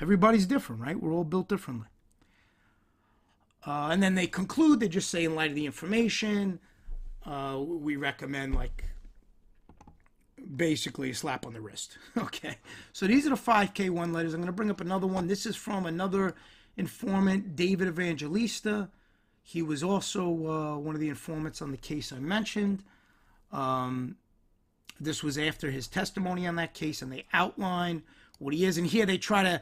Everybody's 0.00 0.46
different, 0.46 0.80
right? 0.80 0.98
We're 0.98 1.12
all 1.12 1.24
built 1.24 1.48
differently. 1.48 1.88
Uh, 3.66 3.88
and 3.90 4.02
then 4.02 4.14
they 4.14 4.26
conclude, 4.26 4.80
they 4.80 4.88
just 4.88 5.10
say, 5.10 5.24
in 5.24 5.34
light 5.34 5.50
of 5.50 5.56
the 5.56 5.66
information, 5.66 6.60
uh, 7.26 7.58
we 7.60 7.96
recommend 7.96 8.54
like 8.54 8.84
basically 10.54 11.10
a 11.10 11.14
slap 11.14 11.44
on 11.44 11.52
the 11.52 11.60
wrist. 11.60 11.98
Okay, 12.16 12.56
so 12.92 13.06
these 13.06 13.26
are 13.26 13.30
the 13.30 13.36
5K1 13.36 14.14
letters. 14.14 14.32
I'm 14.32 14.40
going 14.40 14.46
to 14.46 14.52
bring 14.52 14.70
up 14.70 14.80
another 14.80 15.06
one. 15.06 15.26
This 15.26 15.44
is 15.44 15.56
from 15.56 15.84
another 15.84 16.34
informant, 16.76 17.56
David 17.56 17.88
Evangelista. 17.88 18.88
He 19.48 19.62
was 19.62 19.84
also 19.84 20.24
uh, 20.26 20.76
one 20.76 20.96
of 20.96 21.00
the 21.00 21.08
informants 21.08 21.62
on 21.62 21.70
the 21.70 21.76
case 21.76 22.12
I 22.12 22.18
mentioned. 22.18 22.82
Um, 23.52 24.16
this 24.98 25.22
was 25.22 25.38
after 25.38 25.70
his 25.70 25.86
testimony 25.86 26.48
on 26.48 26.56
that 26.56 26.74
case, 26.74 27.00
and 27.00 27.12
they 27.12 27.26
outline 27.32 28.02
what 28.40 28.52
he 28.52 28.64
is. 28.64 28.76
And 28.76 28.88
here 28.88 29.06
they 29.06 29.18
try 29.18 29.44
to 29.44 29.60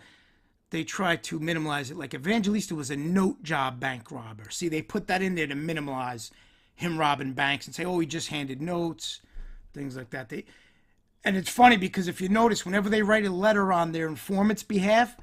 they 0.70 0.84
try 0.84 1.16
to 1.16 1.38
minimize 1.38 1.90
it. 1.90 1.98
Like 1.98 2.14
Evangelista 2.14 2.74
was 2.74 2.90
a 2.90 2.96
note 2.96 3.42
job 3.42 3.78
bank 3.78 4.10
robber. 4.10 4.48
See, 4.48 4.70
they 4.70 4.80
put 4.80 5.06
that 5.08 5.20
in 5.20 5.34
there 5.34 5.46
to 5.46 5.54
minimize 5.54 6.30
him 6.74 6.96
robbing 6.96 7.34
banks 7.34 7.66
and 7.66 7.74
say, 7.74 7.84
oh, 7.84 7.98
he 7.98 8.06
just 8.06 8.28
handed 8.28 8.62
notes, 8.62 9.20
things 9.74 9.98
like 9.98 10.08
that. 10.10 10.30
They 10.30 10.46
and 11.24 11.36
it's 11.36 11.50
funny 11.50 11.76
because 11.76 12.08
if 12.08 12.22
you 12.22 12.30
notice, 12.30 12.64
whenever 12.64 12.88
they 12.88 13.02
write 13.02 13.26
a 13.26 13.30
letter 13.30 13.70
on 13.70 13.92
their 13.92 14.06
informant's 14.06 14.62
behalf, 14.62 15.14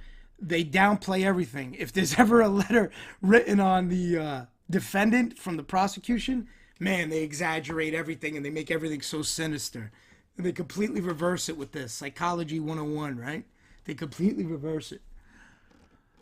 they 0.41 0.63
downplay 0.63 1.23
everything. 1.23 1.75
If 1.77 1.93
there's 1.93 2.15
ever 2.19 2.41
a 2.41 2.49
letter 2.49 2.91
written 3.21 3.59
on 3.59 3.87
the 3.89 4.17
uh, 4.17 4.45
defendant 4.69 5.37
from 5.37 5.57
the 5.57 5.63
prosecution, 5.63 6.47
man, 6.79 7.09
they 7.09 7.23
exaggerate 7.23 7.93
everything 7.93 8.35
and 8.35 8.45
they 8.45 8.49
make 8.49 8.71
everything 8.71 9.01
so 9.01 9.21
sinister. 9.21 9.91
And 10.35 10.45
they 10.45 10.51
completely 10.51 11.01
reverse 11.01 11.49
it 11.49 11.57
with 11.57 11.71
this 11.71 11.93
psychology 11.93 12.59
101, 12.59 13.17
right? 13.17 13.45
They 13.85 13.93
completely 13.93 14.45
reverse 14.45 14.91
it. 14.91 15.01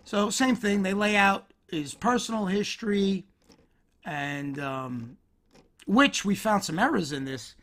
So, 0.03 0.29
same 0.29 0.55
thing. 0.55 0.81
They 0.81 0.93
lay 0.93 1.15
out 1.15 1.53
his 1.69 1.93
personal 1.93 2.47
history, 2.47 3.25
and 4.05 4.59
um, 4.59 5.17
which 5.85 6.25
we 6.25 6.35
found 6.35 6.63
some 6.63 6.79
errors 6.79 7.11
in 7.11 7.25
this 7.25 7.53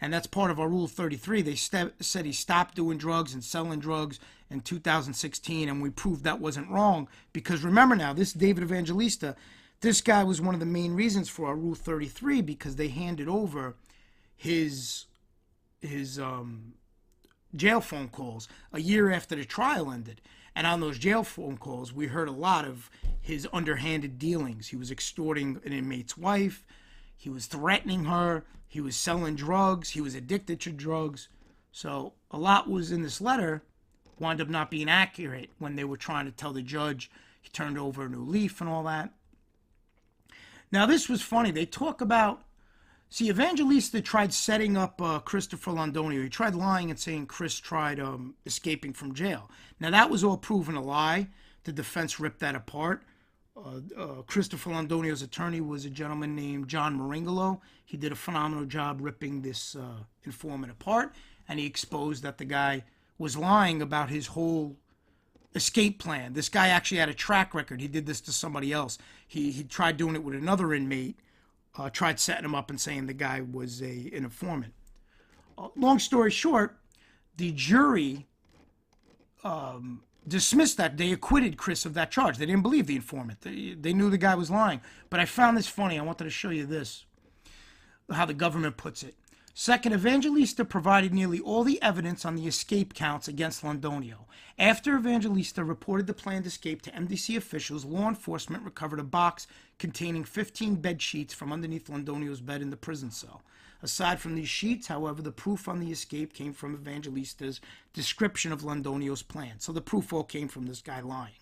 and 0.00 0.12
that's 0.12 0.26
part 0.26 0.50
of 0.50 0.60
our 0.60 0.68
Rule 0.68 0.86
33. 0.86 1.42
They 1.42 1.54
st- 1.54 2.04
said 2.04 2.26
he 2.26 2.32
stopped 2.32 2.74
doing 2.74 2.98
drugs 2.98 3.32
and 3.32 3.42
selling 3.42 3.80
drugs 3.80 4.20
in 4.50 4.60
2016, 4.60 5.68
and 5.68 5.82
we 5.82 5.90
proved 5.90 6.24
that 6.24 6.40
wasn't 6.40 6.70
wrong. 6.70 7.08
Because 7.32 7.64
remember 7.64 7.96
now, 7.96 8.12
this 8.12 8.32
David 8.32 8.64
Evangelista, 8.64 9.34
this 9.80 10.00
guy 10.00 10.22
was 10.22 10.40
one 10.40 10.54
of 10.54 10.60
the 10.60 10.66
main 10.66 10.94
reasons 10.94 11.28
for 11.28 11.46
our 11.46 11.56
Rule 11.56 11.74
33 11.74 12.42
because 12.42 12.76
they 12.76 12.88
handed 12.88 13.28
over 13.28 13.74
his 14.36 15.06
his 15.80 16.18
um, 16.18 16.74
jail 17.54 17.80
phone 17.80 18.08
calls 18.08 18.48
a 18.72 18.80
year 18.80 19.10
after 19.10 19.36
the 19.36 19.44
trial 19.44 19.90
ended. 19.90 20.20
And 20.54 20.66
on 20.66 20.80
those 20.80 20.98
jail 20.98 21.22
phone 21.22 21.58
calls, 21.58 21.92
we 21.92 22.06
heard 22.06 22.28
a 22.28 22.32
lot 22.32 22.64
of 22.64 22.90
his 23.20 23.46
underhanded 23.52 24.18
dealings. 24.18 24.68
He 24.68 24.76
was 24.76 24.90
extorting 24.90 25.60
an 25.64 25.72
inmate's 25.72 26.16
wife. 26.16 26.64
He 27.16 27.28
was 27.28 27.46
threatening 27.46 28.06
her. 28.06 28.44
He 28.68 28.80
was 28.80 28.96
selling 28.96 29.36
drugs. 29.36 29.90
He 29.90 30.00
was 30.00 30.14
addicted 30.14 30.60
to 30.60 30.72
drugs. 30.72 31.28
So 31.72 32.14
a 32.30 32.38
lot 32.38 32.68
was 32.68 32.90
in 32.92 33.02
this 33.02 33.20
letter 33.20 33.62
wound 34.18 34.40
up 34.40 34.48
not 34.48 34.70
being 34.70 34.88
accurate 34.88 35.50
when 35.58 35.76
they 35.76 35.84
were 35.84 35.96
trying 35.96 36.24
to 36.26 36.32
tell 36.32 36.52
the 36.52 36.62
judge 36.62 37.10
he 37.40 37.50
turned 37.50 37.78
over 37.78 38.04
a 38.04 38.08
new 38.08 38.22
leaf 38.22 38.60
and 38.60 38.70
all 38.70 38.82
that. 38.84 39.10
Now, 40.72 40.86
this 40.86 41.08
was 41.08 41.22
funny. 41.22 41.50
They 41.50 41.66
talk 41.66 42.00
about, 42.00 42.42
see, 43.08 43.28
Evangelista 43.28 44.00
tried 44.00 44.32
setting 44.32 44.76
up 44.76 45.00
uh, 45.00 45.20
Christopher 45.20 45.70
Londonio. 45.70 46.22
He 46.22 46.28
tried 46.28 46.54
lying 46.54 46.90
and 46.90 46.98
saying 46.98 47.26
Chris 47.26 47.60
tried 47.60 48.00
um, 48.00 48.34
escaping 48.44 48.92
from 48.92 49.14
jail. 49.14 49.50
Now, 49.78 49.90
that 49.90 50.10
was 50.10 50.24
all 50.24 50.36
proven 50.36 50.74
a 50.74 50.82
lie. 50.82 51.28
The 51.64 51.72
defense 51.72 52.18
ripped 52.18 52.40
that 52.40 52.56
apart. 52.56 53.02
Uh, 53.56 53.80
uh, 53.96 54.22
Christopher 54.26 54.70
Londonio's 54.70 55.22
attorney 55.22 55.62
was 55.62 55.86
a 55.86 55.90
gentleman 55.90 56.36
named 56.36 56.68
John 56.68 56.98
Meringolo. 56.98 57.60
He 57.84 57.96
did 57.96 58.12
a 58.12 58.16
phenomenal 58.16 58.66
job 58.66 58.98
ripping 59.00 59.40
this 59.40 59.74
uh, 59.74 60.02
informant 60.24 60.72
apart, 60.72 61.14
and 61.48 61.58
he 61.58 61.64
exposed 61.64 62.22
that 62.22 62.36
the 62.36 62.44
guy 62.44 62.84
was 63.18 63.36
lying 63.36 63.80
about 63.80 64.10
his 64.10 64.26
whole 64.26 64.76
escape 65.54 65.98
plan. 65.98 66.34
This 66.34 66.50
guy 66.50 66.68
actually 66.68 66.98
had 66.98 67.08
a 67.08 67.14
track 67.14 67.54
record. 67.54 67.80
He 67.80 67.88
did 67.88 68.04
this 68.04 68.20
to 68.22 68.32
somebody 68.32 68.72
else. 68.72 68.98
He 69.26 69.50
he 69.50 69.64
tried 69.64 69.96
doing 69.96 70.14
it 70.14 70.22
with 70.22 70.34
another 70.34 70.74
inmate. 70.74 71.18
Uh, 71.78 71.90
tried 71.90 72.20
setting 72.20 72.44
him 72.44 72.54
up 72.54 72.70
and 72.70 72.80
saying 72.80 73.06
the 73.06 73.14
guy 73.14 73.40
was 73.40 73.80
a 73.80 74.10
an 74.12 74.24
informant. 74.24 74.74
Uh, 75.56 75.68
long 75.76 75.98
story 75.98 76.30
short, 76.30 76.78
the 77.38 77.52
jury 77.52 78.26
um, 79.44 80.02
dismissed 80.26 80.76
that. 80.76 80.96
They 80.96 81.12
acquitted 81.12 81.56
Chris 81.56 81.84
of 81.84 81.94
that 81.94 82.10
charge. 82.10 82.38
They 82.38 82.46
didn't 82.46 82.62
believe 82.62 82.86
the 82.86 82.96
informant. 82.96 83.42
They, 83.42 83.76
they 83.78 83.92
knew 83.92 84.10
the 84.10 84.18
guy 84.18 84.34
was 84.34 84.50
lying. 84.50 84.80
But 85.10 85.20
I 85.20 85.24
found 85.24 85.56
this 85.56 85.68
funny. 85.68 85.98
I 85.98 86.02
wanted 86.02 86.24
to 86.24 86.30
show 86.30 86.50
you 86.50 86.66
this, 86.66 87.04
how 88.10 88.26
the 88.26 88.34
government 88.34 88.76
puts 88.76 89.02
it. 89.02 89.14
Second, 89.58 89.94
Evangelista 89.94 90.66
provided 90.66 91.14
nearly 91.14 91.40
all 91.40 91.64
the 91.64 91.80
evidence 91.80 92.26
on 92.26 92.36
the 92.36 92.46
escape 92.46 92.92
counts 92.92 93.26
against 93.26 93.64
Londonio. 93.64 94.26
After 94.58 94.98
Evangelista 94.98 95.64
reported 95.64 96.06
the 96.06 96.12
planned 96.12 96.44
escape 96.44 96.82
to 96.82 96.90
MDC 96.90 97.38
officials, 97.38 97.86
law 97.86 98.06
enforcement 98.06 98.64
recovered 98.64 99.00
a 99.00 99.02
box 99.02 99.46
containing 99.78 100.24
15 100.24 100.76
bed 100.76 101.00
sheets 101.00 101.32
from 101.32 101.54
underneath 101.54 101.88
Londonio's 101.88 102.42
bed 102.42 102.60
in 102.60 102.68
the 102.68 102.76
prison 102.76 103.10
cell. 103.10 103.42
Aside 103.82 104.20
from 104.20 104.34
these 104.34 104.48
sheets, 104.48 104.86
however, 104.86 105.20
the 105.22 105.32
proof 105.32 105.68
on 105.68 105.80
the 105.80 105.90
escape 105.90 106.32
came 106.32 106.52
from 106.52 106.74
Evangelista's 106.74 107.60
description 107.92 108.52
of 108.52 108.62
Londonio's 108.62 109.22
plan. 109.22 109.58
So 109.58 109.72
the 109.72 109.80
proof 109.80 110.12
all 110.12 110.24
came 110.24 110.48
from 110.48 110.66
this 110.66 110.80
guy 110.80 111.00
lying, 111.00 111.34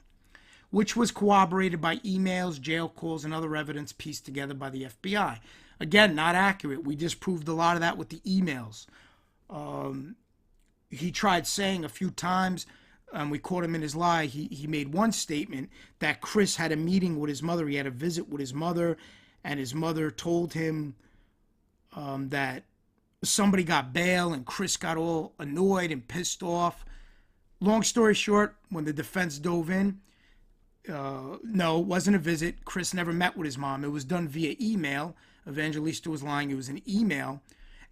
which 0.70 0.96
was 0.96 1.12
corroborated 1.12 1.80
by 1.80 1.96
emails, 1.98 2.60
jail 2.60 2.88
calls, 2.88 3.24
and 3.24 3.32
other 3.32 3.54
evidence 3.54 3.92
pieced 3.92 4.24
together 4.24 4.54
by 4.54 4.70
the 4.70 4.84
FBI. 4.84 5.38
Again, 5.80 6.14
not 6.14 6.34
accurate. 6.34 6.84
We 6.84 6.96
disproved 6.96 7.48
a 7.48 7.52
lot 7.52 7.76
of 7.76 7.80
that 7.80 7.98
with 7.98 8.08
the 8.08 8.20
emails. 8.20 8.86
Um, 9.48 10.16
he 10.90 11.10
tried 11.10 11.46
saying 11.46 11.84
a 11.84 11.88
few 11.88 12.10
times, 12.10 12.66
and 13.12 13.30
we 13.30 13.38
caught 13.38 13.64
him 13.64 13.74
in 13.74 13.82
his 13.82 13.94
lie. 13.94 14.26
He, 14.26 14.46
he 14.46 14.66
made 14.66 14.92
one 14.92 15.12
statement 15.12 15.70
that 16.00 16.20
Chris 16.20 16.56
had 16.56 16.72
a 16.72 16.76
meeting 16.76 17.18
with 17.18 17.28
his 17.28 17.42
mother. 17.42 17.68
He 17.68 17.76
had 17.76 17.86
a 17.86 17.90
visit 17.90 18.28
with 18.28 18.40
his 18.40 18.54
mother, 18.54 18.96
and 19.44 19.60
his 19.60 19.74
mother 19.74 20.10
told 20.10 20.52
him 20.52 20.94
um, 21.96 22.28
that 22.30 22.64
somebody 23.22 23.64
got 23.64 23.92
bail 23.92 24.32
and 24.32 24.44
Chris 24.44 24.76
got 24.76 24.96
all 24.96 25.34
annoyed 25.38 25.90
and 25.90 26.06
pissed 26.06 26.42
off. 26.42 26.84
Long 27.60 27.82
story 27.82 28.14
short, 28.14 28.56
when 28.68 28.84
the 28.84 28.92
defense 28.92 29.38
dove 29.38 29.70
in, 29.70 30.00
uh, 30.92 31.38
no, 31.42 31.80
it 31.80 31.86
wasn't 31.86 32.16
a 32.16 32.20
visit. 32.20 32.64
Chris 32.64 32.92
never 32.92 33.12
met 33.12 33.36
with 33.36 33.46
his 33.46 33.56
mom. 33.56 33.84
It 33.84 33.92
was 33.92 34.04
done 34.04 34.28
via 34.28 34.54
email. 34.60 35.16
Evangelista 35.48 36.10
was 36.10 36.22
lying. 36.22 36.50
It 36.50 36.56
was 36.56 36.68
an 36.68 36.82
email. 36.88 37.40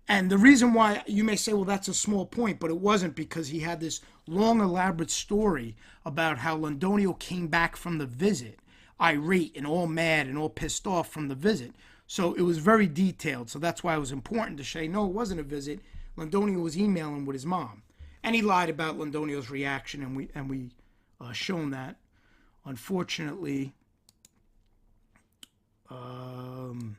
And 0.08 0.30
the 0.30 0.38
reason 0.38 0.74
why 0.74 1.02
you 1.06 1.24
may 1.24 1.36
say, 1.36 1.52
well, 1.52 1.64
that's 1.64 1.88
a 1.88 1.94
small 1.94 2.26
point, 2.26 2.58
but 2.58 2.70
it 2.70 2.78
wasn't 2.78 3.14
because 3.14 3.48
he 3.48 3.60
had 3.60 3.80
this 3.80 4.00
long, 4.26 4.60
elaborate 4.60 5.10
story 5.10 5.76
about 6.04 6.38
how 6.38 6.58
Londonio 6.58 7.18
came 7.18 7.46
back 7.46 7.76
from 7.76 7.98
the 7.98 8.06
visit, 8.06 8.58
irate 9.00 9.56
and 9.56 9.66
all 9.66 9.86
mad 9.86 10.26
and 10.26 10.36
all 10.36 10.50
pissed 10.50 10.86
off 10.86 11.10
from 11.10 11.28
the 11.28 11.34
visit. 11.34 11.72
So 12.12 12.34
it 12.34 12.42
was 12.42 12.58
very 12.58 12.86
detailed. 12.86 13.48
So 13.48 13.58
that's 13.58 13.82
why 13.82 13.96
it 13.96 13.98
was 13.98 14.12
important 14.12 14.58
to 14.58 14.64
say, 14.64 14.86
no, 14.86 15.06
it 15.06 15.12
wasn't 15.12 15.40
a 15.40 15.42
visit. 15.42 15.80
Londonio 16.14 16.60
was 16.60 16.76
emailing 16.76 17.24
with 17.24 17.32
his 17.32 17.46
mom, 17.46 17.84
and 18.22 18.34
he 18.34 18.42
lied 18.42 18.68
about 18.68 18.98
Londonio's 18.98 19.48
reaction, 19.48 20.02
and 20.02 20.14
we 20.14 20.28
and 20.34 20.50
we 20.50 20.72
uh, 21.22 21.32
shown 21.32 21.70
that. 21.70 21.96
Unfortunately, 22.66 23.72
um, 25.88 26.98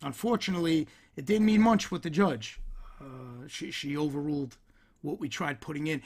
unfortunately, 0.00 0.88
it 1.16 1.26
didn't 1.26 1.44
mean 1.44 1.60
much 1.60 1.90
with 1.90 2.00
the 2.00 2.08
judge. 2.08 2.58
Uh, 3.02 3.48
she 3.48 3.70
she 3.70 3.98
overruled 3.98 4.56
what 5.02 5.20
we 5.20 5.28
tried 5.28 5.60
putting 5.60 5.88
in 5.88 6.00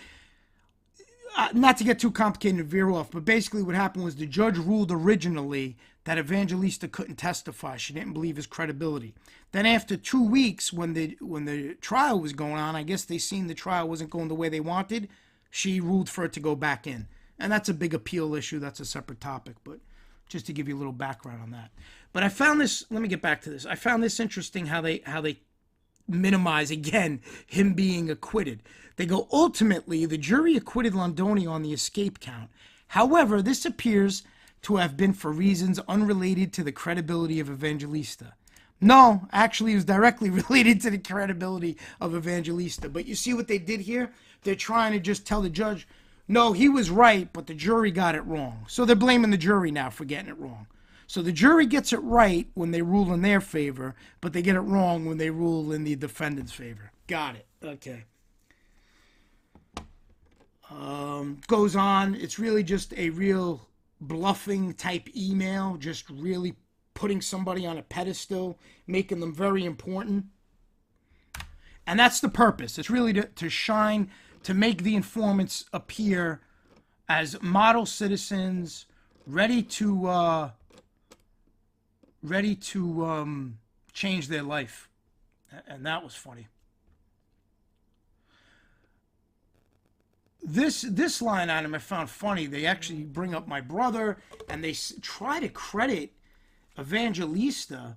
uh, 1.37 1.49
not 1.53 1.77
to 1.77 1.85
get 1.85 1.99
too 1.99 2.11
complicated 2.11 2.61
and 2.61 2.69
veer 2.69 2.91
off, 2.91 3.11
but 3.11 3.25
basically 3.25 3.63
what 3.63 3.75
happened 3.75 4.05
was 4.05 4.17
the 4.17 4.27
judge 4.27 4.57
ruled 4.57 4.91
originally 4.93 5.77
that 6.05 6.19
Evangelista 6.19 6.87
couldn't 6.87 7.17
testify. 7.17 7.77
She 7.77 7.93
didn't 7.93 8.13
believe 8.13 8.37
his 8.37 8.47
credibility. 8.47 9.15
Then 9.53 9.67
after 9.67 9.97
two 9.97 10.23
weeks, 10.23 10.73
when 10.73 10.93
the 10.93 11.17
when 11.21 11.45
the 11.47 11.75
trial 11.75 12.21
was 12.21 12.33
going 12.33 12.55
on, 12.55 12.77
I 12.77 12.83
guess 12.83 13.05
they 13.05 13.19
seen 13.19 13.47
the 13.47 13.55
trial 13.55 13.89
wasn't 13.89 14.11
going 14.11 14.29
the 14.29 14.35
way 14.35 14.49
they 14.49 14.61
wanted. 14.61 15.09
She 15.51 15.81
ruled 15.81 16.09
for 16.09 16.25
it 16.25 16.33
to 16.35 16.41
go 16.41 16.55
back 16.55 16.87
in, 16.87 17.07
and 17.39 17.51
that's 17.51 17.69
a 17.69 17.75
big 17.75 17.95
appeal 17.95 18.35
issue. 18.35 18.59
That's 18.59 18.81
a 18.81 18.85
separate 18.85 19.21
topic, 19.21 19.57
but 19.65 19.79
just 20.29 20.47
to 20.47 20.53
give 20.53 20.69
you 20.69 20.77
a 20.77 20.79
little 20.79 20.93
background 20.93 21.43
on 21.43 21.51
that. 21.53 21.71
But 22.13 22.23
I 22.23 22.29
found 22.29 22.61
this. 22.61 22.85
Let 22.91 23.01
me 23.03 23.09
get 23.09 23.23
back 23.23 23.41
to 23.43 23.51
this. 23.51 23.65
I 23.65 23.75
found 23.75 24.03
this 24.03 24.21
interesting 24.21 24.67
how 24.67 24.81
they 24.81 25.03
how 25.07 25.21
they 25.21 25.41
minimize 26.07 26.71
again 26.71 27.23
him 27.47 27.73
being 27.73 28.11
acquitted. 28.11 28.63
They 28.97 29.07
go 29.07 29.27
ultimately 29.33 30.05
the 30.05 30.19
jury 30.19 30.55
acquitted 30.57 30.93
Londonio 30.93 31.51
on 31.51 31.63
the 31.63 31.73
escape 31.73 32.21
count. 32.21 32.51
However, 32.89 33.41
this 33.41 33.65
appears 33.65 34.23
to 34.65 34.77
have 34.77 34.97
been 34.97 35.13
for 35.13 35.31
reasons 35.31 35.79
unrelated 35.89 36.53
to 36.53 36.65
the 36.65 36.73
credibility 36.73 37.41
of 37.41 37.51
Evangelista. 37.51 38.35
No, 38.81 39.27
actually, 39.33 39.73
it 39.73 39.77
was 39.77 39.85
directly 39.85 40.31
related 40.49 40.81
to 40.83 40.91
the 40.91 40.99
credibility 40.99 41.77
of 42.01 42.15
Evangelista. 42.15 42.89
But 42.89 43.07
you 43.07 43.15
see 43.15 43.35
what 43.35 43.49
they 43.49 43.59
did 43.59 43.81
here? 43.81 44.13
They're 44.43 44.55
trying 44.55 44.93
to 44.93 45.01
just 45.01 45.27
tell 45.27 45.41
the 45.41 45.51
judge, 45.51 45.87
no, 46.27 46.53
he 46.53 46.69
was 46.69 46.91
right, 46.91 47.31
but 47.33 47.47
the 47.47 47.55
jury 47.55 47.91
got 47.91 48.15
it 48.15 48.23
wrong. 48.23 48.65
So 48.69 48.85
they're 48.85 48.97
blaming 48.97 49.31
the 49.31 49.37
jury 49.37 49.71
now 49.71 49.91
for 49.91 50.05
getting 50.05 50.31
it 50.31 50.39
wrong. 50.39 50.67
So 51.07 51.21
the 51.21 51.33
jury 51.33 51.67
gets 51.67 51.93
it 51.93 51.99
right 51.99 52.49
when 52.55 52.71
they 52.71 52.83
rule 52.83 53.13
in 53.13 53.23
their 53.23 53.41
favor, 53.41 53.95
but 54.21 54.33
they 54.33 54.43
get 54.43 54.57
it 54.57 54.61
wrong 54.61 55.05
when 55.05 55.19
they 55.19 55.31
rule 55.31 55.73
in 55.73 55.85
the 55.85 55.97
defendant's 55.97 56.53
favor. 56.53 56.91
Got 57.07 57.37
it. 57.37 57.47
Okay. 57.63 58.05
Um, 60.71 61.41
goes 61.47 61.77
on. 61.77 62.15
It's 62.15 62.39
really 62.39 62.63
just 62.63 62.95
a 62.95 63.11
real 63.11 63.69
bluffing 64.09 64.75
type 64.75 65.09
email, 65.17 65.77
just 65.77 66.09
really 66.11 66.55
putting 66.95 67.21
somebody 67.21 67.67
on 67.67 67.79
a 67.79 67.83
pedestal, 67.83 68.59
making 68.87 69.21
them 69.21 69.35
very 69.35 69.65
important. 69.65 70.27
And 71.87 71.99
that's 71.99 72.21
the 72.21 72.29
purpose. 72.29 72.79
It's 72.79 72.91
really 72.91 73.13
to, 73.13 73.25
to 73.25 73.49
shine, 73.49 74.11
to 74.45 74.55
make 74.55 74.83
the 74.83 74.95
informants 74.95 75.65
appear 75.73 76.41
as 77.09 77.41
model 77.43 77.85
citizens, 77.85 78.87
ready 79.27 79.63
to 79.63 80.07
uh, 80.07 80.51
ready 82.23 82.55
to 82.55 83.05
um, 83.05 83.59
change 83.93 84.29
their 84.29 84.43
life. 84.43 84.89
And 85.69 85.85
that 85.85 86.03
was 86.03 86.15
funny. 86.15 86.49
This 90.45 90.83
this 90.83 91.23
line 91.23 91.51
item 91.51 91.75
I 91.75 91.79
found 91.79 92.11
funny. 92.11 92.47
They 92.47 92.67
actually 92.67 93.05
bring 93.05 93.35
up 93.35 93.49
my 93.49 93.61
brother 93.61 94.19
and 94.49 94.63
they 94.63 94.71
s- 94.71 94.95
try 95.01 95.41
to 95.41 95.49
credit 95.49 96.13
Evangelista 96.79 97.97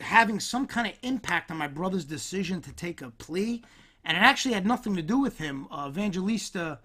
having 0.00 0.40
some 0.40 0.66
kind 0.66 0.86
of 0.86 0.94
impact 1.02 1.50
on 1.50 1.56
my 1.56 1.66
brother's 1.66 2.04
decision 2.04 2.60
to 2.62 2.72
take 2.72 3.02
a 3.02 3.10
plea, 3.10 3.64
and 4.04 4.16
it 4.16 4.20
actually 4.20 4.54
had 4.54 4.66
nothing 4.66 4.94
to 4.96 5.02
do 5.02 5.18
with 5.18 5.38
him. 5.38 5.66
Uh, 5.70 5.88
Evangelista, 5.88 6.78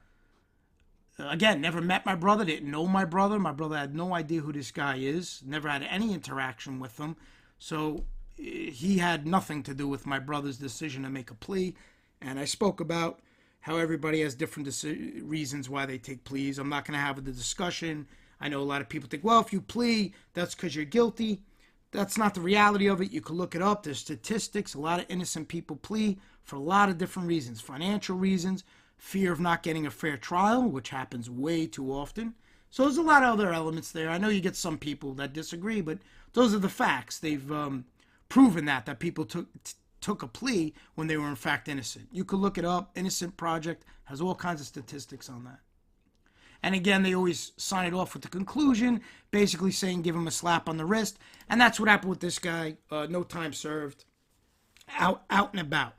uh, 1.19 1.27
again, 1.29 1.61
never 1.61 1.79
met 1.79 2.05
my 2.05 2.15
brother, 2.15 2.43
didn't 2.43 2.71
know 2.71 2.87
my 2.87 3.05
brother. 3.05 3.37
My 3.37 3.51
brother 3.51 3.77
had 3.77 3.95
no 3.95 4.13
idea 4.15 4.41
who 4.41 4.51
this 4.51 4.71
guy 4.71 4.97
is, 4.97 5.43
never 5.45 5.69
had 5.69 5.83
any 5.83 6.13
interaction 6.13 6.79
with 6.79 6.99
him, 6.99 7.15
so 7.59 8.05
uh, 8.39 8.41
he 8.43 8.97
had 8.97 9.27
nothing 9.27 9.61
to 9.63 9.73
do 9.73 9.87
with 9.87 10.07
my 10.07 10.19
brother's 10.19 10.57
decision 10.57 11.03
to 11.03 11.09
make 11.09 11.29
a 11.29 11.35
plea. 11.35 11.75
And 12.19 12.39
I 12.39 12.45
spoke 12.45 12.79
about 12.79 13.19
how 13.63 13.77
everybody 13.77 14.19
has 14.19 14.35
different 14.35 14.67
reasons 15.23 15.69
why 15.69 15.85
they 15.85 15.97
take 15.97 16.25
pleas. 16.25 16.59
I'm 16.59 16.67
not 16.67 16.83
going 16.85 16.99
to 16.99 17.05
have 17.05 17.23
the 17.23 17.31
discussion. 17.31 18.05
I 18.41 18.49
know 18.49 18.59
a 18.59 18.61
lot 18.61 18.81
of 18.81 18.89
people 18.89 19.07
think, 19.07 19.23
well, 19.23 19.39
if 19.39 19.53
you 19.53 19.61
plea, 19.61 20.13
that's 20.33 20.53
because 20.53 20.75
you're 20.75 20.83
guilty. 20.83 21.39
That's 21.91 22.17
not 22.17 22.33
the 22.33 22.41
reality 22.41 22.87
of 22.87 22.99
it. 22.99 23.13
You 23.13 23.21
can 23.21 23.37
look 23.37 23.55
it 23.55 23.61
up. 23.61 23.83
There's 23.83 23.99
statistics. 23.99 24.73
A 24.73 24.81
lot 24.81 24.99
of 24.99 25.05
innocent 25.07 25.47
people 25.47 25.77
plea 25.77 26.17
for 26.43 26.57
a 26.57 26.59
lot 26.59 26.89
of 26.89 26.97
different 26.97 27.29
reasons 27.29 27.61
financial 27.61 28.17
reasons, 28.17 28.65
fear 28.97 29.31
of 29.31 29.39
not 29.39 29.63
getting 29.63 29.85
a 29.85 29.91
fair 29.91 30.17
trial, 30.17 30.63
which 30.63 30.89
happens 30.89 31.29
way 31.29 31.65
too 31.65 31.89
often. 31.89 32.33
So 32.69 32.83
there's 32.83 32.97
a 32.97 33.01
lot 33.01 33.23
of 33.23 33.29
other 33.29 33.53
elements 33.53 33.93
there. 33.93 34.09
I 34.09 34.17
know 34.17 34.27
you 34.27 34.41
get 34.41 34.57
some 34.57 34.77
people 34.77 35.13
that 35.13 35.31
disagree, 35.31 35.79
but 35.79 35.99
those 36.33 36.53
are 36.53 36.59
the 36.59 36.67
facts. 36.67 37.17
They've 37.17 37.49
um, 37.49 37.85
proven 38.27 38.65
that, 38.65 38.85
that 38.87 38.99
people 38.99 39.23
took. 39.23 39.47
T- 39.63 39.75
took 40.03 40.21
a 40.21 40.27
plea 40.27 40.73
when 40.93 41.07
they 41.07 41.17
were 41.17 41.29
in 41.29 41.35
fact 41.35 41.67
innocent. 41.67 42.07
You 42.11 42.25
could 42.25 42.39
look 42.39 42.57
it 42.57 42.65
up. 42.65 42.91
Innocent 42.95 43.37
Project 43.37 43.85
has 44.05 44.21
all 44.21 44.35
kinds 44.35 44.61
of 44.61 44.67
statistics 44.67 45.29
on 45.29 45.45
that. 45.45 45.59
And 46.61 46.75
again, 46.75 47.03
they 47.03 47.15
always 47.15 47.51
sign 47.57 47.87
it 47.87 47.93
off 47.93 48.13
with 48.13 48.23
the 48.23 48.29
conclusion, 48.29 49.01
basically 49.31 49.71
saying 49.71 50.01
give 50.01 50.15
him 50.15 50.27
a 50.27 50.31
slap 50.31 50.69
on 50.69 50.77
the 50.77 50.85
wrist. 50.85 51.17
And 51.49 51.59
that's 51.59 51.79
what 51.79 51.89
happened 51.89 52.09
with 52.09 52.21
this 52.21 52.39
guy. 52.39 52.77
Uh, 52.91 53.07
no 53.09 53.23
time 53.23 53.51
served. 53.53 54.05
Out, 54.97 55.23
out 55.29 55.51
and 55.51 55.61
about. 55.61 55.95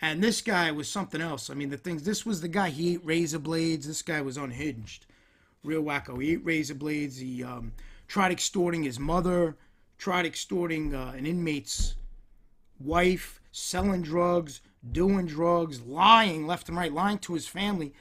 And 0.00 0.22
this 0.22 0.40
guy 0.40 0.70
was 0.70 0.88
something 0.88 1.20
else. 1.20 1.50
I 1.50 1.54
mean, 1.54 1.70
the 1.70 1.76
things. 1.76 2.04
This 2.04 2.24
was 2.24 2.40
the 2.40 2.48
guy. 2.48 2.70
He 2.70 2.94
ate 2.94 3.04
razor 3.04 3.38
blades. 3.38 3.86
This 3.86 4.02
guy 4.02 4.20
was 4.22 4.36
unhinged, 4.36 5.06
real 5.62 5.82
wacko. 5.82 6.22
He 6.22 6.32
ate 6.32 6.44
razor 6.44 6.74
blades. 6.74 7.18
He 7.18 7.44
um, 7.44 7.72
tried 8.08 8.32
extorting 8.32 8.82
his 8.82 8.98
mother. 8.98 9.56
Tried 9.98 10.24
extorting 10.24 10.94
uh, 10.94 11.12
an 11.16 11.26
inmate's 11.26 11.94
wife, 12.80 13.40
selling 13.52 14.02
drugs, 14.02 14.60
doing 14.92 15.26
drugs, 15.26 15.80
lying 15.82 16.46
left 16.46 16.68
and 16.68 16.76
right, 16.76 16.92
lying 16.92 17.18
to 17.18 17.34
his 17.34 17.46
family. 17.46 17.92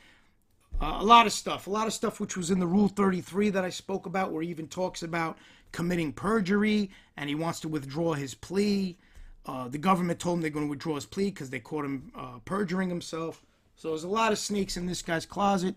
Uh, 0.82 0.98
a 1.00 1.04
lot 1.04 1.26
of 1.26 1.34
stuff, 1.34 1.68
a 1.68 1.70
lot 1.70 1.88
of 1.88 1.94
stuff 1.94 2.20
which 2.20 2.38
was 2.38 2.52
in 2.52 2.60
the 2.60 2.68
Rule 2.68 2.88
33 2.88 3.50
that 3.50 3.66
I 3.66 3.70
spoke 3.70 4.06
about, 4.06 4.32
where 4.32 4.42
he 4.42 4.50
even 4.50 4.68
talks 4.68 5.04
about 5.04 5.38
committing 5.72 6.14
perjury 6.14 6.90
and 7.18 7.30
he 7.30 7.36
wants 7.36 7.60
to 7.62 7.68
withdraw 7.68 8.14
his 8.14 8.34
plea. 8.34 8.98
Uh, 9.46 9.68
the 9.68 9.78
government 9.78 10.20
told 10.20 10.38
him 10.38 10.42
they're 10.42 10.50
going 10.50 10.66
to 10.66 10.70
withdraw 10.70 10.96
his 10.96 11.06
plea 11.06 11.30
because 11.30 11.50
they 11.50 11.60
caught 11.60 11.86
him 11.86 12.12
uh, 12.16 12.40
perjuring 12.46 12.90
himself. 12.90 13.44
So 13.76 13.90
there's 13.90 14.04
a 14.04 14.10
lot 14.10 14.32
of 14.32 14.38
snakes 14.38 14.78
in 14.78 14.86
this 14.86 15.02
guy's 15.02 15.26
closet, 15.26 15.76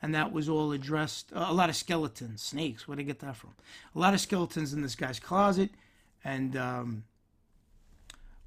and 0.00 0.14
that 0.14 0.32
was 0.32 0.48
all 0.48 0.72
addressed. 0.72 1.32
Uh, 1.32 1.46
a 1.48 1.52
lot 1.52 1.68
of 1.68 1.76
skeletons, 1.76 2.42
snakes. 2.42 2.86
Where'd 2.86 2.98
I 2.98 3.02
get 3.02 3.20
that 3.20 3.36
from? 3.36 3.54
A 3.94 3.98
lot 3.98 4.14
of 4.14 4.20
skeletons 4.20 4.72
in 4.72 4.82
this 4.82 4.94
guy's 4.94 5.20
closet, 5.20 5.70
and 6.24 6.56
um, 6.56 7.04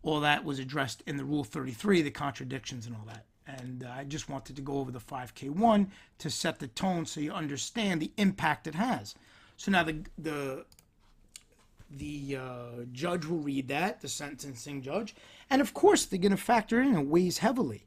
all 0.06 0.20
that 0.20 0.46
was 0.46 0.60
addressed 0.60 1.04
in 1.08 1.18
the 1.18 1.26
Rule 1.26 1.44
33, 1.44 2.04
the 2.04 2.12
contradictions 2.12 2.86
and 2.86 2.96
all 2.96 3.06
that. 3.08 3.26
And 3.48 3.84
uh, 3.84 3.92
I 3.98 4.04
just 4.04 4.30
wanted 4.30 4.56
to 4.56 4.62
go 4.62 4.78
over 4.78 4.92
the 4.92 5.00
5K1 5.00 5.88
to 6.20 6.30
set 6.30 6.60
the 6.60 6.68
tone 6.68 7.06
so 7.06 7.20
you 7.20 7.32
understand 7.32 8.02
the 8.02 8.12
impact 8.18 8.68
it 8.68 8.76
has. 8.76 9.16
So 9.58 9.72
now 9.72 9.84
the 9.84 10.04
the 10.18 10.66
the 11.90 12.38
uh, 12.38 12.84
judge 12.92 13.26
will 13.26 13.40
read 13.40 13.68
that, 13.68 14.02
the 14.02 14.08
sentencing 14.08 14.82
judge, 14.82 15.16
and 15.50 15.62
of 15.62 15.74
course 15.74 16.06
they're 16.06 16.20
going 16.20 16.32
to 16.32 16.38
factor 16.38 16.82
in 16.82 16.96
and 16.96 17.10
weighs 17.10 17.40
heavily. 17.40 17.86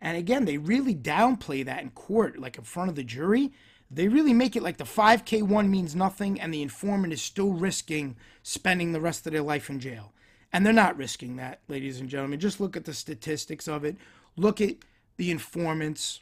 And 0.00 0.16
again, 0.16 0.44
they 0.44 0.58
really 0.58 0.94
downplay 0.94 1.64
that 1.64 1.82
in 1.82 1.90
court, 1.90 2.38
like 2.38 2.58
in 2.58 2.64
front 2.64 2.90
of 2.90 2.96
the 2.96 3.04
jury. 3.04 3.52
They 3.90 4.08
really 4.08 4.34
make 4.34 4.56
it 4.56 4.62
like 4.62 4.76
the 4.76 4.84
5K1 4.84 5.68
means 5.68 5.96
nothing, 5.96 6.40
and 6.40 6.52
the 6.52 6.62
informant 6.62 7.12
is 7.12 7.22
still 7.22 7.52
risking 7.52 8.16
spending 8.42 8.92
the 8.92 9.00
rest 9.00 9.26
of 9.26 9.32
their 9.32 9.42
life 9.42 9.70
in 9.70 9.80
jail. 9.80 10.12
And 10.52 10.64
they're 10.64 10.72
not 10.72 10.96
risking 10.96 11.36
that, 11.36 11.60
ladies 11.68 12.00
and 12.00 12.08
gentlemen. 12.08 12.40
Just 12.40 12.60
look 12.60 12.76
at 12.76 12.84
the 12.84 12.94
statistics 12.94 13.68
of 13.68 13.84
it. 13.84 13.96
Look 14.36 14.60
at 14.60 14.76
the 15.16 15.30
informants. 15.30 16.20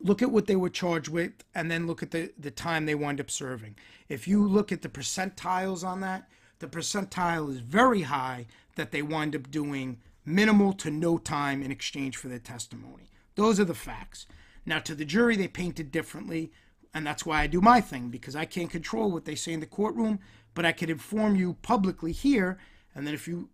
Look 0.00 0.22
at 0.22 0.32
what 0.32 0.46
they 0.46 0.56
were 0.56 0.70
charged 0.70 1.08
with, 1.08 1.32
and 1.54 1.70
then 1.70 1.86
look 1.86 2.02
at 2.02 2.10
the, 2.10 2.32
the 2.36 2.50
time 2.50 2.86
they 2.86 2.94
wind 2.94 3.20
up 3.20 3.30
serving. 3.30 3.76
If 4.08 4.26
you 4.26 4.46
look 4.46 4.72
at 4.72 4.82
the 4.82 4.88
percentiles 4.88 5.86
on 5.86 6.00
that, 6.00 6.28
the 6.58 6.66
percentile 6.66 7.50
is 7.50 7.60
very 7.60 8.02
high 8.02 8.46
that 8.76 8.90
they 8.90 9.02
wind 9.02 9.36
up 9.36 9.50
doing 9.50 9.98
minimal 10.24 10.72
to 10.72 10.90
no 10.90 11.18
time 11.18 11.62
in 11.62 11.70
exchange 11.70 12.16
for 12.16 12.28
their 12.28 12.38
testimony. 12.38 13.10
Those 13.34 13.60
are 13.60 13.64
the 13.64 13.74
facts. 13.74 14.26
Now, 14.66 14.78
to 14.80 14.94
the 14.94 15.04
jury, 15.04 15.36
they 15.36 15.48
paint 15.48 15.80
it 15.80 15.90
differently, 15.90 16.52
and 16.94 17.06
that's 17.06 17.26
why 17.26 17.42
I 17.42 17.46
do 17.46 17.60
my 17.60 17.80
thing, 17.80 18.08
because 18.08 18.36
I 18.36 18.44
can't 18.44 18.70
control 18.70 19.10
what 19.10 19.24
they 19.24 19.34
say 19.34 19.52
in 19.52 19.60
the 19.60 19.66
courtroom, 19.66 20.20
but 20.54 20.64
I 20.66 20.72
can 20.72 20.90
inform 20.90 21.36
you 21.36 21.54
publicly 21.62 22.12
here 22.12 22.58
and 22.94 23.06
then 23.06 23.14
if 23.14 23.26
you 23.26 23.48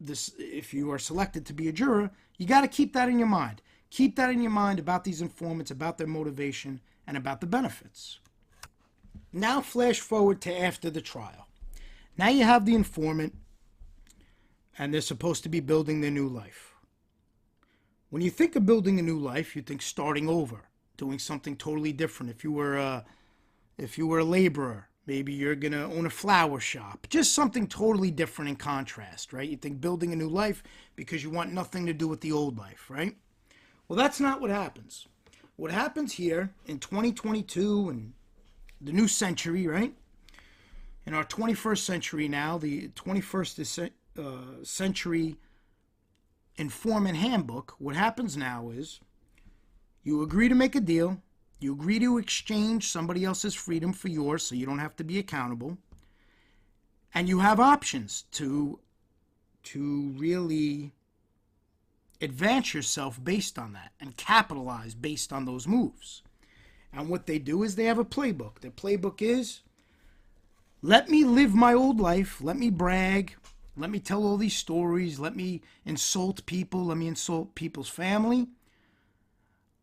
this 0.00 0.32
if 0.38 0.72
you 0.72 0.90
are 0.90 0.98
selected 0.98 1.44
to 1.46 1.52
be 1.52 1.68
a 1.68 1.72
juror, 1.72 2.10
you 2.38 2.46
got 2.46 2.62
to 2.62 2.68
keep 2.68 2.92
that 2.94 3.08
in 3.08 3.18
your 3.18 3.28
mind. 3.28 3.62
Keep 3.90 4.16
that 4.16 4.30
in 4.30 4.40
your 4.40 4.52
mind 4.52 4.78
about 4.78 5.04
these 5.04 5.20
informants, 5.20 5.70
about 5.70 5.98
their 5.98 6.06
motivation, 6.06 6.80
and 7.06 7.16
about 7.16 7.40
the 7.40 7.46
benefits. 7.46 8.20
Now 9.32 9.60
flash 9.60 10.00
forward 10.00 10.40
to 10.42 10.58
after 10.58 10.90
the 10.90 11.00
trial. 11.00 11.48
Now 12.16 12.28
you 12.28 12.44
have 12.44 12.66
the 12.66 12.74
informant 12.74 13.34
and 14.78 14.92
they're 14.92 15.00
supposed 15.00 15.42
to 15.42 15.48
be 15.48 15.60
building 15.60 16.00
their 16.00 16.10
new 16.10 16.28
life. 16.28 16.74
When 18.10 18.22
you 18.22 18.30
think 18.30 18.56
of 18.56 18.66
building 18.66 18.98
a 18.98 19.02
new 19.02 19.18
life, 19.18 19.54
you 19.54 19.62
think 19.62 19.82
starting 19.82 20.28
over, 20.28 20.68
doing 20.96 21.18
something 21.18 21.56
totally 21.56 21.92
different. 21.92 22.30
If 22.30 22.42
you 22.42 22.52
were 22.52 22.76
a, 22.76 23.04
if 23.78 23.98
you 23.98 24.06
were 24.06 24.18
a 24.18 24.24
laborer, 24.24 24.88
Maybe 25.10 25.32
you're 25.32 25.56
going 25.56 25.72
to 25.72 25.86
own 25.86 26.06
a 26.06 26.10
flower 26.10 26.60
shop. 26.60 27.08
Just 27.10 27.34
something 27.34 27.66
totally 27.66 28.12
different 28.12 28.48
in 28.48 28.54
contrast, 28.54 29.32
right? 29.32 29.48
You 29.48 29.56
think 29.56 29.80
building 29.80 30.12
a 30.12 30.16
new 30.16 30.28
life 30.28 30.62
because 30.94 31.24
you 31.24 31.30
want 31.30 31.52
nothing 31.52 31.84
to 31.86 31.92
do 31.92 32.06
with 32.06 32.20
the 32.20 32.30
old 32.30 32.56
life, 32.56 32.88
right? 32.88 33.16
Well, 33.88 33.96
that's 33.96 34.20
not 34.20 34.40
what 34.40 34.50
happens. 34.50 35.08
What 35.56 35.72
happens 35.72 36.12
here 36.12 36.50
in 36.64 36.78
2022 36.78 37.88
and 37.88 38.12
the 38.80 38.92
new 38.92 39.08
century, 39.08 39.66
right? 39.66 39.92
In 41.04 41.12
our 41.12 41.24
21st 41.24 41.78
century 41.78 42.28
now, 42.28 42.56
the 42.56 42.90
21st 42.90 43.90
uh, 44.16 44.62
century 44.62 45.38
informant 46.54 47.16
handbook, 47.16 47.74
what 47.78 47.96
happens 47.96 48.36
now 48.36 48.70
is 48.70 49.00
you 50.04 50.22
agree 50.22 50.48
to 50.48 50.54
make 50.54 50.76
a 50.76 50.80
deal, 50.80 51.20
you 51.60 51.72
agree 51.74 51.98
to 51.98 52.18
exchange 52.18 52.88
somebody 52.88 53.24
else's 53.24 53.54
freedom 53.54 53.92
for 53.92 54.08
yours 54.08 54.42
so 54.42 54.54
you 54.54 54.66
don't 54.66 54.78
have 54.78 54.96
to 54.96 55.04
be 55.04 55.18
accountable. 55.18 55.76
And 57.14 57.28
you 57.28 57.40
have 57.40 57.60
options 57.60 58.24
to 58.32 58.78
to 59.62 60.14
really 60.16 60.92
advance 62.22 62.72
yourself 62.72 63.22
based 63.22 63.58
on 63.58 63.74
that 63.74 63.92
and 64.00 64.16
capitalize 64.16 64.94
based 64.94 65.32
on 65.32 65.44
those 65.44 65.66
moves. 65.66 66.22
And 66.92 67.08
what 67.08 67.26
they 67.26 67.38
do 67.38 67.62
is 67.62 67.76
they 67.76 67.84
have 67.84 67.98
a 67.98 68.04
playbook. 68.04 68.60
Their 68.60 68.70
playbook 68.70 69.20
is 69.20 69.60
let 70.82 71.10
me 71.10 71.24
live 71.24 71.54
my 71.54 71.74
old 71.74 72.00
life, 72.00 72.40
let 72.40 72.56
me 72.56 72.70
brag, 72.70 73.34
let 73.76 73.90
me 73.90 74.00
tell 74.00 74.24
all 74.24 74.38
these 74.38 74.56
stories, 74.56 75.20
let 75.20 75.36
me 75.36 75.60
insult 75.84 76.46
people, 76.46 76.86
let 76.86 76.96
me 76.96 77.06
insult 77.06 77.54
people's 77.54 77.88
family. 77.88 78.48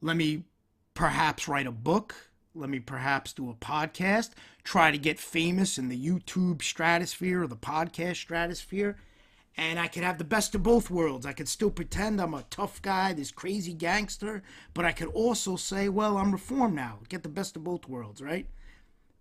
Let 0.02 0.18
me 0.18 0.44
perhaps 0.98 1.48
write 1.48 1.68
a 1.68 1.72
book. 1.72 2.16
Let 2.56 2.72
me 2.72 2.80
perhaps 2.80 3.32
do 3.32 3.52
a 3.52 3.54
podcast. 3.54 4.32
Try 4.64 4.90
to 4.90 4.98
get 4.98 5.20
famous 5.20 5.78
in 5.78 5.90
the 5.90 6.10
YouTube 6.10 6.64
stratosphere 6.64 7.44
or 7.44 7.48
the 7.48 7.56
podcast 7.56 8.16
stratosphere. 8.16 8.98
and 9.56 9.80
I 9.80 9.88
could 9.88 10.04
have 10.04 10.18
the 10.18 10.24
best 10.24 10.54
of 10.56 10.64
both 10.64 10.90
worlds. 10.92 11.26
I 11.26 11.34
could 11.34 11.48
still 11.48 11.72
pretend 11.72 12.20
I'm 12.20 12.34
a 12.36 12.46
tough 12.50 12.82
guy, 12.82 13.14
this 13.14 13.32
crazy 13.32 13.74
gangster, 13.74 14.44
but 14.74 14.86
I 14.86 14.92
could 14.92 15.08
also 15.10 15.56
say, 15.56 15.90
well, 15.90 16.18
I'm 16.18 16.32
reformed 16.32 16.76
now. 16.76 17.00
Get 17.10 17.24
the 17.24 17.30
best 17.30 17.56
of 17.56 17.64
both 17.64 17.88
worlds, 17.88 18.22
right? 18.22 18.48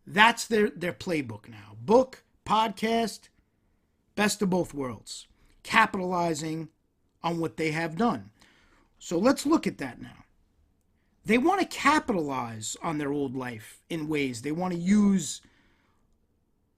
That's 0.07 0.47
their 0.47 0.71
their 0.71 0.93
playbook 0.93 1.49
now. 1.49 1.77
Book, 1.81 2.23
podcast, 2.47 3.29
best 4.15 4.43
of 4.43 4.51
both 4.51 4.75
worlds. 4.75 5.27
Capitalizing 5.63 6.69
on 7.23 7.39
what 7.41 7.57
they 7.57 7.71
have 7.73 7.97
done. 7.97 8.31
So 8.99 9.19
let's 9.19 9.47
look 9.47 9.67
at 9.67 9.79
that 9.79 10.01
now. 10.01 10.26
They 11.27 11.39
want 11.39 11.61
to 11.61 11.67
capitalize 11.67 12.77
on 12.85 12.99
their 12.99 13.13
old 13.13 13.35
life 13.35 13.83
in 13.91 14.09
ways. 14.09 14.43
They 14.43 14.53
want 14.53 14.73
to 14.75 14.79
use 14.79 15.43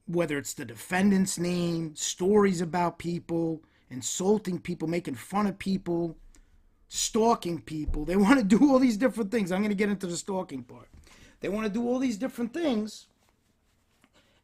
whether 0.06 0.38
it's 0.38 0.54
the 0.54 0.64
defendant's 0.64 1.38
name, 1.38 1.94
stories 1.94 2.62
about 2.62 2.98
people, 2.98 3.62
insulting 3.90 4.58
people, 4.58 4.88
making 4.88 5.16
fun 5.16 5.46
of 5.46 5.58
people, 5.58 6.16
stalking 6.88 7.60
people. 7.60 8.06
They 8.06 8.16
want 8.16 8.38
to 8.38 8.44
do 8.44 8.72
all 8.72 8.78
these 8.78 8.96
different 8.96 9.30
things. 9.30 9.52
I'm 9.52 9.60
going 9.60 9.68
to 9.68 9.74
get 9.74 9.90
into 9.90 10.06
the 10.06 10.16
stalking 10.16 10.62
part. 10.62 10.88
They 11.40 11.50
want 11.50 11.66
to 11.66 11.72
do 11.72 11.86
all 11.86 11.98
these 11.98 12.16
different 12.16 12.54
things. 12.54 13.06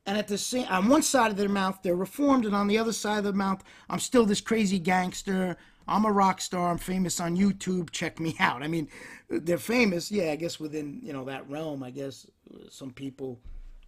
And 0.05 0.19
at 0.19 0.29
the 0.29 0.37
same, 0.37 0.67
on 0.69 0.91
one 0.91 1.03
side 1.03 1.31
of 1.31 1.39
their 1.39 1.49
mouth, 1.49 1.79
they're 1.83 1.95
reformed, 1.97 2.45
and 2.45 2.55
on 2.55 2.67
the 2.67 2.77
other 2.77 2.93
side 2.93 3.19
of 3.19 3.25
their 3.25 3.33
mouth, 3.33 3.65
I'm 3.89 4.01
still 4.01 4.27
this 4.27 4.43
crazy 4.43 4.79
gangster. 4.79 5.57
I'm 5.87 6.05
a 6.05 6.13
rock 6.13 6.41
star. 6.41 6.71
I'm 6.71 6.79
famous 6.79 7.21
on 7.21 7.37
YouTube. 7.37 7.91
Check 7.91 8.19
me 8.19 8.37
out. 8.41 8.63
I 8.63 8.69
mean, 8.69 8.89
they're 9.29 9.59
famous. 9.59 10.11
Yeah, 10.11 10.31
I 10.31 10.37
guess 10.37 10.59
within 10.59 11.01
you 11.03 11.13
know 11.13 11.25
that 11.25 11.49
realm. 11.49 11.83
I 11.83 11.91
guess 11.91 12.27
some 12.71 12.93
people 12.93 13.41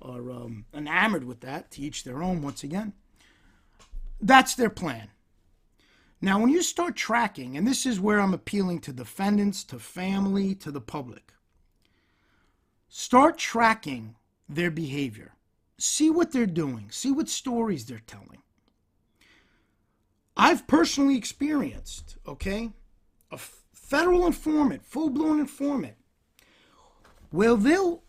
are 0.02 0.30
um, 0.30 0.64
enamored 0.74 1.24
with 1.24 1.40
that. 1.40 1.70
To 1.72 1.82
each 1.82 2.04
their 2.04 2.22
own. 2.22 2.42
Once 2.42 2.64
again, 2.64 2.92
that's 4.20 4.54
their 4.54 4.70
plan. 4.70 5.08
Now, 6.20 6.40
when 6.40 6.48
you 6.48 6.62
start 6.62 6.96
tracking, 6.96 7.56
and 7.56 7.66
this 7.66 7.84
is 7.84 8.00
where 8.00 8.20
I'm 8.20 8.32
appealing 8.32 8.80
to 8.80 8.92
defendants, 8.92 9.64
to 9.64 9.78
family, 9.78 10.54
to 10.56 10.70
the 10.70 10.80
public, 10.80 11.32
start 12.88 13.36
tracking 13.36 14.16
their 14.48 14.70
behavior. 14.70 15.34
See 15.78 16.08
what 16.08 16.32
they're 16.32 16.46
doing. 16.46 16.90
See 16.90 17.12
what 17.12 17.28
stories 17.28 17.84
they're 17.84 18.00
telling. 18.06 18.42
I've 20.36 20.66
personally 20.66 21.16
experienced, 21.16 22.16
okay, 22.26 22.72
a 23.30 23.38
federal 23.72 24.26
informant, 24.26 24.84
full 24.84 25.10
blown 25.10 25.40
informant. 25.40 25.96
Well, 27.32 27.56
they'll 27.56 28.02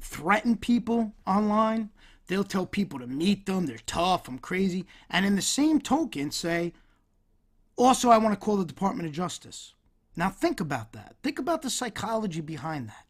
threaten 0.00 0.56
people 0.56 1.14
online. 1.26 1.90
They'll 2.26 2.44
tell 2.44 2.66
people 2.66 2.98
to 3.00 3.06
meet 3.06 3.46
them. 3.46 3.66
They're 3.66 3.78
tough. 3.86 4.28
I'm 4.28 4.38
crazy. 4.38 4.86
And 5.10 5.26
in 5.26 5.36
the 5.36 5.42
same 5.42 5.80
token, 5.80 6.30
say, 6.30 6.72
also, 7.76 8.10
I 8.10 8.18
want 8.18 8.32
to 8.32 8.44
call 8.44 8.56
the 8.56 8.64
Department 8.64 9.08
of 9.08 9.14
Justice. 9.14 9.74
Now, 10.14 10.28
think 10.28 10.60
about 10.60 10.92
that. 10.92 11.16
Think 11.22 11.38
about 11.38 11.62
the 11.62 11.70
psychology 11.70 12.40
behind 12.40 12.88
that. 12.88 13.06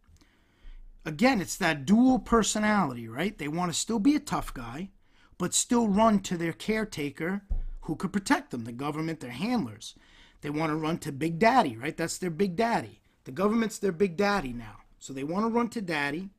Again, 1.05 1.41
it's 1.41 1.57
that 1.57 1.85
dual 1.85 2.21
personality, 2.21 3.09
right? 3.09 3.37
They 3.37 3.49
want 3.49 3.73
to 3.73 3.79
still 3.79 3.99
be 3.99 4.15
a 4.15 4.21
tough 4.21 4.55
guy, 4.55 4.91
but 5.37 5.53
still 5.53 5.89
run 5.89 6.21
to 6.21 6.37
their 6.37 6.53
caretaker 6.53 7.43
who 7.83 7.97
could 7.97 8.13
protect 8.13 8.51
them 8.51 8.65
the 8.65 8.73
government, 8.73 9.21
their 9.21 9.31
handlers. 9.31 9.95
They 10.41 10.51
want 10.51 10.71
to 10.71 10.77
run 10.77 10.99
to 10.99 11.13
Big 11.13 11.39
Daddy, 11.39 11.77
right? 11.77 11.97
That's 11.97 12.19
their 12.19 12.31
Big 12.31 12.57
Daddy. 12.57 13.01
The 13.25 13.33
government's 13.33 13.79
their 13.79 13.93
Big 13.93 14.17
Daddy 14.17 14.53
now. 14.53 14.79
So 14.99 15.13
they 15.13 15.25
want 15.25 15.47
to 15.47 15.51
run 15.51 15.69
to 15.71 15.81
Daddy. 15.81 16.31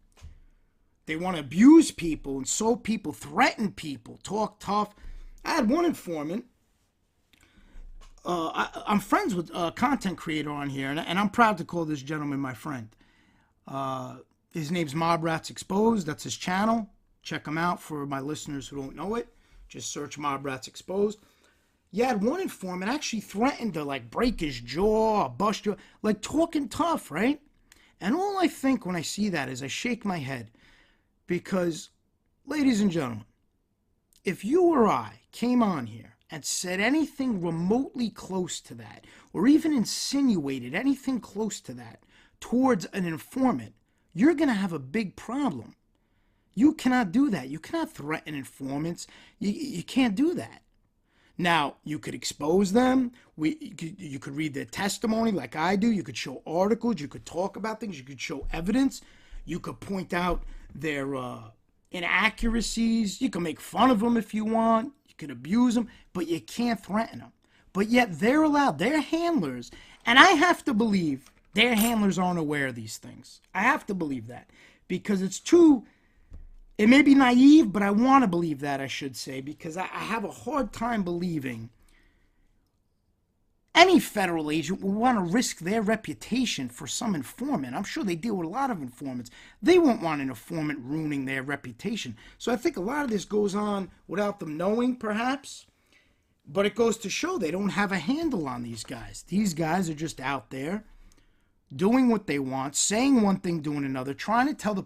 They 1.06 1.16
want 1.16 1.36
to 1.36 1.42
abuse 1.42 1.92
people, 1.92 2.38
and 2.38 2.48
so 2.48 2.76
people, 2.76 3.12
threaten 3.12 3.72
people, 3.72 4.20
talk 4.24 4.60
tough. 4.60 4.96
I 5.44 5.56
had 5.56 5.70
one 5.70 5.84
informant. 5.84 6.46
Uh, 8.26 8.68
I, 8.88 8.94
am 8.94 9.02
friends 9.02 9.36
with 9.36 9.52
a 9.54 9.72
content 9.74 10.18
creator 10.18 10.50
on 10.50 10.70
here, 10.70 10.90
and, 10.90 11.00
and, 11.00 11.20
I'm 11.20 11.30
proud 11.30 11.58
to 11.58 11.66
call 11.66 11.84
this 11.84 12.02
gentleman 12.02 12.40
my 12.40 12.54
friend. 12.54 12.88
Uh, 13.68 14.18
his 14.52 14.72
name's 14.72 14.96
Mob 14.96 15.26
Rats 15.26 15.50
Exposed. 15.50 16.08
That's 16.08 16.24
his 16.24 16.38
channel. 16.38 16.90
Check 17.22 17.46
him 17.46 17.58
out 17.58 17.82
for 17.82 18.06
my 18.06 18.22
listeners 18.22 18.66
who 18.66 18.78
don't 18.78 18.96
know 18.96 19.16
it. 19.16 19.28
Just 19.68 19.92
search 19.92 20.18
Mob 20.18 20.46
Rats 20.46 20.70
Exposed. 20.70 21.20
You 21.96 22.06
had 22.06 22.24
one 22.24 22.42
informant 22.42 22.92
actually 22.92 23.20
threatened 23.20 23.76
to 23.76 23.84
like 23.84 24.10
break 24.10 24.40
his 24.40 24.60
jaw, 24.60 25.26
or 25.26 25.30
bust 25.30 25.64
your 25.64 25.78
like 26.02 26.24
talking 26.24 26.68
tough, 26.68 27.12
right? 27.12 27.40
And 28.02 28.16
all 28.16 28.40
I 28.40 28.48
think 28.48 28.84
when 28.84 28.96
I 28.96 29.04
see 29.04 29.30
that 29.30 29.48
is 29.48 29.62
I 29.62 29.68
shake 29.68 30.04
my 30.04 30.18
head 30.18 30.50
because, 31.28 31.92
ladies 32.48 32.82
and 32.82 32.90
gentlemen, 32.90 33.26
if 34.26 34.44
you 34.44 34.64
or 34.64 34.88
I 34.88 35.20
came 35.32 35.62
on 35.62 35.86
here 35.86 36.16
and 36.32 36.44
said 36.44 36.80
anything 36.80 37.40
remotely 37.40 38.10
close 38.10 38.60
to 38.62 38.74
that, 38.74 39.06
or 39.32 39.46
even 39.46 39.72
insinuated 39.72 40.74
anything 40.74 41.20
close 41.20 41.62
to 41.62 41.76
that 41.76 42.00
towards 42.40 42.86
an 42.86 43.06
informant, 43.06 43.76
you're 44.16 44.34
going 44.34 44.50
to 44.50 44.56
have 44.56 44.74
a 44.74 44.80
big 44.80 45.16
problem. 45.16 45.76
You 46.56 46.74
cannot 46.74 47.12
do 47.12 47.30
that. 47.30 47.50
You 47.50 47.60
cannot 47.60 47.92
threaten 47.92 48.34
informants. 48.34 49.06
You, 49.38 49.52
you 49.52 49.84
can't 49.84 50.16
do 50.16 50.34
that. 50.34 50.64
Now, 51.38 51.78
you 51.84 51.98
could 51.98 52.14
expose 52.14 52.74
them. 52.74 53.12
We, 53.36 53.58
you 53.60 53.76
could, 53.76 54.00
you 54.00 54.20
could 54.20 54.36
read 54.36 54.54
their 54.54 54.66
testimony 54.66 55.32
like 55.32 55.56
I 55.56 55.76
do. 55.76 55.92
You 55.92 56.04
could 56.04 56.18
show 56.18 56.42
articles. 56.46 57.02
You 57.02 57.08
could 57.08 57.26
talk 57.26 57.56
about 57.56 57.80
things. 57.80 57.98
You 57.98 58.06
could 58.06 58.22
show 58.22 58.46
evidence. 58.54 59.02
You 59.46 59.60
could 59.60 59.80
point 59.80 60.14
out 60.14 60.44
their 60.76 61.16
uh, 61.16 61.42
inaccuracies. 61.92 63.22
You 63.22 63.30
can 63.30 63.44
make 63.44 63.60
fun 63.60 63.90
of 63.90 64.00
them 64.00 64.16
if 64.16 64.34
you 64.34 64.46
want. 64.46 64.94
You 65.08 65.16
can 65.18 65.32
abuse 65.32 65.76
them, 65.76 65.90
but 66.14 66.28
you 66.28 66.40
can't 66.40 66.84
threaten 66.84 67.20
them. 67.20 67.32
But 67.74 67.90
yet 67.90 68.20
they're 68.20 68.44
allowed. 68.44 68.78
They're 68.78 69.02
handlers. 69.02 69.72
And 70.06 70.20
I 70.20 70.30
have 70.32 70.64
to 70.66 70.74
believe 70.74 71.32
their 71.54 71.76
handlers 71.76 72.20
aren't 72.20 72.40
aware 72.40 72.68
of 72.68 72.76
these 72.76 72.98
things. 72.98 73.42
I 73.54 73.62
have 73.62 73.86
to 73.88 73.94
believe 73.94 74.28
that 74.28 74.50
because 74.88 75.22
it's 75.22 75.40
too 75.40 75.86
it 76.78 76.88
may 76.88 77.02
be 77.02 77.14
naive, 77.14 77.72
but 77.72 77.84
I 77.84 77.92
want 77.92 78.24
to 78.24 78.28
believe 78.28 78.60
that, 78.62 78.82
I 78.82 78.88
should 78.88 79.16
say, 79.16 79.42
because 79.42 79.78
I, 79.78 79.86
have 79.86 80.24
a 80.24 80.32
hard 80.32 80.74
time 80.74 81.04
believing 81.04 81.70
any 83.76 84.00
federal 84.00 84.52
agent 84.52 84.82
would 84.82 84.96
want 84.96 85.18
to 85.18 85.34
risk 85.34 85.60
their 85.60 85.82
reputation 85.82 86.70
for 86.70 86.88
some 86.88 87.16
informant. 87.16 87.76
I'm 87.76 87.84
sure 87.84 88.04
they 88.04 88.16
deal 88.16 88.36
with 88.36 88.48
a 88.48 88.52
lot 88.52 88.72
of 88.72 88.82
informants. 88.82 89.30
They 89.62 89.80
won't 89.80 90.02
want 90.02 90.22
an 90.22 90.30
informant 90.30 90.80
ruining 90.84 91.26
their 91.26 91.44
reputation. 91.44 92.16
So 92.38 92.52
I 92.52 92.56
think 92.56 92.78
a 92.78 92.82
lot 92.82 93.04
of 93.04 93.10
this 93.10 93.26
goes 93.26 93.56
on 93.56 93.90
without 94.08 94.40
them 94.40 94.58
knowing, 94.58 94.96
perhaps. 94.96 95.66
But 96.46 96.66
it 96.66 96.76
goes 96.76 96.98
to 97.00 97.10
show 97.10 97.38
they 97.38 97.52
don't 97.52 97.70
have 97.70 97.92
a 97.92 98.00
handle 98.00 98.48
on 98.48 98.64
these 98.64 98.84
guys. 98.84 99.24
These 99.28 99.54
guys 99.54 99.90
are 99.90 99.96
just 99.96 100.20
out 100.20 100.50
there 100.50 100.84
doing 101.76 102.10
what 102.10 102.28
they 102.28 102.40
want, 102.40 102.76
saying 102.76 103.22
one 103.22 103.38
thing, 103.38 103.62
doing 103.62 103.86
another, 103.86 104.14
trying 104.14 104.48
to 104.48 104.54
tell 104.54 104.74
the 104.74 104.84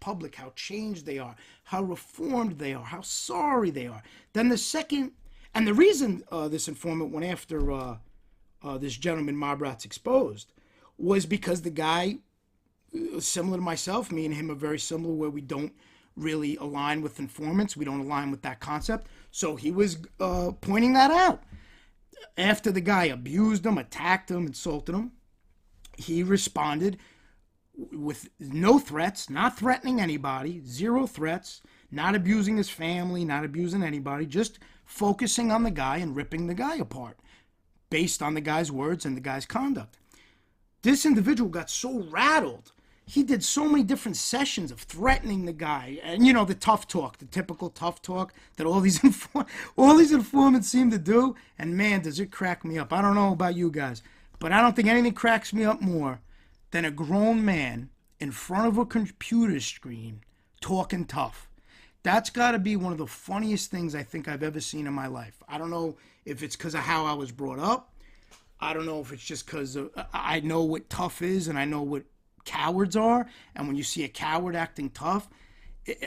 public 0.00 0.34
how 0.34 0.52
changed 0.56 1.06
they 1.06 1.18
are, 1.18 1.36
how 1.64 1.82
reformed 1.82 2.58
they 2.58 2.74
are, 2.74 2.84
how 2.84 3.00
sorry 3.00 3.70
they 3.70 3.86
are. 3.86 4.02
Then 4.32 4.48
the 4.48 4.58
second, 4.58 5.12
and 5.54 5.66
the 5.66 5.74
reason 5.74 6.22
uh, 6.30 6.48
this 6.48 6.68
informant 6.68 7.12
went 7.12 7.26
after 7.26 7.72
uh, 7.72 7.96
uh, 8.62 8.78
this 8.78 8.96
gentleman, 8.96 9.36
Mob 9.36 9.62
Rats 9.62 9.84
Exposed, 9.84 10.52
was 10.98 11.26
because 11.26 11.62
the 11.62 11.70
guy, 11.70 12.18
uh, 12.94 13.20
similar 13.20 13.56
to 13.56 13.62
myself, 13.62 14.12
me 14.12 14.24
and 14.24 14.34
him 14.34 14.50
are 14.50 14.54
very 14.54 14.78
similar, 14.78 15.14
where 15.14 15.30
we 15.30 15.40
don't 15.40 15.72
really 16.16 16.56
align 16.56 17.02
with 17.02 17.18
informants, 17.18 17.76
we 17.76 17.84
don't 17.84 18.00
align 18.00 18.30
with 18.30 18.42
that 18.42 18.60
concept. 18.60 19.06
So 19.30 19.56
he 19.56 19.70
was 19.70 19.98
uh, 20.18 20.52
pointing 20.60 20.92
that 20.94 21.10
out. 21.10 21.42
After 22.36 22.70
the 22.70 22.82
guy 22.82 23.04
abused 23.04 23.64
him, 23.64 23.78
attacked 23.78 24.30
him, 24.30 24.46
insulted 24.46 24.94
him, 24.94 25.12
he 26.00 26.22
responded 26.22 26.98
with 27.92 28.28
no 28.38 28.78
threats, 28.78 29.30
not 29.30 29.56
threatening 29.56 30.00
anybody, 30.00 30.62
zero 30.66 31.06
threats, 31.06 31.62
not 31.90 32.14
abusing 32.14 32.56
his 32.56 32.68
family, 32.68 33.24
not 33.24 33.44
abusing 33.44 33.82
anybody, 33.82 34.26
just 34.26 34.58
focusing 34.84 35.50
on 35.50 35.62
the 35.62 35.70
guy 35.70 35.98
and 35.98 36.16
ripping 36.16 36.46
the 36.46 36.54
guy 36.54 36.76
apart 36.76 37.18
based 37.90 38.22
on 38.22 38.34
the 38.34 38.40
guy's 38.40 38.70
words 38.70 39.04
and 39.04 39.16
the 39.16 39.20
guy's 39.20 39.46
conduct. 39.46 39.98
This 40.82 41.04
individual 41.04 41.50
got 41.50 41.68
so 41.68 42.00
rattled. 42.10 42.72
He 43.04 43.24
did 43.24 43.42
so 43.42 43.68
many 43.68 43.82
different 43.82 44.16
sessions 44.16 44.70
of 44.70 44.80
threatening 44.80 45.44
the 45.44 45.52
guy, 45.52 45.98
and 46.02 46.24
you 46.24 46.32
know 46.32 46.44
the 46.44 46.54
tough 46.54 46.86
talk, 46.86 47.18
the 47.18 47.24
typical 47.24 47.68
tough 47.68 48.00
talk 48.00 48.32
that 48.56 48.66
all 48.66 48.80
these 48.80 49.02
inform- 49.04 49.46
all 49.76 49.96
these 49.96 50.12
informants 50.12 50.68
seem 50.68 50.90
to 50.92 50.98
do. 50.98 51.34
And 51.58 51.76
man, 51.76 52.02
does 52.02 52.20
it 52.20 52.30
crack 52.30 52.64
me 52.64 52.78
up! 52.78 52.92
I 52.92 53.02
don't 53.02 53.16
know 53.16 53.32
about 53.32 53.56
you 53.56 53.70
guys. 53.70 54.02
But 54.40 54.52
I 54.52 54.62
don't 54.62 54.74
think 54.74 54.88
anything 54.88 55.12
cracks 55.12 55.52
me 55.52 55.64
up 55.64 55.80
more 55.80 56.20
than 56.72 56.84
a 56.84 56.90
grown 56.90 57.44
man 57.44 57.90
in 58.18 58.32
front 58.32 58.66
of 58.66 58.78
a 58.78 58.86
computer 58.86 59.60
screen 59.60 60.22
talking 60.60 61.04
tough. 61.04 61.48
That's 62.02 62.30
got 62.30 62.52
to 62.52 62.58
be 62.58 62.74
one 62.74 62.92
of 62.92 62.98
the 62.98 63.06
funniest 63.06 63.70
things 63.70 63.94
I 63.94 64.02
think 64.02 64.26
I've 64.26 64.42
ever 64.42 64.60
seen 64.60 64.86
in 64.86 64.94
my 64.94 65.06
life. 65.06 65.42
I 65.46 65.58
don't 65.58 65.70
know 65.70 65.96
if 66.24 66.42
it's 66.42 66.56
because 66.56 66.74
of 66.74 66.80
how 66.80 67.04
I 67.04 67.12
was 67.12 67.30
brought 67.30 67.58
up. 67.58 67.92
I 68.58 68.72
don't 68.72 68.86
know 68.86 69.00
if 69.00 69.12
it's 69.12 69.24
just 69.24 69.44
because 69.44 69.76
I 70.12 70.40
know 70.40 70.62
what 70.62 70.88
tough 70.88 71.20
is 71.20 71.48
and 71.48 71.58
I 71.58 71.66
know 71.66 71.82
what 71.82 72.04
cowards 72.46 72.96
are. 72.96 73.26
And 73.54 73.66
when 73.66 73.76
you 73.76 73.82
see 73.82 74.04
a 74.04 74.08
coward 74.08 74.56
acting 74.56 74.88
tough, 74.90 75.28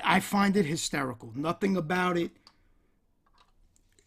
I 0.04 0.20
find 0.20 0.58
it 0.58 0.66
hysterical. 0.66 1.32
Nothing 1.36 1.78
about 1.78 2.18
it 2.18 2.32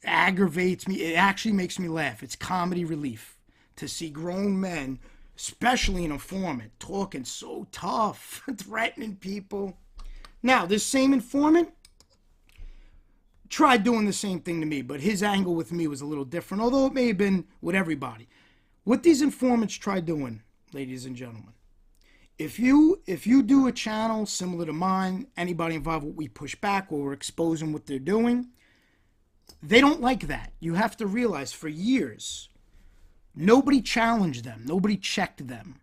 aggravates 0.04 0.88
me. 0.88 0.96
It 0.96 1.14
actually 1.14 1.52
makes 1.52 1.78
me 1.78 1.88
laugh. 1.88 2.24
It's 2.24 2.36
comedy 2.36 2.84
relief 2.84 3.35
to 3.76 3.88
see 3.88 4.10
grown 4.10 4.60
men, 4.60 4.98
especially 5.36 6.04
an 6.04 6.12
informant, 6.12 6.72
talking 6.78 7.24
so 7.24 7.66
tough, 7.72 8.42
threatening 8.56 9.16
people. 9.16 9.78
Now, 10.42 10.66
this 10.66 10.84
same 10.84 11.12
informant 11.12 11.70
tried 13.48 13.84
doing 13.84 14.06
the 14.06 14.12
same 14.12 14.40
thing 14.40 14.60
to 14.60 14.66
me, 14.66 14.82
but 14.82 15.00
his 15.00 15.22
angle 15.22 15.54
with 15.54 15.72
me 15.72 15.86
was 15.86 16.00
a 16.00 16.06
little 16.06 16.24
different, 16.24 16.62
although 16.62 16.86
it 16.86 16.92
may 16.92 17.08
have 17.08 17.18
been 17.18 17.44
with 17.60 17.74
everybody. 17.74 18.28
What 18.84 19.02
these 19.02 19.22
informants 19.22 19.74
try 19.74 20.00
doing, 20.00 20.42
ladies 20.72 21.06
and 21.06 21.16
gentlemen, 21.16 21.52
if 22.38 22.58
you 22.58 23.00
if 23.06 23.26
you 23.26 23.42
do 23.42 23.66
a 23.66 23.72
channel 23.72 24.26
similar 24.26 24.66
to 24.66 24.72
mine, 24.72 25.26
anybody 25.36 25.74
involved 25.74 26.04
with 26.04 26.16
we 26.16 26.28
push 26.28 26.54
back 26.54 26.88
or 26.90 27.04
we're 27.04 27.12
exposing 27.12 27.72
what 27.72 27.86
they're 27.86 27.98
doing, 27.98 28.48
they 29.62 29.80
don't 29.80 30.00
like 30.00 30.26
that. 30.26 30.52
You 30.60 30.74
have 30.74 30.96
to 30.98 31.06
realize 31.06 31.52
for 31.52 31.68
years, 31.68 32.50
nobody 33.36 33.80
challenged 33.80 34.44
them, 34.44 34.62
nobody 34.64 34.96
checked 34.96 35.46
them, 35.46 35.80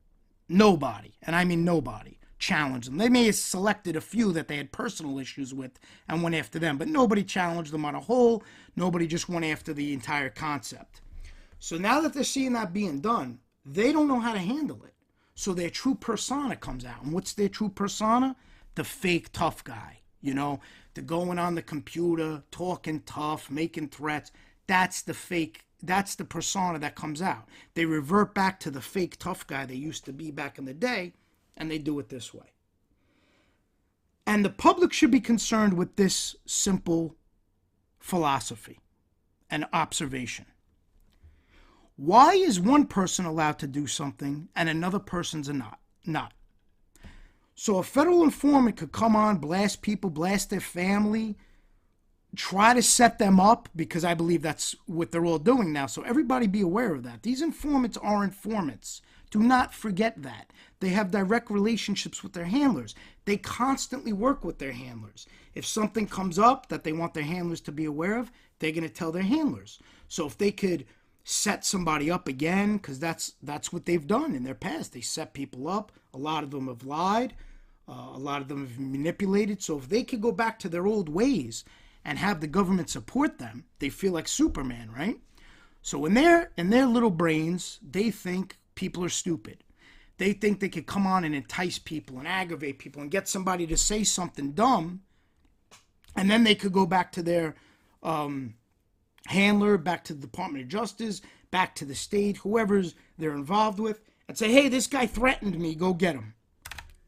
nobody, 0.49 1.14
and 1.22 1.36
I 1.36 1.45
mean 1.45 1.64
nobody 1.64 2.18
challenged 2.39 2.89
them. 2.89 2.97
They 2.97 3.10
may 3.10 3.26
have 3.28 3.36
selected 3.36 3.95
a 3.95 4.01
few 4.01 4.34
that 4.34 4.49
they 4.49 4.58
had 4.58 4.74
personal 4.74 5.18
issues 5.20 5.54
with 5.54 5.80
and 6.10 6.22
went 6.22 6.36
after 6.36 6.60
them, 6.60 6.78
but 6.78 6.89
nobody 6.89 7.24
challenged 7.24 7.72
them 7.72 7.86
on 7.86 7.95
a 7.95 8.01
whole. 8.01 8.43
Nobody 8.76 9.08
just 9.08 9.30
went 9.30 9.45
after 9.45 9.74
the 9.74 9.93
entire 9.93 10.30
concept. 10.30 11.01
So 11.60 11.78
now 11.78 12.01
that 12.01 12.14
they're 12.14 12.26
seeing 12.26 12.51
that 12.54 12.74
being 12.74 12.99
done, 12.99 13.39
they 13.66 13.93
don't 13.93 14.10
know 14.10 14.20
how 14.20 14.34
to 14.34 14.39
handle 14.39 14.84
it. 14.84 14.93
So 15.36 15.54
their 15.54 15.70
true 15.70 15.95
persona 15.95 16.56
comes 16.56 16.84
out. 16.86 17.04
And 17.04 17.14
what's 17.14 17.34
their 17.34 17.47
true 17.47 17.70
persona? 17.70 18.36
The 18.76 18.84
fake 18.84 19.32
tough 19.32 19.64
guy. 19.64 19.99
You 20.22 20.34
know, 20.34 20.60
the 20.93 21.01
going 21.01 21.39
on 21.39 21.56
the 21.56 21.62
computer, 21.62 22.43
talking 22.51 23.01
tough, 23.06 23.49
making 23.49 23.89
threats. 23.89 24.32
That's 24.68 25.01
the 25.01 25.14
fake, 25.14 25.66
that's 25.84 26.15
the 26.15 26.25
persona 26.25 26.79
that 26.79 26.95
comes 26.95 27.21
out. 27.21 27.47
They 27.73 27.86
revert 27.86 28.34
back 28.34 28.59
to 28.61 28.71
the 28.71 28.81
fake 28.81 29.17
tough 29.19 29.45
guy 29.45 29.65
they 29.65 29.75
used 29.75 30.05
to 30.05 30.13
be 30.13 30.31
back 30.31 30.57
in 30.57 30.65
the 30.65 30.73
day, 30.73 31.13
and 31.57 31.69
they 31.69 31.77
do 31.77 31.99
it 31.99 32.09
this 32.09 32.34
way. 32.34 32.53
And 34.25 34.45
the 34.45 34.49
public 34.49 34.93
should 34.93 35.11
be 35.11 35.19
concerned 35.19 35.73
with 35.73 35.97
this 35.97 36.36
simple 36.45 37.15
philosophy 37.99 38.79
and 39.49 39.65
observation. 39.73 40.45
Why 41.97 42.34
is 42.34 42.59
one 42.59 42.88
person 42.88 43.25
allowed 43.25 43.59
to 43.59 43.67
do 43.67 43.86
something 43.86 44.47
and 44.55 44.69
another 44.69 44.99
person's 44.99 45.49
not? 45.49 45.79
Not. 46.05 46.34
So 47.55 47.77
a 47.77 47.84
federal 47.84 48.23
informant 48.23 48.77
could 48.77 48.91
come 48.91 49.15
on, 49.15 49.38
blast 49.38 49.81
people, 49.81 50.09
blast 50.09 50.49
their 50.49 50.59
family, 50.59 51.38
try 52.36 52.73
to 52.73 52.81
set 52.81 53.19
them 53.19 53.39
up 53.39 53.69
because 53.75 54.03
I 54.03 54.13
believe 54.13 54.41
that's 54.41 54.75
what 54.86 55.11
they're 55.11 55.25
all 55.25 55.39
doing 55.39 55.71
now. 55.71 55.86
So 55.86 56.01
everybody 56.01 56.47
be 56.47 56.61
aware 56.61 56.93
of 56.93 57.03
that. 57.03 57.23
These 57.23 57.41
informants 57.41 57.97
are 57.97 58.23
informants. 58.23 59.01
Do 59.29 59.39
not 59.39 59.73
forget 59.73 60.21
that. 60.23 60.51
They 60.79 60.89
have 60.89 61.11
direct 61.11 61.49
relationships 61.49 62.23
with 62.23 62.34
their 62.34 62.45
handlers. 62.45 62.95
They 63.25 63.38
constantly 63.38 64.13
work 64.13 64.43
with 64.43 64.59
their 64.59 64.73
handlers. 64.73 65.27
If 65.55 65.65
something 65.65 66.07
comes 66.07 66.38
up 66.38 66.69
that 66.69 66.84
they 66.84 66.93
want 66.93 67.13
their 67.13 67.23
handlers 67.23 67.61
to 67.61 67.71
be 67.71 67.86
aware 67.86 68.17
of, 68.17 68.31
they're 68.59 68.71
going 68.71 68.84
to 68.84 68.89
tell 68.89 69.11
their 69.11 69.23
handlers. 69.23 69.79
So 70.07 70.27
if 70.27 70.38
they 70.38 70.51
could 70.51 70.86
set 71.23 71.63
somebody 71.65 72.11
up 72.11 72.27
again 72.27 72.77
because 72.77 72.99
that's 72.99 73.34
that's 73.41 73.71
what 73.71 73.86
they've 73.86 74.07
done 74.07 74.36
in 74.36 74.43
their 74.43 74.55
past. 74.55 74.93
They 74.93 75.01
set 75.01 75.34
people 75.34 75.67
up. 75.67 75.91
A 76.13 76.17
lot 76.17 76.43
of 76.43 76.51
them 76.51 76.67
have 76.67 76.86
lied. 76.86 77.34
Uh, 77.88 78.11
a 78.13 78.19
lot 78.19 78.41
of 78.41 78.47
them 78.47 78.67
have 78.67 78.79
manipulated. 78.79 79.61
So 79.61 79.77
if 79.77 79.89
they 79.89 80.03
could 80.03 80.21
go 80.21 80.31
back 80.31 80.59
to 80.59 80.69
their 80.69 80.88
old 80.88 81.09
ways 81.09 81.63
and 82.06 82.18
have 82.18 82.41
the 82.41 82.47
government 82.47 82.89
support 82.89 83.38
them, 83.39 83.66
they 83.80 83.89
feel 83.89 84.14
like 84.14 84.28
Superman, 84.28 84.91
right? 84.95 85.20
So 85.82 86.06
in 86.06 86.14
their 86.14 86.51
in 86.58 86.70
their 86.70 86.86
little 86.86 87.10
brains, 87.10 87.80
they 87.82 88.12
think 88.12 88.58
people 88.76 89.04
are 89.04 89.10
stupid. 89.10 89.64
They 90.18 90.34
think 90.34 90.60
they 90.60 90.70
could 90.70 90.86
come 90.86 91.08
on 91.08 91.24
and 91.24 91.36
entice 91.36 91.80
people 91.80 92.20
and 92.20 92.28
aggravate 92.28 92.80
people 92.80 93.01
and 93.01 93.12
get 93.12 93.28
somebody 93.28 93.68
to 93.68 93.78
say 93.78 94.04
something 94.04 94.51
dumb, 94.51 95.01
and 96.16 96.30
then 96.30 96.43
they 96.43 96.56
could 96.56 96.72
go 96.72 96.86
back 96.86 97.12
to 97.14 97.24
their 97.24 97.56
um, 98.04 98.56
handler, 99.28 99.78
back 99.78 100.04
to 100.06 100.14
the 100.14 100.22
Department 100.22 100.64
of 100.64 100.70
Justice, 100.70 101.22
back 101.51 101.76
to 101.76 101.86
the 101.86 101.95
state, 101.95 102.38
whoever's 102.38 102.95
they're 103.18 103.34
involved 103.34 103.80
with, 103.80 104.01
and 104.28 104.38
say, 104.38 104.51
hey, 104.51 104.70
this 104.70 104.88
guy 104.88 105.06
threatened 105.06 105.60
me, 105.60 105.76
go 105.76 105.93
get 105.93 106.16
him. 106.16 106.34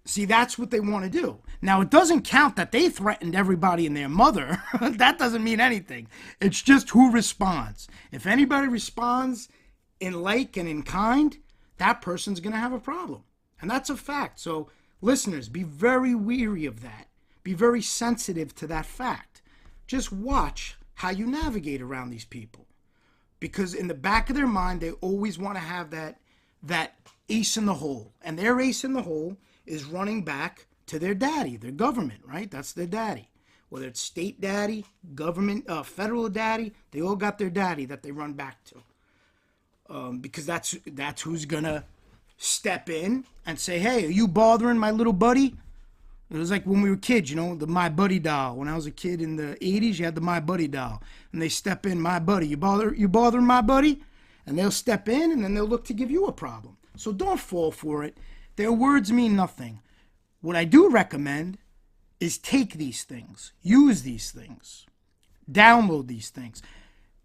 See, 0.08 0.26
that's 0.26 0.58
what 0.60 0.70
they 0.70 0.80
want 0.80 1.03
to 1.03 1.10
do. 1.10 1.39
Now, 1.64 1.82
it 1.82 1.89
doesn't 1.89 2.28
count 2.28 2.56
that 2.58 2.72
they 2.72 2.89
threatened 2.89 3.36
everybody 3.36 3.88
and 3.88 3.97
their 3.97 4.08
mother. 4.08 4.62
that 4.82 5.18
doesn't 5.18 5.43
mean 5.43 5.60
anything. 5.60 6.08
It's 6.39 6.62
just 6.62 6.91
who 6.91 7.12
responds. 7.12 7.88
If 8.12 8.28
anybody 8.28 8.68
responds 8.68 9.49
in 9.99 10.22
like 10.22 10.58
and 10.58 10.70
in 10.70 10.84
kind, 10.84 11.36
that 11.78 12.01
person's 12.01 12.39
going 12.39 12.53
to 12.53 12.60
have 12.60 12.72
a 12.72 12.80
problem. 12.80 13.24
And 13.60 13.70
that's 13.70 13.89
a 13.89 13.97
fact. 13.97 14.39
So, 14.39 14.70
listeners, 15.01 15.49
be 15.49 15.64
very 15.64 16.14
weary 16.14 16.68
of 16.68 16.82
that. 16.84 17.08
Be 17.43 17.53
very 17.53 17.82
sensitive 17.82 18.53
to 18.56 18.68
that 18.68 18.86
fact. 18.86 19.41
Just 19.88 20.12
watch 20.12 20.78
how 20.95 21.10
you 21.10 21.26
navigate 21.26 21.82
around 21.82 22.12
these 22.12 22.26
people. 22.26 22.68
Because 23.39 23.74
in 23.74 23.88
the 23.88 23.93
back 23.95 24.30
of 24.30 24.36
their 24.36 24.47
mind, 24.47 24.82
they 24.82 24.91
always 24.91 25.39
want 25.39 25.56
to 25.56 25.62
have 25.62 25.89
that 25.91 26.20
that 26.62 26.95
ace 27.30 27.58
in 27.58 27.66
the 27.66 27.76
hole. 27.76 28.14
And 28.22 28.38
their 28.38 28.60
ace 28.60 28.84
in 28.84 28.93
the 28.93 29.03
hole 29.03 29.38
is 29.66 29.86
running 29.86 30.24
back 30.24 30.68
to 30.88 30.99
their 30.99 31.13
daddy, 31.13 31.57
their 31.57 31.72
government, 31.72 32.22
right? 32.26 32.49
That's 32.49 32.74
their 32.74 32.88
daddy. 32.88 33.30
Whether 33.70 33.88
it's 33.88 33.99
state 33.99 34.39
daddy, 34.39 34.86
government, 35.16 35.70
uh, 35.70 35.84
federal 35.84 36.30
daddy, 36.30 36.74
they 36.91 37.01
all 37.01 37.16
got 37.16 37.38
their 37.38 37.49
daddy 37.49 37.86
that 37.86 38.03
they 38.03 38.11
run 38.11 38.34
back 38.34 38.63
to. 38.66 38.84
Um, 39.88 40.20
because 40.20 40.45
that's 40.45 40.76
that's 40.88 41.22
who's 41.22 41.45
gonna 41.45 41.84
step 42.38 42.89
in 42.89 43.26
and 43.45 43.59
say, 43.59 43.80
"Hey, 43.80 44.05
are 44.05 44.09
you 44.09 44.28
bothering 44.28 44.78
my 44.78 44.91
little 44.91 45.13
buddy? 45.13 45.55
It 46.32 46.38
was 46.38 46.49
like 46.49 46.66
when 46.66 46.82
we 46.82 46.89
were 46.89 46.97
kids, 46.97 47.30
you 47.30 47.36
know, 47.36 47.55
the 47.55 47.68
My 47.68 47.88
Buddy 47.88 48.20
doll. 48.20 48.55
When 48.55 48.68
I 48.68 48.76
was 48.76 48.88
a 48.88 48.91
kid 48.91 49.22
in 49.22 49.36
the 49.36 49.55
80s, 49.61 49.99
you 49.99 50.05
had 50.05 50.16
the 50.16 50.22
My 50.22 50.39
Buddy 50.39 50.68
doll. 50.68 51.01
And 51.32 51.41
they 51.41 51.49
step 51.49 51.86
in, 51.86 52.01
My 52.01 52.20
Buddy, 52.20 52.47
you 52.47 52.57
bother 52.57 52.93
you 52.95 53.07
bothering 53.07 53.45
my 53.45 53.61
buddy? 53.61 54.01
And 54.47 54.57
they'll 54.57 54.72
step 54.72 55.07
in 55.07 55.32
and 55.32 55.43
then 55.43 55.53
they'll 55.53 55.66
look 55.66 55.86
to 55.86 55.93
give 55.93 56.11
you 56.11 56.26
a 56.26 56.32
problem. 56.32 56.78
So 56.97 57.11
don't 57.11 57.39
fall 57.39 57.72
for 57.72 58.03
it. 58.03 58.18
Their 58.56 58.72
words 58.72 59.12
mean 59.12 59.36
nothing. 59.36 59.82
What 60.41 60.56
I 60.56 60.64
do 60.64 60.89
recommend 60.89 61.58
is 62.20 62.38
take 62.38 62.74
these 62.74 63.03
things, 63.03 63.51
use 63.62 64.03
these 64.03 64.32
things, 64.32 64.86
download 65.51 66.08
these 66.08 66.30
things. 66.30 66.62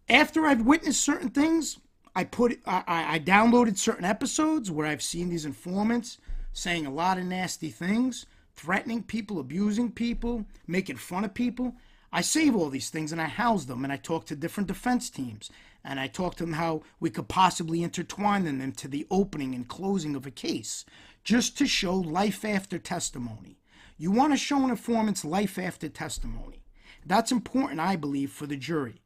After 0.08 0.46
I've 0.46 0.62
witnessed 0.62 1.02
certain 1.02 1.30
things, 1.30 1.78
I 2.16 2.24
put 2.24 2.58
I, 2.66 2.82
I 2.86 3.18
downloaded 3.20 3.78
certain 3.78 4.04
episodes 4.04 4.70
where 4.70 4.86
I've 4.86 5.02
seen 5.02 5.28
these 5.28 5.44
informants 5.44 6.18
saying 6.52 6.86
a 6.86 6.92
lot 6.92 7.18
of 7.18 7.24
nasty 7.24 7.70
things 7.70 8.26
threatening 8.54 9.02
people, 9.02 9.38
abusing 9.38 9.90
people, 9.90 10.44
making 10.66 10.96
fun 10.96 11.24
of 11.24 11.32
people. 11.32 11.74
I 12.12 12.20
save 12.20 12.54
all 12.54 12.68
these 12.68 12.90
things 12.90 13.12
and 13.12 13.20
I 13.20 13.26
house 13.26 13.64
them 13.64 13.84
and 13.84 13.92
I 13.92 13.96
talk 13.96 14.26
to 14.26 14.36
different 14.36 14.66
defense 14.66 15.08
teams 15.08 15.50
and 15.84 15.98
I 15.98 16.08
talk 16.08 16.34
to 16.36 16.44
them 16.44 16.54
how 16.54 16.82
we 16.98 17.08
could 17.08 17.28
possibly 17.28 17.82
intertwine 17.82 18.44
them 18.44 18.60
into 18.60 18.88
the 18.88 19.06
opening 19.10 19.54
and 19.54 19.66
closing 19.66 20.14
of 20.14 20.26
a 20.26 20.30
case 20.30 20.84
just 21.24 21.56
to 21.58 21.66
show 21.66 21.94
life 21.94 22.44
after 22.44 22.78
testimony. 22.78 23.58
You 23.96 24.10
want 24.10 24.32
to 24.32 24.36
show 24.36 24.62
an 24.64 24.70
informant's 24.70 25.24
life 25.24 25.58
after 25.58 25.88
testimony. 25.88 26.62
That's 27.04 27.32
important, 27.32 27.80
I 27.80 27.96
believe, 27.96 28.30
for 28.30 28.46
the 28.46 28.56
jury. 28.56 29.02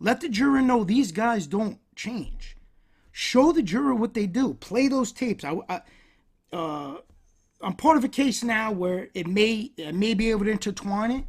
Let 0.00 0.20
the 0.20 0.28
juror 0.28 0.62
know 0.62 0.84
these 0.84 1.12
guys 1.12 1.46
don't 1.46 1.78
change. 1.96 2.56
Show 3.12 3.52
the 3.52 3.62
juror 3.62 3.94
what 3.94 4.14
they 4.14 4.26
do. 4.26 4.54
Play 4.54 4.88
those 4.88 5.12
tapes. 5.12 5.44
I, 5.44 5.58
I 5.68 5.80
uh, 6.52 6.98
I'm 7.60 7.74
part 7.74 7.96
of 7.96 8.04
a 8.04 8.08
case 8.08 8.44
now 8.44 8.70
where 8.70 9.08
it 9.14 9.26
may 9.26 9.72
may 9.92 10.14
be 10.14 10.30
able 10.30 10.44
to 10.44 10.50
intertwine 10.52 11.10
it, 11.10 11.24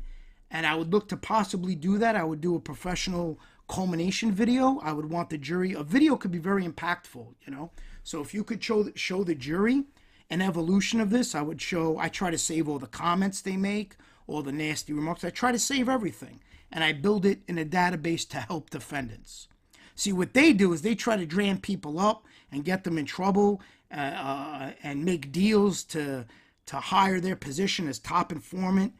and 0.51 0.65
I 0.65 0.75
would 0.75 0.93
look 0.93 1.09
to 1.09 1.17
possibly 1.17 1.75
do 1.75 1.97
that. 1.97 2.15
I 2.15 2.23
would 2.23 2.41
do 2.41 2.55
a 2.55 2.59
professional 2.59 3.39
culmination 3.67 4.31
video. 4.31 4.79
I 4.83 4.93
would 4.93 5.09
want 5.09 5.29
the 5.29 5.37
jury. 5.37 5.73
A 5.73 5.83
video 5.83 6.15
could 6.15 6.31
be 6.31 6.37
very 6.37 6.65
impactful, 6.65 7.33
you 7.45 7.51
know. 7.51 7.71
So 8.03 8.21
if 8.21 8.33
you 8.33 8.43
could 8.43 8.63
show 8.63 8.91
show 8.95 9.23
the 9.23 9.35
jury 9.35 9.85
an 10.29 10.41
evolution 10.41 11.01
of 11.01 11.09
this, 11.09 11.33
I 11.33 11.41
would 11.41 11.61
show. 11.61 11.97
I 11.97 12.09
try 12.09 12.31
to 12.31 12.37
save 12.37 12.67
all 12.67 12.79
the 12.79 12.87
comments 12.87 13.41
they 13.41 13.57
make, 13.57 13.95
all 14.27 14.43
the 14.43 14.51
nasty 14.51 14.93
remarks. 14.93 15.23
I 15.23 15.29
try 15.29 15.51
to 15.51 15.59
save 15.59 15.89
everything, 15.89 16.41
and 16.71 16.83
I 16.83 16.93
build 16.93 17.25
it 17.25 17.41
in 17.47 17.57
a 17.57 17.65
database 17.65 18.27
to 18.29 18.37
help 18.37 18.69
defendants. 18.69 19.47
See 19.95 20.13
what 20.13 20.33
they 20.33 20.53
do 20.53 20.71
is 20.71 20.81
they 20.81 20.95
try 20.95 21.17
to 21.17 21.25
dram 21.25 21.59
people 21.59 21.99
up 21.99 22.25
and 22.51 22.63
get 22.63 22.83
them 22.83 22.97
in 22.97 23.05
trouble 23.05 23.61
uh, 23.91 23.99
uh, 23.99 24.71
and 24.83 25.03
make 25.03 25.31
deals 25.31 25.83
to 25.85 26.25
to 26.67 26.75
hire 26.75 27.19
their 27.19 27.35
position 27.35 27.87
as 27.87 27.97
top 27.97 28.31
informant. 28.31 28.93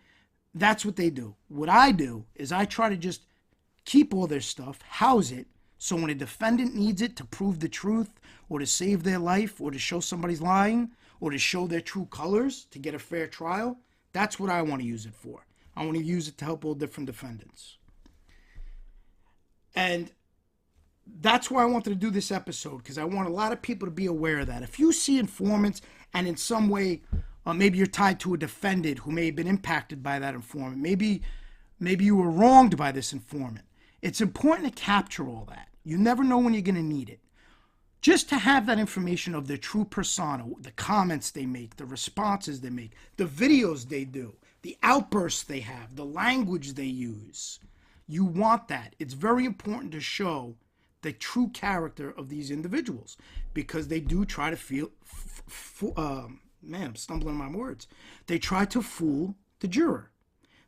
That's 0.56 0.84
what 0.84 0.96
they 0.96 1.12
do. 1.12 1.36
What 1.48 1.70
I 1.70 1.92
do 1.92 2.26
is 2.34 2.52
I 2.52 2.66
try 2.66 2.90
to 2.90 2.98
just 2.98 3.22
keep 3.86 4.12
all 4.12 4.26
their 4.26 4.42
stuff, 4.42 4.82
house 4.82 5.30
it, 5.30 5.46
so 5.78 5.96
when 5.96 6.10
a 6.10 6.16
defendant 6.16 6.76
needs 6.76 7.02
it 7.02 7.16
to 7.18 7.24
prove 7.24 7.60
the 7.60 7.70
truth 7.70 8.10
or 8.50 8.58
to 8.58 8.66
save 8.66 9.04
their 9.04 9.20
life 9.20 9.62
or 9.62 9.70
to 9.70 9.78
show 9.78 10.00
somebody's 10.00 10.42
lying 10.42 10.90
or 11.20 11.32
to 11.32 11.38
show 11.38 11.68
their 11.68 11.82
true 11.82 12.06
colors 12.06 12.66
to 12.72 12.80
get 12.80 12.94
a 12.94 13.00
fair 13.00 13.28
trial, 13.28 13.78
that's 14.14 14.40
what 14.40 14.50
I 14.50 14.62
want 14.62 14.82
to 14.82 14.88
use 14.88 15.06
it 15.06 15.14
for. 15.14 15.46
I 15.76 15.86
want 15.86 15.98
to 15.98 16.04
use 16.04 16.28
it 16.28 16.38
to 16.40 16.46
help 16.46 16.66
all 16.66 16.74
different 16.74 17.08
defendants. 17.08 17.78
And 19.76 20.12
that's 21.22 21.50
why 21.50 21.64
I 21.64 21.66
wanted 21.66 21.92
to 21.92 21.96
do 21.96 22.10
this 22.10 22.32
episode 22.32 22.78
because 22.78 22.98
I 22.98 23.04
want 23.04 23.28
a 23.28 23.32
lot 23.32 23.52
of 23.52 23.62
people 23.62 23.88
to 23.88 23.92
be 23.92 24.06
aware 24.06 24.40
of 24.40 24.48
that. 24.48 24.64
If 24.64 24.80
you 24.80 24.92
see 24.92 25.20
informants 25.20 25.82
and 26.14 26.28
in 26.28 26.38
some 26.38 26.70
way, 26.70 27.02
uh, 27.46 27.54
maybe 27.54 27.78
you're 27.78 27.88
tied 27.88 28.20
to 28.22 28.34
a 28.34 28.38
defendant 28.38 29.00
who 29.00 29.12
may 29.12 29.28
have 29.28 29.36
been 29.36 29.48
impacted 29.48 30.04
by 30.04 30.20
that 30.20 30.36
informant, 30.36 30.78
maybe 30.78 31.22
maybe 31.80 32.06
you 32.06 32.16
were 32.16 32.30
wronged 32.30 32.78
by 32.78 32.92
this 32.92 33.14
informant. 33.14 33.66
It's 34.02 34.22
important 34.22 34.68
to 34.74 34.82
capture 34.82 35.28
all 35.28 35.46
that. 35.50 35.70
You 35.84 35.98
never 35.98 36.24
know 36.24 36.38
when 36.38 36.54
you're 36.54 36.62
going 36.62 36.76
to 36.76 36.84
need 36.84 37.10
it. 37.10 37.20
Just 38.02 38.30
to 38.30 38.38
have 38.38 38.66
that 38.66 38.80
information 38.80 39.36
of 39.36 39.48
their 39.48 39.58
true 39.58 39.84
persona, 39.84 40.46
the 40.62 40.72
comments 40.72 41.32
they 41.32 41.46
make, 41.46 41.76
the 41.76 41.86
responses 41.86 42.62
they 42.62 42.70
make, 42.70 42.94
the 43.18 43.26
videos 43.26 43.90
they 43.90 44.06
do, 44.06 44.36
the 44.62 44.78
outbursts 44.84 45.44
they 45.44 45.60
have, 45.60 45.96
the 45.96 46.06
language 46.06 46.74
they 46.74 46.86
use. 46.86 47.60
You 48.08 48.24
want 48.24 48.70
that. 48.70 48.96
It's 49.00 49.14
very 49.14 49.46
important 49.46 49.92
to 49.92 50.00
show 50.00 50.56
the 51.02 51.12
true 51.12 51.50
character 51.50 52.12
of 52.12 52.30
these 52.30 52.52
individuals 52.52 53.18
because 53.54 53.88
they 53.88 54.00
do 54.00 54.26
try 54.26 54.50
to 54.50 54.58
feel, 54.58 54.92
f- 55.04 55.44
f- 55.48 55.84
uh, 55.96 56.28
man, 56.62 56.88
I'm 56.88 56.96
stumbling 56.96 57.36
my 57.36 57.50
words. 57.50 57.88
They 58.28 58.40
try 58.40 58.66
to 58.66 58.82
fool 58.82 59.36
the 59.60 59.68
juror. 59.68 60.12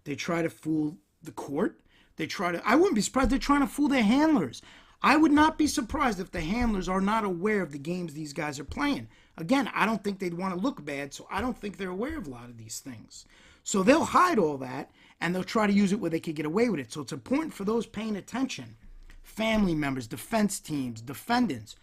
They 0.04 0.16
try 0.16 0.42
to 0.42 0.50
fool 0.50 0.98
the 1.24 1.32
court. 1.32 1.80
They 2.18 2.28
try 2.28 2.52
to, 2.52 2.62
I 2.66 2.76
wouldn't 2.76 2.96
be 2.96 3.02
surprised 3.02 3.30
they're 3.30 3.40
trying 3.40 3.62
to 3.62 3.68
fool 3.68 3.88
their 3.88 4.04
handlers. 4.04 4.62
I 5.04 5.18
would 5.18 5.32
not 5.32 5.58
be 5.58 5.66
surprised 5.66 6.20
if 6.20 6.30
the 6.30 6.42
handlers 6.42 6.88
are 6.88 7.02
not 7.02 7.24
aware 7.24 7.64
of 7.64 7.72
the 7.72 7.80
games 7.80 8.14
these 8.14 8.34
guys 8.34 8.60
are 8.60 8.64
playing. 8.64 9.08
Again, 9.36 9.70
I 9.74 9.88
don't 9.88 10.04
think 10.04 10.20
they'd 10.20 10.36
want 10.36 10.54
to 10.54 10.60
look 10.60 10.86
bad, 10.86 11.12
so 11.12 11.28
I 11.32 11.42
don't 11.42 11.58
think 11.58 11.78
they're 11.78 11.90
aware 11.90 12.20
of 12.20 12.28
a 12.28 12.30
lot 12.30 12.50
of 12.50 12.58
these 12.58 12.80
things. 12.80 13.26
So 13.64 13.82
they'll 13.82 14.06
hide 14.06 14.38
all 14.38 14.58
that 14.58 14.92
and 15.20 15.34
they'll 15.34 15.44
try 15.44 15.66
to 15.66 15.74
use 15.74 15.92
it 15.92 16.00
where 16.00 16.12
they 16.12 16.20
could 16.20 16.36
get 16.36 16.46
away 16.46 16.70
with 16.70 16.80
it. 16.80 16.92
So 16.92 17.02
it's 17.02 17.14
important 17.14 17.54
for 17.54 17.64
those 17.64 17.86
paying 17.86 18.16
attention 18.16 18.76
family 19.24 19.74
members, 19.74 20.08
defense 20.08 20.60
teams, 20.60 21.02
defendants. 21.02 21.76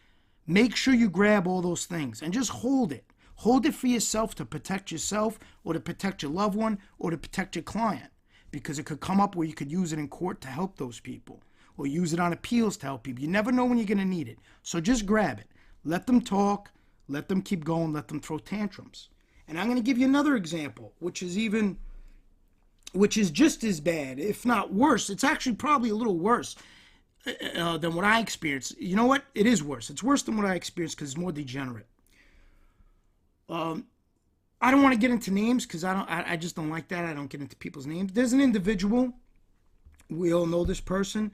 Make 0.47 0.77
sure 0.77 0.95
you 0.95 1.09
grab 1.09 1.47
all 1.47 1.63
those 1.63 1.87
things 1.87 2.23
and 2.23 2.33
just 2.33 2.51
hold 2.51 2.93
it. 2.93 3.05
Hold 3.37 3.67
it 3.67 3.75
for 3.75 3.87
yourself 3.87 4.35
to 4.37 4.45
protect 4.45 4.93
yourself 4.93 5.39
or 5.65 5.73
to 5.73 5.81
protect 5.81 6.23
your 6.23 6.33
loved 6.33 6.57
one 6.57 6.79
or 6.99 7.11
to 7.11 7.17
protect 7.17 7.57
your 7.57 7.63
client 7.63 8.11
because 8.51 8.79
it 8.79 8.87
could 8.87 9.01
come 9.01 9.21
up 9.21 9.35
where 9.35 9.47
you 9.47 9.55
could 9.55 9.71
use 9.71 9.93
it 9.93 9.99
in 9.99 10.09
court 10.09 10.41
to 10.41 10.49
help 10.49 10.77
those 10.77 11.01
people 11.01 11.41
or 11.79 11.87
use 11.87 12.13
it 12.13 12.21
on 12.21 12.33
appeals 12.33 12.77
to 12.77 12.87
help 12.87 13.05
people. 13.05 13.23
You 13.23 13.29
never 13.29 13.51
know 13.53 13.65
when 13.65 13.79
you're 13.79 13.87
going 13.87 13.99
to 13.99 14.05
need 14.05 14.29
it. 14.29 14.39
So 14.63 14.81
just 14.81 15.07
grab 15.07 15.39
it. 15.39 15.47
Let 15.85 16.07
them 16.07 16.21
talk, 16.21 16.71
let 17.09 17.29
them 17.29 17.41
keep 17.41 17.65
going, 17.65 17.93
let 17.93 18.09
them 18.09 18.21
throw 18.21 18.39
tantrums. 18.39 19.09
And 19.47 19.59
I'm 19.59 19.67
going 19.67 19.79
to 19.79 19.83
give 19.83 19.97
you 19.97 20.07
another 20.07 20.37
example, 20.37 20.93
which 20.99 21.23
is 21.23 21.39
even 21.39 21.79
which 22.93 23.17
is 23.17 23.31
just 23.31 23.65
as 23.65 23.81
bad, 23.81 24.19
if 24.19 24.47
not 24.47 24.73
worse. 24.73 25.11
It's 25.11 25.25
actually 25.25 25.57
probably 25.57 25.91
a 25.91 25.95
little 25.95 26.17
worse 26.17 26.57
uh, 27.55 27.77
than 27.79 27.95
what 27.95 28.05
I 28.05 28.21
experienced. 28.21 28.79
You 28.81 28.97
know 28.97 29.07
what? 29.07 29.25
It 29.35 29.47
is 29.47 29.63
worse. 29.63 29.91
It's 29.91 30.03
worse 30.03 30.23
than 30.23 30.37
what 30.37 30.47
I 30.47 30.55
experienced 30.55 30.97
because 30.97 31.11
it's 31.11 31.19
more 31.19 31.33
degenerate. 31.33 31.87
Um, 33.49 33.87
I 34.61 34.71
don't 34.71 34.83
want 34.83 34.95
to 34.95 35.01
get 35.01 35.11
into 35.11 35.31
names 35.31 35.67
because 35.67 35.85
I 35.85 35.95
don't. 35.95 36.11
I, 36.11 36.33
I, 36.33 36.37
just 36.37 36.57
don't 36.57 36.71
like 36.71 36.89
that. 36.89 37.05
I 37.05 37.15
don't 37.15 37.29
get 37.29 37.41
into 37.41 37.57
people's 37.57 37.87
names. 37.87 38.13
There's 38.13 38.33
an 38.33 38.41
individual. 38.41 39.13
We 40.11 40.33
all 40.33 40.47
know 40.47 40.65
this 40.65 40.81
person. 40.81 41.33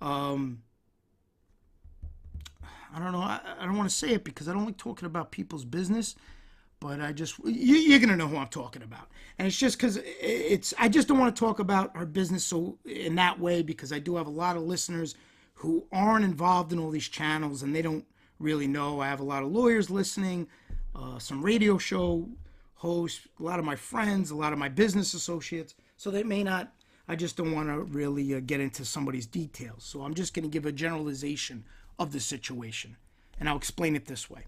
Um, 0.00 0.62
I 2.94 2.98
don't 2.98 3.12
know. 3.12 3.20
I, 3.20 3.40
I 3.58 3.64
don't 3.64 3.76
want 3.76 3.88
to 3.88 3.94
say 3.94 4.10
it 4.10 4.24
because 4.24 4.48
I 4.48 4.52
don't 4.52 4.64
like 4.64 4.76
talking 4.76 5.06
about 5.06 5.30
people's 5.30 5.64
business. 5.64 6.14
But 6.78 7.00
I 7.00 7.12
just 7.12 7.38
you, 7.44 7.76
you're 7.76 7.98
gonna 7.98 8.16
know 8.16 8.28
who 8.28 8.36
I'm 8.36 8.48
talking 8.48 8.82
about, 8.82 9.08
and 9.38 9.48
it's 9.48 9.56
just 9.56 9.78
because 9.78 9.98
it's. 10.04 10.74
I 10.78 10.88
just 10.88 11.08
don't 11.08 11.18
want 11.18 11.34
to 11.34 11.40
talk 11.40 11.58
about 11.58 11.96
her 11.96 12.04
business 12.04 12.44
so 12.44 12.76
in 12.84 13.14
that 13.14 13.40
way 13.40 13.62
because 13.62 13.92
I 13.94 13.98
do 13.98 14.16
have 14.16 14.26
a 14.26 14.30
lot 14.30 14.56
of 14.56 14.62
listeners 14.62 15.14
who 15.56 15.86
aren't 15.90 16.24
involved 16.24 16.72
in 16.72 16.78
all 16.78 16.90
these 16.90 17.08
channels 17.08 17.62
and 17.62 17.74
they 17.74 17.82
don't 17.82 18.04
really 18.38 18.66
know. 18.66 19.00
I 19.00 19.08
have 19.08 19.20
a 19.20 19.24
lot 19.24 19.42
of 19.42 19.50
lawyers 19.50 19.88
listening, 19.88 20.48
uh, 20.94 21.18
some 21.18 21.42
radio 21.42 21.78
show 21.78 22.28
hosts, 22.74 23.26
a 23.40 23.42
lot 23.42 23.58
of 23.58 23.64
my 23.64 23.74
friends, 23.74 24.30
a 24.30 24.36
lot 24.36 24.52
of 24.52 24.58
my 24.58 24.68
business 24.68 25.14
associates. 25.14 25.74
So 25.96 26.10
they 26.10 26.22
may 26.22 26.44
not, 26.44 26.72
I 27.08 27.16
just 27.16 27.36
don't 27.36 27.52
want 27.52 27.68
to 27.68 27.80
really 27.80 28.34
uh, 28.34 28.40
get 28.44 28.60
into 28.60 28.84
somebody's 28.84 29.26
details. 29.26 29.84
So 29.84 30.02
I'm 30.02 30.14
just 30.14 30.34
going 30.34 30.42
to 30.42 30.48
give 30.48 30.66
a 30.66 30.72
generalization 30.72 31.64
of 31.98 32.12
the 32.12 32.20
situation. 32.20 32.96
And 33.38 33.48
I'll 33.48 33.56
explain 33.56 33.94
it 33.94 34.06
this 34.06 34.28
way. 34.28 34.46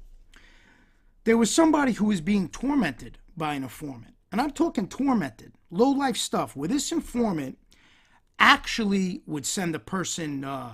There 1.24 1.36
was 1.36 1.54
somebody 1.54 1.92
who 1.92 2.06
was 2.06 2.20
being 2.20 2.48
tormented 2.48 3.18
by 3.36 3.54
an 3.54 3.62
informant. 3.62 4.14
And 4.32 4.40
I'm 4.40 4.50
talking 4.50 4.88
tormented, 4.88 5.52
low 5.70 5.90
life 5.90 6.16
stuff, 6.16 6.56
where 6.56 6.68
this 6.68 6.92
informant 6.92 7.58
actually 8.38 9.22
would 9.26 9.46
send 9.46 9.74
the 9.74 9.78
person. 9.78 10.44
Uh, 10.44 10.72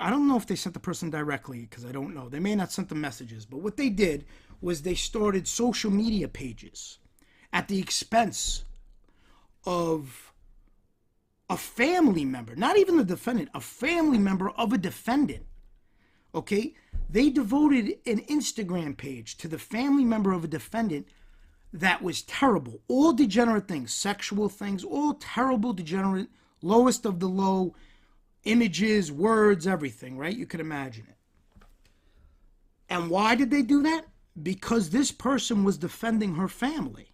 I 0.00 0.10
don't 0.10 0.26
know 0.26 0.36
if 0.36 0.46
they 0.46 0.56
sent 0.56 0.74
the 0.74 0.80
person 0.80 1.10
directly 1.10 1.60
because 1.60 1.84
I 1.84 1.92
don't 1.92 2.14
know. 2.14 2.28
They 2.28 2.40
may 2.40 2.54
not 2.54 2.72
sent 2.72 2.88
the 2.88 2.94
messages, 2.94 3.44
but 3.44 3.60
what 3.60 3.76
they 3.76 3.88
did 3.88 4.24
was 4.60 4.82
they 4.82 4.94
started 4.94 5.46
social 5.46 5.90
media 5.90 6.26
pages 6.26 6.98
at 7.52 7.68
the 7.68 7.78
expense 7.78 8.64
of 9.66 10.32
a 11.48 11.56
family 11.56 12.24
member, 12.24 12.56
not 12.56 12.78
even 12.78 12.96
the 12.96 13.04
defendant, 13.04 13.50
a 13.54 13.60
family 13.60 14.18
member 14.18 14.50
of 14.50 14.72
a 14.72 14.78
defendant. 14.78 15.46
Okay? 16.34 16.74
They 17.08 17.30
devoted 17.30 17.98
an 18.06 18.20
Instagram 18.22 18.96
page 18.96 19.36
to 19.38 19.48
the 19.48 19.58
family 19.58 20.04
member 20.04 20.32
of 20.32 20.44
a 20.44 20.48
defendant 20.48 21.08
that 21.72 22.02
was 22.02 22.22
terrible. 22.22 22.80
All 22.88 23.12
degenerate 23.12 23.68
things, 23.68 23.92
sexual 23.92 24.48
things, 24.48 24.84
all 24.84 25.14
terrible, 25.14 25.72
degenerate, 25.72 26.28
lowest 26.62 27.04
of 27.04 27.20
the 27.20 27.28
low 27.28 27.74
images, 28.44 29.12
words, 29.12 29.66
everything, 29.66 30.16
right? 30.16 30.36
You 30.36 30.46
can 30.46 30.60
imagine 30.60 31.06
it. 31.08 31.16
And 32.88 33.10
why 33.10 33.34
did 33.34 33.50
they 33.50 33.62
do 33.62 33.82
that? 33.82 34.06
because 34.42 34.90
this 34.90 35.12
person 35.12 35.64
was 35.64 35.78
defending 35.78 36.34
her 36.34 36.48
family. 36.48 37.13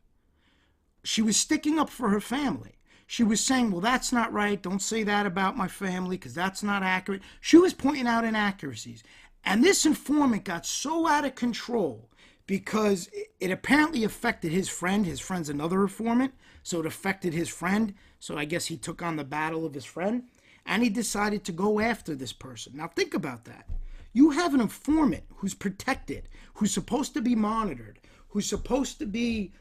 She 1.02 1.22
was 1.22 1.36
sticking 1.36 1.78
up 1.78 1.90
for 1.90 2.10
her 2.10 2.20
family. 2.20 2.76
She 3.06 3.24
was 3.24 3.40
saying, 3.40 3.72
Well, 3.72 3.80
that's 3.80 4.12
not 4.12 4.32
right. 4.32 4.62
Don't 4.62 4.82
say 4.82 5.02
that 5.02 5.26
about 5.26 5.56
my 5.56 5.66
family 5.66 6.16
because 6.16 6.34
that's 6.34 6.62
not 6.62 6.82
accurate. 6.82 7.22
She 7.40 7.56
was 7.56 7.74
pointing 7.74 8.06
out 8.06 8.24
inaccuracies. 8.24 9.02
And 9.44 9.64
this 9.64 9.86
informant 9.86 10.44
got 10.44 10.66
so 10.66 11.08
out 11.08 11.24
of 11.24 11.34
control 11.34 12.08
because 12.46 13.08
it 13.40 13.50
apparently 13.50 14.04
affected 14.04 14.52
his 14.52 14.68
friend. 14.68 15.06
His 15.06 15.20
friend's 15.20 15.48
another 15.48 15.82
informant. 15.82 16.34
So 16.62 16.80
it 16.80 16.86
affected 16.86 17.32
his 17.32 17.48
friend. 17.48 17.94
So 18.18 18.36
I 18.36 18.44
guess 18.44 18.66
he 18.66 18.76
took 18.76 19.02
on 19.02 19.16
the 19.16 19.24
battle 19.24 19.64
of 19.64 19.74
his 19.74 19.84
friend. 19.84 20.24
And 20.66 20.82
he 20.82 20.88
decided 20.88 21.42
to 21.44 21.52
go 21.52 21.80
after 21.80 22.14
this 22.14 22.32
person. 22.32 22.76
Now, 22.76 22.88
think 22.88 23.14
about 23.14 23.44
that. 23.46 23.66
You 24.12 24.30
have 24.30 24.54
an 24.54 24.60
informant 24.60 25.24
who's 25.36 25.54
protected, 25.54 26.28
who's 26.54 26.72
supposed 26.72 27.14
to 27.14 27.22
be 27.22 27.34
monitored, 27.34 27.98
who's 28.28 28.46
supposed 28.46 28.98
to 28.98 29.06
be 29.06 29.52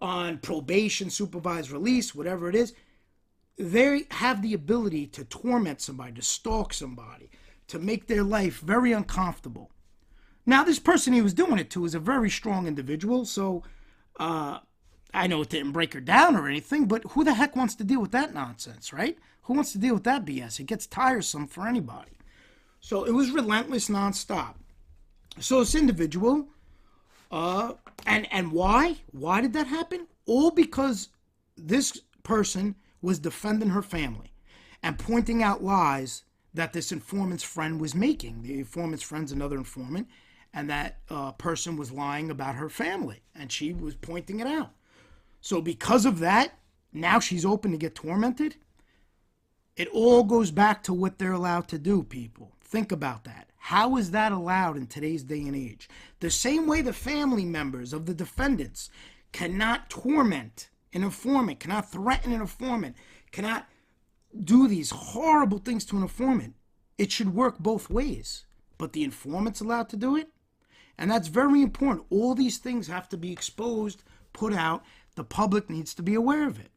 on 0.00 0.38
probation, 0.38 1.10
supervised 1.10 1.70
release, 1.70 2.14
whatever 2.14 2.48
it 2.48 2.54
is. 2.54 2.72
They 3.58 4.04
have 4.12 4.42
the 4.42 4.54
ability 4.54 5.08
to 5.08 5.24
torment 5.24 5.80
somebody, 5.80 6.12
to 6.12 6.22
stalk 6.22 6.72
somebody, 6.72 7.30
to 7.66 7.78
make 7.78 8.06
their 8.06 8.22
life 8.22 8.60
very 8.60 8.92
uncomfortable. 8.92 9.70
Now, 10.46 10.64
this 10.64 10.78
person 10.78 11.12
he 11.12 11.22
was 11.22 11.34
doing 11.34 11.58
it 11.58 11.70
to 11.70 11.84
is 11.84 11.94
a 11.94 12.00
very 12.00 12.30
strong 12.30 12.66
individual, 12.66 13.24
so 13.24 13.64
uh, 14.18 14.60
I 15.12 15.26
know 15.26 15.42
it 15.42 15.48
didn't 15.48 15.72
break 15.72 15.94
her 15.94 16.00
down 16.00 16.36
or 16.36 16.48
anything, 16.48 16.86
but 16.86 17.02
who 17.10 17.24
the 17.24 17.34
heck 17.34 17.56
wants 17.56 17.74
to 17.76 17.84
deal 17.84 18.00
with 18.00 18.12
that 18.12 18.32
nonsense, 18.32 18.92
right? 18.92 19.18
Who 19.42 19.54
wants 19.54 19.72
to 19.72 19.78
deal 19.78 19.94
with 19.94 20.04
that 20.04 20.24
BS? 20.24 20.60
It 20.60 20.66
gets 20.66 20.86
tiresome 20.86 21.48
for 21.48 21.66
anybody. 21.66 22.12
So 22.80 23.04
it 23.04 23.12
was 23.12 23.30
relentless 23.30 23.88
nonstop. 23.88 24.54
So 25.40 25.60
this 25.60 25.74
individual, 25.74 26.48
uh, 27.30 27.74
and 28.06 28.26
and 28.32 28.52
why? 28.52 28.96
Why 29.12 29.40
did 29.40 29.52
that 29.54 29.66
happen? 29.66 30.06
All 30.26 30.50
because 30.50 31.08
this 31.56 32.00
person 32.22 32.74
was 33.00 33.18
defending 33.18 33.70
her 33.70 33.82
family 33.82 34.32
and 34.82 34.98
pointing 34.98 35.42
out 35.42 35.62
lies 35.62 36.24
that 36.54 36.72
this 36.72 36.92
informant's 36.92 37.42
friend 37.42 37.80
was 37.80 37.94
making. 37.94 38.42
The 38.42 38.58
informant's 38.58 39.02
friend's 39.02 39.32
another 39.32 39.56
informant, 39.56 40.08
and 40.52 40.68
that 40.70 40.98
uh, 41.10 41.32
person 41.32 41.76
was 41.76 41.92
lying 41.92 42.30
about 42.30 42.54
her 42.54 42.68
family, 42.68 43.22
and 43.34 43.50
she 43.52 43.72
was 43.72 43.94
pointing 43.94 44.40
it 44.40 44.46
out. 44.46 44.70
So 45.40 45.60
because 45.60 46.04
of 46.04 46.18
that, 46.20 46.58
now 46.92 47.20
she's 47.20 47.44
open 47.44 47.70
to 47.72 47.76
get 47.76 47.94
tormented. 47.94 48.56
It 49.76 49.88
all 49.88 50.24
goes 50.24 50.50
back 50.50 50.82
to 50.84 50.94
what 50.94 51.18
they're 51.18 51.32
allowed 51.32 51.68
to 51.68 51.78
do, 51.78 52.02
people. 52.02 52.52
Think 52.60 52.90
about 52.90 53.24
that. 53.24 53.47
How 53.68 53.98
is 53.98 54.12
that 54.12 54.32
allowed 54.32 54.78
in 54.78 54.86
today's 54.86 55.22
day 55.22 55.42
and 55.42 55.54
age? 55.54 55.90
The 56.20 56.30
same 56.30 56.66
way 56.66 56.80
the 56.80 56.94
family 56.94 57.44
members 57.44 57.92
of 57.92 58.06
the 58.06 58.14
defendants 58.14 58.88
cannot 59.30 59.90
torment 59.90 60.70
an 60.94 61.02
informant, 61.02 61.60
cannot 61.60 61.92
threaten 61.92 62.32
an 62.32 62.40
informant, 62.40 62.96
cannot 63.30 63.68
do 64.42 64.68
these 64.68 64.88
horrible 64.88 65.58
things 65.58 65.84
to 65.84 65.96
an 65.96 66.02
informant. 66.02 66.54
It 66.96 67.12
should 67.12 67.34
work 67.34 67.58
both 67.58 67.90
ways. 67.90 68.46
But 68.78 68.94
the 68.94 69.04
informant's 69.04 69.60
allowed 69.60 69.90
to 69.90 69.98
do 69.98 70.16
it. 70.16 70.30
And 70.96 71.10
that's 71.10 71.28
very 71.28 71.60
important. 71.60 72.06
All 72.08 72.34
these 72.34 72.56
things 72.56 72.86
have 72.86 73.06
to 73.10 73.18
be 73.18 73.32
exposed, 73.32 74.02
put 74.32 74.54
out. 74.54 74.82
The 75.14 75.24
public 75.24 75.68
needs 75.68 75.92
to 75.96 76.02
be 76.02 76.14
aware 76.14 76.48
of 76.48 76.58
it. 76.58 76.70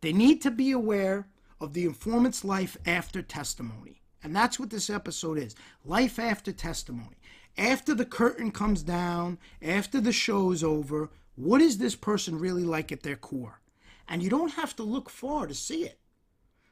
They 0.00 0.12
need 0.12 0.42
to 0.42 0.50
be 0.50 0.72
aware 0.72 1.28
of 1.60 1.74
the 1.74 1.84
informant's 1.84 2.44
life 2.44 2.76
after 2.84 3.22
testimony. 3.22 4.00
And 4.24 4.34
that's 4.34 4.58
what 4.58 4.70
this 4.70 4.88
episode 4.88 5.38
is 5.38 5.54
life 5.84 6.18
after 6.18 6.50
testimony. 6.50 7.18
After 7.58 7.94
the 7.94 8.06
curtain 8.06 8.50
comes 8.50 8.82
down, 8.82 9.38
after 9.62 10.00
the 10.00 10.12
show's 10.12 10.64
over, 10.64 11.10
what 11.36 11.60
is 11.60 11.78
this 11.78 11.94
person 11.94 12.38
really 12.38 12.64
like 12.64 12.90
at 12.90 13.02
their 13.02 13.16
core? 13.16 13.60
And 14.08 14.22
you 14.22 14.30
don't 14.30 14.54
have 14.54 14.74
to 14.76 14.82
look 14.82 15.10
far 15.10 15.46
to 15.46 15.54
see 15.54 15.84
it. 15.84 15.98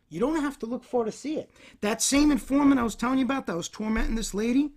You 0.08 0.18
don't 0.18 0.40
have 0.40 0.58
to 0.60 0.66
look 0.66 0.82
far 0.82 1.04
to 1.04 1.12
see 1.12 1.36
it. 1.36 1.50
That 1.82 2.02
same 2.02 2.30
informant 2.30 2.80
I 2.80 2.84
was 2.84 2.94
telling 2.94 3.18
you 3.18 3.24
about 3.24 3.46
that 3.46 3.56
was 3.56 3.68
tormenting 3.68 4.14
this 4.14 4.34
lady, 4.34 4.72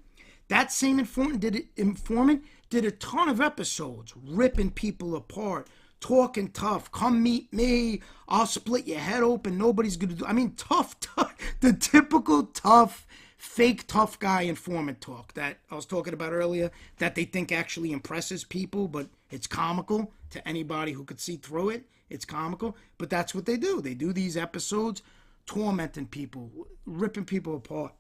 that 0.49 0.71
same 0.71 0.99
informant 0.99 1.39
did 1.39 1.55
it, 1.55 1.67
informant 1.75 2.43
did 2.69 2.85
a 2.85 2.91
ton 2.91 3.29
of 3.29 3.41
episodes 3.41 4.13
ripping 4.15 4.71
people 4.71 5.15
apart, 5.15 5.67
talking 6.05 6.49
tough. 6.49 6.91
Come 6.91 7.23
meet 7.23 7.51
me. 7.51 7.99
I'll 8.27 8.45
split 8.45 8.85
your 8.85 8.99
head 8.99 9.23
open. 9.23 9.57
Nobody's 9.57 9.97
gonna 9.97 10.13
do. 10.13 10.23
I 10.23 10.33
mean, 10.33 10.51
tough, 10.51 10.99
tough. 10.99 11.35
The 11.61 11.73
typical 11.73 12.43
tough, 12.43 13.07
fake 13.37 13.87
tough 13.87 14.19
guy 14.19 14.43
informant 14.43 15.01
talk 15.01 15.33
that 15.33 15.57
I 15.71 15.75
was 15.75 15.87
talking 15.87 16.13
about 16.13 16.31
earlier. 16.31 16.69
That 16.99 17.15
they 17.15 17.23
think 17.23 17.51
actually 17.51 17.91
impresses 17.91 18.43
people, 18.43 18.87
but 18.87 19.07
it's 19.31 19.47
comical 19.47 20.13
to 20.29 20.47
anybody 20.47 20.91
who 20.91 21.05
could 21.05 21.19
see 21.19 21.37
through 21.37 21.69
it. 21.69 21.85
It's 22.07 22.25
comical, 22.25 22.77
but 22.99 23.09
that's 23.09 23.33
what 23.33 23.47
they 23.47 23.57
do. 23.57 23.81
They 23.81 23.95
do 23.95 24.13
these 24.13 24.37
episodes, 24.37 25.01
tormenting 25.47 26.05
people, 26.05 26.51
ripping 26.85 27.25
people 27.25 27.55
apart. 27.55 27.93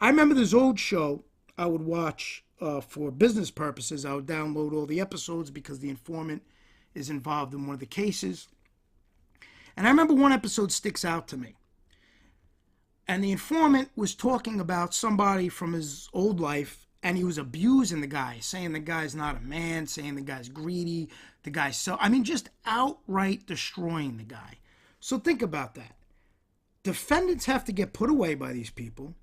I 0.00 0.08
remember 0.08 0.34
this 0.34 0.52
old 0.52 0.80
show 0.80 1.22
I 1.56 1.66
would 1.66 1.82
watch 1.82 2.42
uh, 2.60 2.80
for 2.80 3.12
business 3.12 3.52
purposes. 3.52 4.04
I 4.04 4.14
would 4.14 4.26
download 4.26 4.74
all 4.74 4.86
the 4.86 5.00
episodes 5.00 5.52
because 5.52 5.78
the 5.78 5.90
informant 5.90 6.42
is 6.96 7.10
involved 7.10 7.54
in 7.54 7.66
one 7.66 7.74
of 7.74 7.80
the 7.80 7.86
cases. 7.86 8.48
And 9.76 9.86
I 9.86 9.90
remember 9.90 10.14
one 10.14 10.32
episode 10.32 10.72
sticks 10.72 11.04
out 11.04 11.28
to 11.28 11.36
me. 11.36 11.54
And 13.06 13.22
the 13.22 13.30
informant 13.30 13.90
was 13.94 14.14
talking 14.14 14.58
about 14.58 14.94
somebody 14.94 15.48
from 15.48 15.74
his 15.74 16.08
old 16.12 16.40
life, 16.40 16.86
and 17.02 17.16
he 17.16 17.22
was 17.22 17.38
abusing 17.38 18.00
the 18.00 18.06
guy, 18.06 18.38
saying 18.40 18.72
the 18.72 18.80
guy's 18.80 19.14
not 19.14 19.36
a 19.36 19.40
man, 19.40 19.86
saying 19.86 20.16
the 20.16 20.22
guy's 20.22 20.48
greedy, 20.48 21.08
the 21.44 21.50
guy's 21.50 21.76
so. 21.76 21.96
I 22.00 22.08
mean, 22.08 22.24
just 22.24 22.48
outright 22.64 23.46
destroying 23.46 24.16
the 24.16 24.24
guy. 24.24 24.58
So 24.98 25.18
think 25.18 25.42
about 25.42 25.76
that. 25.76 25.94
Defendants 26.82 27.44
have 27.44 27.64
to 27.66 27.72
get 27.72 27.92
put 27.92 28.10
away 28.10 28.34
by 28.34 28.52
these 28.52 28.70
people 28.70 29.14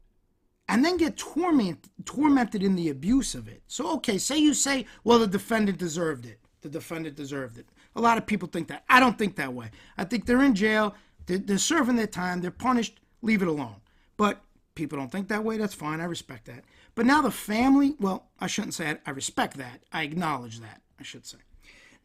and 0.69 0.85
then 0.85 0.97
get 0.97 1.17
torment, 1.17 1.89
tormented 2.05 2.63
in 2.63 2.75
the 2.75 2.89
abuse 2.89 3.35
of 3.35 3.47
it. 3.47 3.63
So, 3.67 3.93
okay, 3.95 4.17
say 4.17 4.37
you 4.37 4.53
say, 4.53 4.85
well, 5.03 5.19
the 5.19 5.27
defendant 5.27 5.77
deserved 5.77 6.25
it 6.25 6.39
the 6.63 6.69
defendant 6.69 7.15
deserved 7.15 7.57
it. 7.57 7.67
A 7.95 8.01
lot 8.01 8.17
of 8.17 8.25
people 8.25 8.47
think 8.47 8.69
that. 8.69 8.83
I 8.89 8.99
don't 8.99 9.17
think 9.17 9.35
that 9.35 9.53
way. 9.53 9.69
I 9.97 10.05
think 10.05 10.25
they're 10.25 10.41
in 10.41 10.55
jail, 10.55 10.95
they're, 11.27 11.37
they're 11.37 11.57
serving 11.57 11.95
their 11.95 12.07
time, 12.07 12.41
they're 12.41 12.51
punished, 12.51 12.99
leave 13.21 13.41
it 13.41 13.47
alone. 13.47 13.75
But 14.17 14.41
people 14.75 14.97
don't 14.97 15.11
think 15.11 15.27
that 15.27 15.43
way. 15.43 15.57
That's 15.57 15.73
fine. 15.73 16.01
I 16.01 16.05
respect 16.05 16.45
that. 16.45 16.63
But 16.95 17.05
now 17.05 17.21
the 17.21 17.31
family, 17.31 17.95
well, 17.99 18.27
I 18.39 18.47
shouldn't 18.47 18.73
say 18.73 18.89
it. 18.89 19.01
I 19.05 19.11
respect 19.11 19.57
that. 19.57 19.83
I 19.91 20.03
acknowledge 20.03 20.59
that, 20.59 20.81
I 20.99 21.03
should 21.03 21.25
say. 21.25 21.37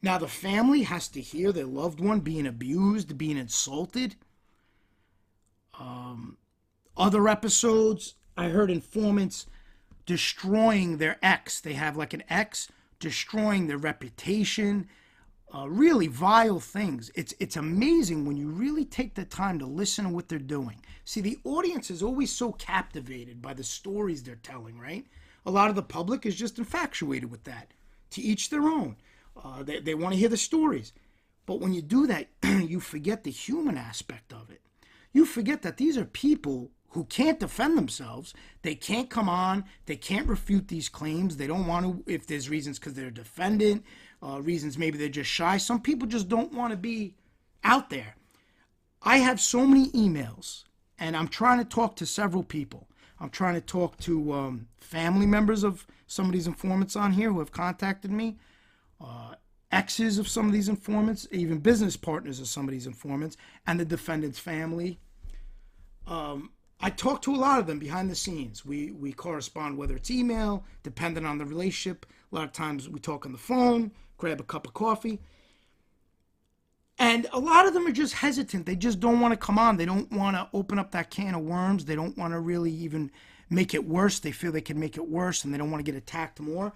Now 0.03 0.19
the 0.19 0.29
family 0.29 0.83
has 0.83 1.09
to 1.09 1.21
hear 1.21 1.53
their 1.53 1.67
loved 1.67 2.01
one 2.01 2.21
being 2.21 2.47
abused, 2.47 3.19
being 3.19 3.37
insulted. 3.37 4.17
Um, 5.79 6.37
other 6.97 7.29
episodes, 7.29 8.15
I 8.37 8.49
heard 8.49 8.71
informants 8.71 9.47
destroying 10.07 10.99
their 10.99 11.19
ex. 11.23 11.61
They 11.61 11.75
have 11.75 11.97
like 11.97 12.15
an 12.15 12.23
ex 12.31 12.69
destroying 13.01 13.67
their 13.67 13.79
reputation, 13.79 14.89
uh, 15.55 15.69
really 15.69 16.07
vile 16.07 16.61
things. 16.61 17.11
It's 17.15 17.35
it's 17.39 17.57
amazing 17.57 18.27
when 18.27 18.37
you 18.37 18.49
really 18.49 18.85
take 18.85 19.15
the 19.15 19.25
time 19.25 19.59
to 19.61 19.67
listen 19.67 20.05
to 20.05 20.11
what 20.11 20.29
they're 20.29 20.39
doing. 20.39 20.85
See, 21.05 21.21
the 21.21 21.39
audience 21.45 21.91
is 21.91 22.03
always 22.03 22.31
so 22.31 22.53
captivated 22.53 23.41
by 23.41 23.55
the 23.55 23.65
stories 23.65 24.23
they're 24.23 24.37
telling, 24.37 24.79
right? 24.79 25.07
A 25.47 25.51
lot 25.51 25.71
of 25.71 25.77
the 25.77 25.83
public 25.83 26.27
is 26.27 26.37
just 26.37 26.59
infatuated 26.59 27.31
with 27.31 27.45
that. 27.45 27.73
To 28.11 28.23
each 28.23 28.51
their 28.51 28.63
own. 28.63 28.97
Uh, 29.43 29.63
they 29.63 29.81
they 29.81 29.95
want 29.95 30.13
to 30.15 30.19
hear 30.19 30.29
the 30.29 30.37
stories, 30.37 30.93
but 31.47 31.61
when 31.61 31.73
you 31.73 31.83
do 31.83 32.07
that, 32.07 32.29
you 32.43 32.81
forget 32.81 33.25
the 33.25 33.31
human 33.31 33.79
aspect 33.79 34.33
of 34.33 34.51
it. 34.51 34.61
You 35.13 35.25
forget 35.25 35.63
that 35.63 35.77
these 35.77 35.97
are 35.97 36.05
people 36.05 36.71
who 36.91 37.05
can't 37.05 37.41
defend 37.41 37.77
themselves. 37.77 38.35
They 38.63 38.75
can't 38.75 39.11
come 39.11 39.29
on. 39.29 39.65
They 39.87 39.97
can't 39.97 40.27
refute 40.27 40.69
these 40.69 40.89
claims. 40.89 41.37
They 41.37 41.47
don't 41.47 41.67
want 41.67 41.85
to, 42.07 42.13
if 42.13 42.27
there's 42.27 42.49
reasons 42.49 42.79
because 42.79 42.95
they're 42.95 43.09
a 43.09 43.13
defendant, 43.15 43.85
uh, 44.23 44.41
reasons 44.41 44.79
maybe 44.79 44.99
they're 44.99 45.09
just 45.09 45.31
shy. 45.31 45.59
Some 45.59 45.81
people 45.81 46.09
just 46.09 46.29
don't 46.29 46.53
want 46.53 46.71
to 46.71 46.77
be 46.77 47.15
out 47.63 47.91
there. 47.91 48.17
I 49.03 49.19
have 49.19 49.41
so 49.41 49.67
many 49.67 49.91
emails, 49.91 50.65
and 50.99 51.17
I'm 51.17 51.29
trying 51.29 51.59
to 51.59 51.65
talk 51.65 51.95
to 51.97 52.07
several 52.07 52.43
people. 52.43 52.89
I'm 53.21 53.31
trying 53.31 53.55
to 53.55 53.61
talk 53.61 53.97
to 53.99 54.33
um, 54.33 54.69
family 54.81 55.27
members 55.27 55.65
of 55.65 55.87
some 56.07 56.27
of 56.27 56.33
these 56.33 56.47
informants 56.47 56.97
on 56.97 57.13
here 57.13 57.31
who 57.31 57.39
have 57.39 57.53
contacted 57.53 58.11
me, 58.11 58.39
uh, 59.01 59.35
exes 59.71 60.19
of 60.19 60.27
some 60.27 60.47
of 60.47 60.53
these 60.53 60.69
informants, 60.69 61.29
even 61.31 61.59
business 61.59 61.97
partners 61.97 62.41
of 62.41 62.49
some 62.49 62.67
of 62.67 62.73
these 62.73 62.87
informants, 62.87 63.37
and 63.67 63.79
the 63.79 63.85
defendant's 63.85 64.39
family. 64.39 64.99
Um, 66.07 66.51
I 66.81 66.91
talk 66.91 67.23
to 67.23 67.35
a 67.35 67.37
lot 67.37 67.59
of 67.59 67.67
them 67.67 67.79
behind 67.79 68.09
the 68.09 68.15
scenes. 68.15 68.65
We 68.65 68.93
we 68.93 69.13
correspond 69.13 69.77
whether 69.77 69.97
it's 69.97 70.11
email, 70.11 70.65
depending 70.83 71.27
on 71.27 71.39
the 71.39 71.45
relationship. 71.45 72.07
A 72.31 72.35
lot 72.35 72.45
of 72.45 72.53
times 72.53 72.89
we 72.89 73.01
talk 73.01 73.27
on 73.27 73.33
the 73.33 73.39
phone, 73.39 73.91
grab 74.17 74.41
a 74.41 74.45
cup 74.45 74.67
of 74.67 74.75
coffee. 74.75 75.21
And 77.01 77.27
a 77.33 77.39
lot 77.39 77.67
of 77.67 77.75
them 77.75 77.87
are 77.87 77.93
just 77.93 78.15
hesitant. 78.15 78.67
They 78.67 78.77
just 78.77 78.99
don't 78.99 79.21
want 79.21 79.33
to 79.33 79.37
come 79.37 79.59
on. 79.59 79.77
They 79.77 79.87
don't 79.87 80.11
want 80.13 80.37
to 80.37 80.49
open 80.53 80.79
up 80.79 80.91
that 80.93 81.11
can 81.11 81.35
of 81.35 81.43
worms. 81.43 81.85
They 81.85 81.95
don't 81.95 82.19
want 82.19 82.33
to 82.33 82.41
really 82.41 82.73
even 82.73 83.13
make 83.49 83.73
it 83.73 83.87
worse. 83.87 84.19
They 84.19 84.33
feel 84.33 84.51
they 84.51 84.61
can 84.61 84.81
make 84.81 84.97
it 84.97 85.09
worse 85.09 85.45
and 85.45 85.55
they 85.55 85.59
don't 85.59 85.71
want 85.71 85.85
to 85.85 85.91
get 85.91 85.99
attacked 85.99 86.41
more. 86.41 86.73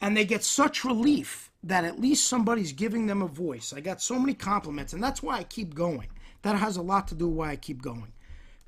And 0.00 0.16
they 0.16 0.24
get 0.24 0.42
such 0.42 0.84
relief 0.84 1.52
that 1.62 1.84
at 1.84 2.00
least 2.00 2.26
somebody's 2.26 2.72
giving 2.72 3.06
them 3.06 3.22
a 3.22 3.28
voice. 3.28 3.72
I 3.72 3.80
got 3.80 4.02
so 4.02 4.18
many 4.18 4.34
compliments, 4.34 4.92
and 4.92 5.02
that's 5.02 5.22
why 5.22 5.38
I 5.38 5.44
keep 5.44 5.74
going. 5.74 6.08
That 6.42 6.56
has 6.56 6.76
a 6.76 6.82
lot 6.82 7.08
to 7.08 7.14
do 7.14 7.28
with 7.28 7.38
why 7.38 7.50
I 7.50 7.56
keep 7.56 7.80
going 7.80 8.13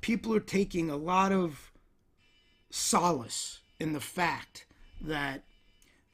people 0.01 0.33
are 0.35 0.39
taking 0.39 0.89
a 0.89 0.97
lot 0.97 1.31
of 1.31 1.71
solace 2.69 3.59
in 3.79 3.93
the 3.93 3.99
fact 3.99 4.65
that 5.01 5.43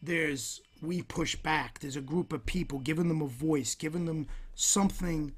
there's 0.01 0.61
we 0.81 1.01
push 1.01 1.35
back. 1.37 1.79
There's 1.79 1.95
a 1.95 2.01
group 2.01 2.33
of 2.33 2.45
people 2.45 2.79
giving 2.79 3.07
them 3.07 3.21
a 3.21 3.27
voice 3.27 3.75
giving 3.75 4.05
them 4.05 4.27
something 4.55 5.33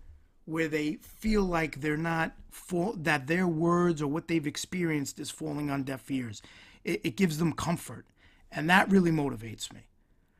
where 0.45 0.67
they 0.67 0.93
feel 1.01 1.43
like 1.43 1.81
they're 1.81 1.97
not 1.97 2.33
that 2.97 3.27
their 3.27 3.47
words 3.47 4.01
or 4.01 4.07
what 4.07 4.27
they've 4.27 4.47
experienced 4.47 5.19
is 5.19 5.31
falling 5.31 5.69
on 5.69 5.83
deaf 5.83 6.09
ears. 6.09 6.41
It, 6.83 7.01
it 7.03 7.15
gives 7.15 7.37
them 7.37 7.53
comfort. 7.53 8.05
And 8.51 8.69
that 8.69 8.89
really 8.89 9.11
motivates 9.11 9.73
me. 9.73 9.81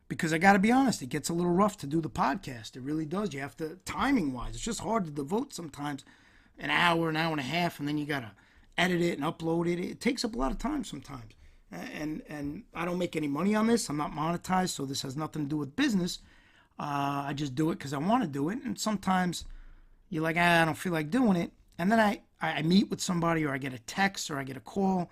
Because 0.08 0.32
i 0.32 0.38
got 0.38 0.54
to 0.54 0.60
be 0.60 0.72
honest 0.72 1.02
it 1.02 1.10
gets 1.10 1.30
a 1.30 1.34
little 1.34 1.52
rough 1.52 1.78
to 1.78 1.88
do 1.88 2.02
the 2.02 2.10
podcast. 2.10 2.76
It 2.76 2.84
really 2.84 3.06
does. 3.06 3.34
You 3.34 3.42
have 3.42 3.58
to 3.58 3.78
timing 3.86 4.34
wise 4.34 4.56
it's 4.56 4.64
just 4.64 4.82
hard 4.82 5.06
to 5.06 5.12
devote 5.12 5.54
sometimes 5.54 6.04
an 6.58 6.70
hour, 6.70 7.10
an 7.10 7.16
hour 7.16 7.32
and 7.32 7.40
a 7.40 7.44
half, 7.44 7.80
and 7.80 7.88
then 7.88 7.98
you 7.98 8.06
gotta 8.06 8.32
edit 8.78 9.02
it 9.02 9.18
and 9.18 9.24
upload 9.24 9.72
it. 9.72 9.80
It 9.80 10.02
takes 10.02 10.24
up 10.26 10.36
a 10.36 10.38
lot 10.38 10.52
of 10.52 10.58
time 10.58 10.84
sometimes. 10.84 11.34
And 11.72 12.22
and 12.30 12.64
I 12.74 12.86
don't 12.86 12.98
make 12.98 13.16
any 13.16 13.28
money 13.28 13.56
on 13.56 13.68
this. 13.68 13.90
I'm 13.90 13.98
not 13.98 14.12
monetized, 14.12 14.70
so 14.70 14.86
this 14.86 15.02
has 15.02 15.18
nothing 15.18 15.44
to 15.44 15.50
do 15.50 15.58
with 15.58 15.76
business. 15.76 16.20
Uh, 16.80 17.26
I 17.28 17.34
just 17.34 17.56
do 17.56 17.72
it 17.72 17.78
because 17.78 17.94
I 17.94 17.98
want 17.98 18.24
to 18.24 18.30
do 18.30 18.50
it. 18.50 18.60
And 18.64 18.80
sometimes 18.80 19.46
you're 20.10 20.24
like, 20.24 20.38
ah, 20.38 20.62
I 20.62 20.66
don't 20.66 20.78
feel 20.78 20.94
like 20.94 21.10
doing 21.10 21.38
it. 21.38 21.52
And 21.78 21.92
then 21.92 22.00
I, 22.00 22.22
I 22.42 22.62
meet 22.62 22.90
with 22.90 23.02
somebody 23.02 23.46
or 23.46 23.54
I 23.54 23.58
get 23.58 23.74
a 23.74 23.80
text 23.80 24.30
or 24.30 24.38
I 24.38 24.44
get 24.44 24.58
a 24.58 24.62
call 24.62 25.10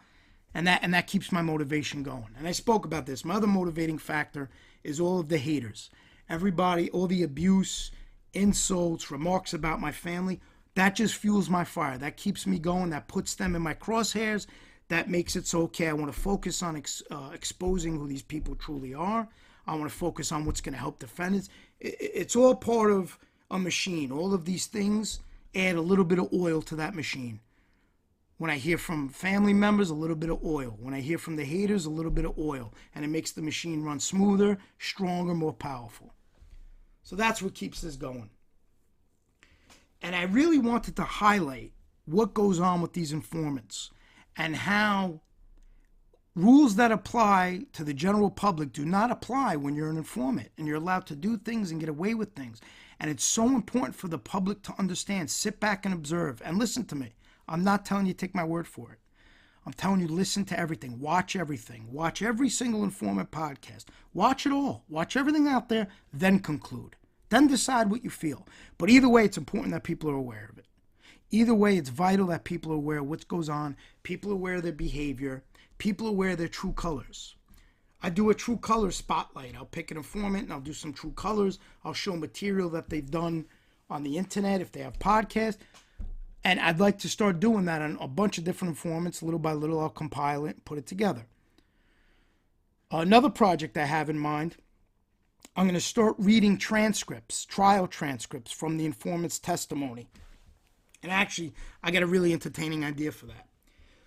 and 0.53 0.67
that 0.67 0.81
and 0.83 0.93
that 0.93 1.07
keeps 1.07 1.31
my 1.31 1.41
motivation 1.41 2.03
going. 2.03 2.35
And 2.37 2.47
I 2.47 2.51
spoke 2.51 2.85
about 2.85 3.05
this. 3.05 3.25
My 3.25 3.35
other 3.35 3.47
motivating 3.47 3.97
factor 3.97 4.49
is 4.83 4.99
all 4.99 5.19
of 5.19 5.29
the 5.29 5.37
haters. 5.37 5.89
Everybody, 6.29 6.89
all 6.91 7.07
the 7.07 7.23
abuse, 7.23 7.91
insults, 8.33 9.11
remarks 9.11 9.53
about 9.53 9.81
my 9.81 9.91
family, 9.91 10.39
that 10.75 10.95
just 10.95 11.15
fuels 11.15 11.49
my 11.49 11.63
fire. 11.63 11.97
That 11.97 12.17
keeps 12.17 12.47
me 12.47 12.59
going. 12.59 12.89
That 12.89 13.07
puts 13.07 13.35
them 13.35 13.55
in 13.55 13.61
my 13.61 13.73
crosshairs. 13.73 14.47
That 14.89 15.09
makes 15.09 15.35
it 15.35 15.47
so 15.47 15.63
okay. 15.63 15.87
I 15.87 15.93
want 15.93 16.13
to 16.13 16.19
focus 16.19 16.63
on 16.63 16.75
ex, 16.75 17.03
uh, 17.11 17.29
exposing 17.33 17.97
who 17.97 18.07
these 18.07 18.23
people 18.23 18.55
truly 18.55 18.93
are. 18.93 19.27
I 19.65 19.75
want 19.75 19.89
to 19.89 19.95
focus 19.95 20.31
on 20.31 20.45
what's 20.45 20.61
going 20.61 20.73
to 20.73 20.79
help 20.79 20.99
defendants. 20.99 21.49
It, 21.79 21.95
it's 21.99 22.35
all 22.35 22.55
part 22.55 22.91
of 22.91 23.17
a 23.51 23.59
machine. 23.59 24.11
All 24.11 24.33
of 24.33 24.45
these 24.45 24.65
things 24.65 25.19
add 25.55 25.75
a 25.75 25.81
little 25.81 26.05
bit 26.05 26.19
of 26.19 26.33
oil 26.33 26.61
to 26.63 26.75
that 26.75 26.95
machine. 26.95 27.39
When 28.37 28.49
I 28.49 28.57
hear 28.57 28.79
from 28.79 29.09
family 29.09 29.53
members, 29.53 29.91
a 29.91 29.95
little 29.95 30.15
bit 30.15 30.31
of 30.31 30.43
oil. 30.43 30.75
When 30.81 30.93
I 30.93 30.99
hear 30.99 31.19
from 31.19 31.35
the 31.35 31.45
haters, 31.45 31.85
a 31.85 31.91
little 31.91 32.11
bit 32.11 32.25
of 32.25 32.37
oil. 32.37 32.73
And 32.95 33.05
it 33.05 33.09
makes 33.09 33.31
the 33.31 33.43
machine 33.43 33.83
run 33.83 33.99
smoother, 33.99 34.57
stronger, 34.79 35.35
more 35.35 35.53
powerful. 35.53 36.13
So 37.03 37.15
that's 37.15 37.41
what 37.41 37.53
keeps 37.53 37.79
this 37.81 37.95
going. 37.95 38.31
And 40.03 40.15
I 40.15 40.23
really 40.23 40.59
wanted 40.59 40.95
to 40.97 41.03
highlight 41.03 41.71
what 42.05 42.33
goes 42.33 42.59
on 42.59 42.81
with 42.81 42.93
these 42.93 43.13
informants 43.13 43.89
and 44.35 44.55
how 44.55 45.21
rules 46.35 46.75
that 46.75 46.91
apply 46.91 47.61
to 47.71 47.83
the 47.83 47.93
general 47.93 48.29
public 48.29 48.73
do 48.73 48.83
not 48.83 49.11
apply 49.11 49.55
when 49.55 49.75
you're 49.75 49.89
an 49.89 49.97
informant 49.97 50.49
and 50.57 50.67
you're 50.67 50.77
allowed 50.77 51.05
to 51.07 51.15
do 51.15 51.37
things 51.37 51.71
and 51.71 51.79
get 51.79 51.89
away 51.89 52.13
with 52.13 52.35
things. 52.35 52.59
And 52.99 53.09
it's 53.09 53.23
so 53.23 53.47
important 53.47 53.95
for 53.95 54.09
the 54.09 54.17
public 54.19 54.61
to 54.63 54.73
understand. 54.77 55.31
Sit 55.31 55.59
back 55.59 55.85
and 55.85 55.93
observe 55.93 56.41
and 56.43 56.57
listen 56.57 56.85
to 56.85 56.95
me. 56.95 57.13
I'm 57.47 57.63
not 57.63 57.85
telling 57.85 58.05
you 58.05 58.13
take 58.13 58.35
my 58.35 58.43
word 58.43 58.67
for 58.67 58.91
it. 58.91 58.99
I'm 59.65 59.73
telling 59.73 60.01
you, 60.01 60.09
listen 60.09 60.43
to 60.45 60.59
everything, 60.59 60.99
watch 60.99 61.37
everything, 61.37 61.87
watch 61.89 62.21
every 62.21 62.49
single 62.49 62.83
informant 62.83 63.31
podcast, 63.31 63.85
watch 64.13 64.45
it 64.45 64.51
all, 64.51 64.83
watch 64.89 65.15
everything 65.15 65.47
out 65.47 65.69
there, 65.69 65.87
then 66.11 66.39
conclude. 66.39 66.97
Then 67.33 67.47
decide 67.47 67.89
what 67.89 68.03
you 68.03 68.11
feel. 68.11 68.45
But 68.77 68.91
either 68.91 69.09
way, 69.09 69.25
it's 69.25 69.39
important 69.39 69.73
that 69.73 69.81
people 69.81 70.07
are 70.07 70.15
aware 70.15 70.49
of 70.51 70.59
it. 70.59 70.67
Either 71.31 71.55
way, 71.55 71.77
it's 71.77 71.89
vital 71.89 72.27
that 72.27 72.43
people 72.43 72.71
are 72.71 72.75
aware 72.75 72.99
of 72.99 73.07
what 73.07 73.27
goes 73.27 73.49
on, 73.49 73.75
people 74.03 74.29
are 74.29 74.35
aware 74.35 74.53
of 74.57 74.61
their 74.61 74.71
behavior, 74.71 75.43
people 75.79 76.05
are 76.05 76.11
aware 76.11 76.29
of 76.29 76.37
their 76.37 76.47
true 76.47 76.73
colors. 76.73 77.33
I 78.03 78.11
do 78.11 78.29
a 78.29 78.35
true 78.35 78.57
color 78.57 78.91
spotlight. 78.91 79.55
I'll 79.55 79.65
pick 79.65 79.89
an 79.89 79.97
informant 79.97 80.43
and 80.43 80.53
I'll 80.53 80.59
do 80.59 80.73
some 80.73 80.93
true 80.93 81.13
colors. 81.13 81.57
I'll 81.83 81.95
show 81.95 82.15
material 82.15 82.69
that 82.69 82.91
they've 82.91 83.09
done 83.09 83.45
on 83.89 84.03
the 84.03 84.15
internet 84.15 84.61
if 84.61 84.71
they 84.71 84.81
have 84.81 84.99
podcasts. 84.99 85.57
And 86.43 86.59
I'd 86.59 86.79
like 86.79 86.99
to 86.99 87.09
start 87.09 87.39
doing 87.39 87.65
that 87.65 87.81
on 87.81 87.97
a 87.99 88.07
bunch 88.07 88.37
of 88.37 88.43
different 88.43 88.73
informants. 88.73 89.23
Little 89.23 89.39
by 89.39 89.53
little, 89.53 89.79
I'll 89.79 89.89
compile 89.89 90.45
it 90.45 90.57
and 90.57 90.65
put 90.65 90.77
it 90.77 90.85
together. 90.85 91.25
Another 92.91 93.31
project 93.31 93.75
I 93.75 93.85
have 93.85 94.07
in 94.07 94.19
mind 94.19 94.57
I'm 95.55 95.65
going 95.65 95.75
to 95.75 95.81
start 95.81 96.15
reading 96.17 96.57
transcripts, 96.57 97.45
trial 97.45 97.87
transcripts 97.87 98.51
from 98.51 98.77
the 98.77 98.85
informant's 98.85 99.39
testimony. 99.39 100.07
And 101.03 101.11
actually, 101.11 101.53
I 101.83 101.91
got 101.91 102.01
a 102.01 102.07
really 102.07 102.33
entertaining 102.33 102.83
idea 102.83 103.11
for 103.11 103.27
that. 103.27 103.47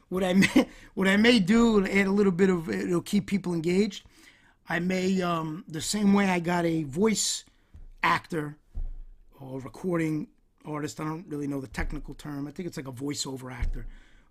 What 0.09 0.25
I 0.25 0.33
may, 0.35 0.69
what 0.95 1.07
I 1.07 1.17
may 1.17 1.39
do, 1.39 1.79
and 1.79 1.89
add 1.89 2.07
a 2.07 2.11
little 2.11 2.33
bit 2.33 2.51
of, 2.51 2.69
it'll 2.69 3.01
keep 3.01 3.27
people 3.27 3.55
engaged. 3.55 4.05
I 4.69 4.81
may, 4.81 5.23
um, 5.23 5.65
the 5.69 5.81
same 5.81 6.13
way 6.13 6.29
I 6.29 6.41
got 6.41 6.65
a 6.65 6.83
voice 6.83 7.45
actor 8.03 8.57
or 9.39 9.61
recording 9.61 10.29
artist, 10.65 11.01
I 11.01 11.05
don't 11.05 11.27
really 11.29 11.47
know 11.47 11.61
the 11.61 11.69
technical 11.69 12.15
term. 12.15 12.49
I 12.49 12.51
think 12.51 12.67
it's 12.67 12.77
like 12.77 12.89
a 12.89 12.93
voiceover 12.93 13.53
actor. 13.53 13.87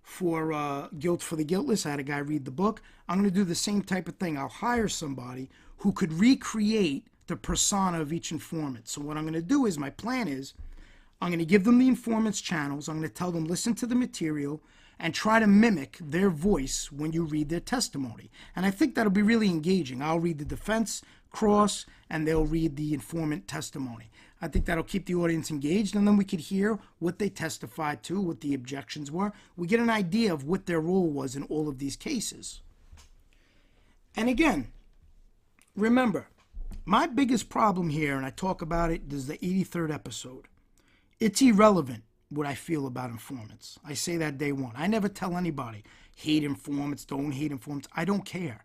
For 0.05 0.53
uh, 0.53 0.87
Guilt 0.99 1.23
for 1.23 1.35
the 1.35 1.43
Guiltless, 1.43 1.85
I 1.85 1.89
had 1.89 1.99
a 1.99 2.03
guy 2.03 2.19
read 2.19 2.45
the 2.45 2.51
book. 2.51 2.81
I'm 3.09 3.17
going 3.17 3.29
to 3.29 3.35
do 3.35 3.43
the 3.43 3.55
same 3.55 3.81
type 3.81 4.07
of 4.07 4.15
thing. 4.15 4.37
I'll 4.37 4.47
hire 4.47 4.87
somebody 4.87 5.49
who 5.77 5.91
could 5.91 6.13
recreate 6.13 7.07
the 7.27 7.35
persona 7.35 7.99
of 7.99 8.13
each 8.13 8.31
informant. 8.31 8.87
So, 8.87 9.01
what 9.01 9.17
I'm 9.17 9.23
going 9.23 9.33
to 9.33 9.41
do 9.41 9.65
is 9.65 9.79
my 9.79 9.89
plan 9.89 10.27
is 10.27 10.53
I'm 11.19 11.29
going 11.29 11.39
to 11.39 11.45
give 11.45 11.63
them 11.63 11.79
the 11.79 11.87
informant's 11.87 12.39
channels. 12.39 12.87
I'm 12.87 12.99
going 12.99 13.09
to 13.09 13.13
tell 13.13 13.31
them, 13.31 13.45
listen 13.45 13.73
to 13.75 13.87
the 13.87 13.95
material 13.95 14.61
and 14.99 15.13
try 15.13 15.39
to 15.39 15.47
mimic 15.47 15.97
their 15.99 16.29
voice 16.29 16.91
when 16.91 17.11
you 17.11 17.25
read 17.25 17.49
their 17.49 17.59
testimony. 17.59 18.29
And 18.55 18.65
I 18.65 18.71
think 18.71 18.93
that'll 18.93 19.11
be 19.11 19.23
really 19.23 19.49
engaging. 19.49 20.01
I'll 20.01 20.19
read 20.19 20.37
the 20.37 20.45
defense 20.45 21.01
cross 21.31 21.85
and 22.09 22.27
they'll 22.27 22.45
read 22.45 22.75
the 22.75 22.93
informant 22.93 23.47
testimony. 23.47 24.11
I 24.45 24.47
think 24.47 24.65
that'll 24.65 24.83
keep 24.83 25.07
the 25.07 25.15
audience 25.15 25.49
engaged 25.49 25.95
and 25.95 26.07
then 26.07 26.17
we 26.17 26.23
could 26.23 26.39
hear 26.39 26.77
what 26.99 27.17
they 27.17 27.29
testified 27.29 28.03
to, 28.03 28.21
what 28.21 28.41
the 28.41 28.53
objections 28.53 29.09
were. 29.11 29.33
We 29.57 29.65
get 29.65 29.79
an 29.79 29.89
idea 29.89 30.31
of 30.31 30.43
what 30.43 30.67
their 30.67 30.79
role 30.79 31.09
was 31.09 31.35
in 31.35 31.43
all 31.45 31.67
of 31.67 31.79
these 31.79 31.95
cases. 31.95 32.61
And 34.15 34.29
again, 34.29 34.67
remember, 35.75 36.27
my 36.85 37.07
biggest 37.07 37.49
problem 37.49 37.89
here, 37.89 38.15
and 38.15 38.23
I 38.23 38.29
talk 38.29 38.61
about 38.61 38.91
it, 38.91 39.11
is 39.11 39.25
the 39.25 39.39
83rd 39.39 39.91
episode. 39.91 40.47
It's 41.19 41.41
irrelevant 41.41 42.03
what 42.29 42.45
I 42.45 42.53
feel 42.53 42.85
about 42.85 43.09
informants. 43.09 43.79
I 43.83 43.95
say 43.95 44.15
that 44.17 44.37
day 44.37 44.51
one. 44.51 44.73
I 44.75 44.85
never 44.85 45.09
tell 45.09 45.37
anybody, 45.37 45.83
hate 46.15 46.43
informants, 46.43 47.03
don't 47.03 47.31
hate 47.31 47.51
informants. 47.51 47.87
I 47.95 48.05
don't 48.05 48.25
care. 48.25 48.63